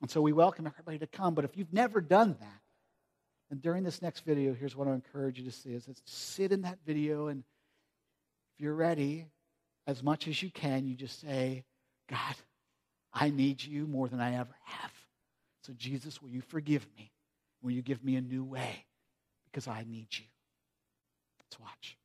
And 0.00 0.10
so 0.10 0.20
we 0.20 0.32
welcome 0.32 0.66
everybody 0.66 0.98
to 0.98 1.06
come. 1.06 1.34
But 1.34 1.44
if 1.44 1.56
you've 1.56 1.72
never 1.72 2.00
done 2.00 2.36
that, 2.40 2.60
and 3.50 3.62
during 3.62 3.84
this 3.84 4.02
next 4.02 4.24
video, 4.24 4.54
here's 4.54 4.74
what 4.74 4.88
I 4.88 4.92
encourage 4.92 5.38
you 5.38 5.44
to 5.44 5.52
see 5.52 5.70
is 5.70 5.86
sit 6.04 6.50
in 6.50 6.62
that 6.62 6.78
video 6.84 7.28
and 7.28 7.44
if 8.54 8.62
you're 8.62 8.74
ready, 8.74 9.26
as 9.86 10.02
much 10.02 10.28
as 10.28 10.42
you 10.42 10.50
can, 10.50 10.86
you 10.86 10.94
just 10.94 11.20
say, 11.20 11.64
God, 12.08 12.34
I 13.12 13.30
need 13.30 13.62
you 13.62 13.86
more 13.86 14.08
than 14.08 14.20
I 14.20 14.34
ever 14.34 14.54
have. 14.64 14.92
So, 15.62 15.72
Jesus, 15.76 16.22
will 16.22 16.30
you 16.30 16.40
forgive 16.40 16.86
me? 16.96 17.10
Will 17.62 17.72
you 17.72 17.82
give 17.82 18.04
me 18.04 18.16
a 18.16 18.20
new 18.20 18.44
way? 18.44 18.84
Because 19.46 19.66
I 19.66 19.84
need 19.88 20.08
you. 20.10 20.24
Let's 21.40 21.58
watch. 21.60 21.96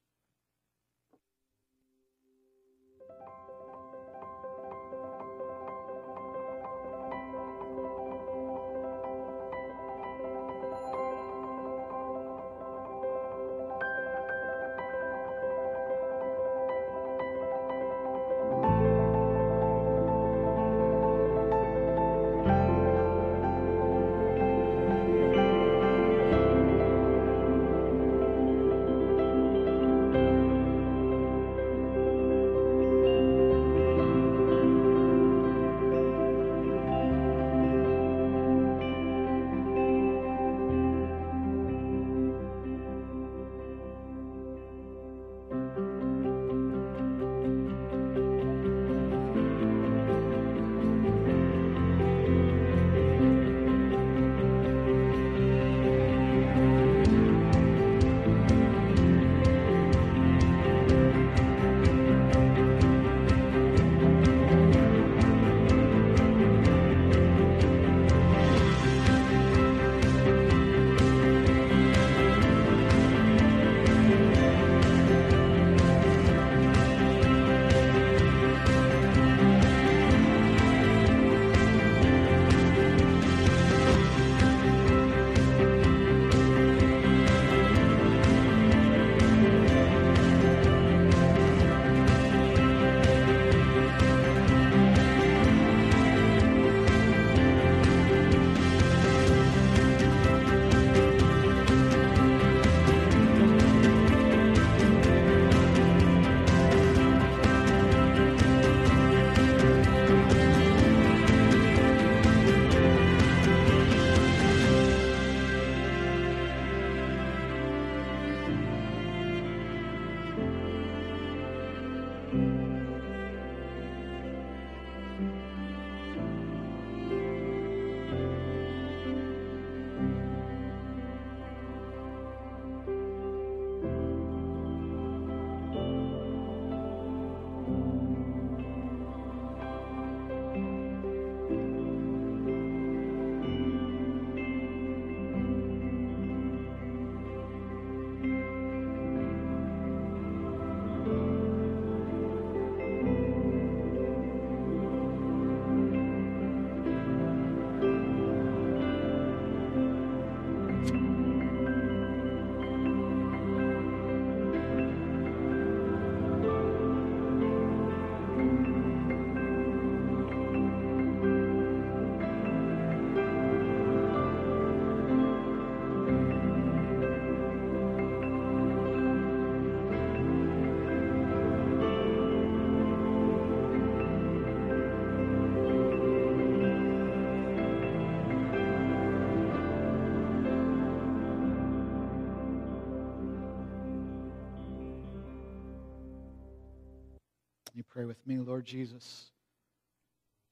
Pray 197.99 198.05
with 198.05 198.25
me, 198.25 198.37
Lord 198.37 198.63
Jesus. 198.63 199.25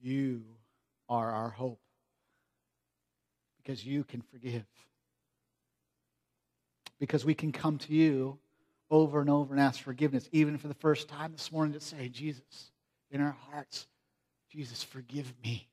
You 0.01 0.43
are 1.07 1.31
our 1.31 1.47
hope 1.47 1.79
because 3.55 3.85
you 3.85 4.03
can 4.03 4.19
forgive. 4.19 4.65
Because 6.99 7.23
we 7.23 7.33
can 7.33 7.53
come 7.53 7.77
to 7.77 7.93
you 7.93 8.37
over 8.91 9.21
and 9.21 9.29
over 9.29 9.53
and 9.53 9.63
ask 9.63 9.81
forgiveness, 9.81 10.27
even 10.33 10.57
for 10.57 10.67
the 10.67 10.73
first 10.73 11.07
time 11.07 11.31
this 11.31 11.49
morning 11.49 11.71
to 11.71 11.79
say, 11.79 12.09
Jesus, 12.09 12.71
in 13.11 13.21
our 13.21 13.37
hearts, 13.49 13.87
Jesus, 14.51 14.83
forgive 14.83 15.33
me. 15.41 15.69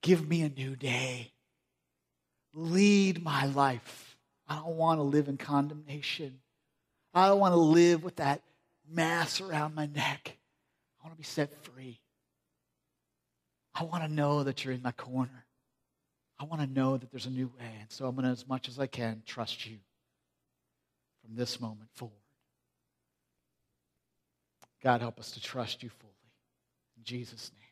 Give 0.00 0.28
me 0.28 0.42
a 0.42 0.48
new 0.48 0.76
day. 0.76 1.32
Lead 2.54 3.20
my 3.20 3.46
life. 3.46 4.16
I 4.46 4.58
don't 4.58 4.76
want 4.76 5.00
to 5.00 5.02
live 5.02 5.26
in 5.26 5.36
condemnation. 5.36 6.38
I 7.12 7.26
don't 7.26 7.40
want 7.40 7.52
to 7.52 7.58
live 7.58 8.04
with 8.04 8.14
that 8.16 8.42
mass 8.90 9.40
around 9.40 9.74
my 9.74 9.86
neck. 9.86 10.36
I 11.00 11.06
want 11.06 11.14
to 11.14 11.18
be 11.18 11.24
set 11.24 11.52
free. 11.64 12.00
I 13.74 13.84
want 13.84 14.04
to 14.04 14.08
know 14.08 14.42
that 14.44 14.64
you're 14.64 14.74
in 14.74 14.82
my 14.82 14.92
corner. 14.92 15.44
I 16.38 16.44
want 16.44 16.62
to 16.62 16.66
know 16.66 16.96
that 16.96 17.10
there's 17.10 17.26
a 17.26 17.30
new 17.30 17.46
way. 17.58 17.72
And 17.80 17.90
so 17.90 18.06
I'm 18.06 18.14
going 18.14 18.24
to, 18.24 18.30
as 18.30 18.48
much 18.48 18.68
as 18.68 18.78
I 18.78 18.86
can, 18.86 19.22
trust 19.26 19.66
you 19.66 19.78
from 21.24 21.36
this 21.36 21.60
moment 21.60 21.90
forward. 21.94 22.14
God, 24.82 25.00
help 25.00 25.18
us 25.18 25.30
to 25.32 25.40
trust 25.40 25.82
you 25.82 25.88
fully. 25.88 26.12
In 26.96 27.04
Jesus' 27.04 27.50
name. 27.58 27.65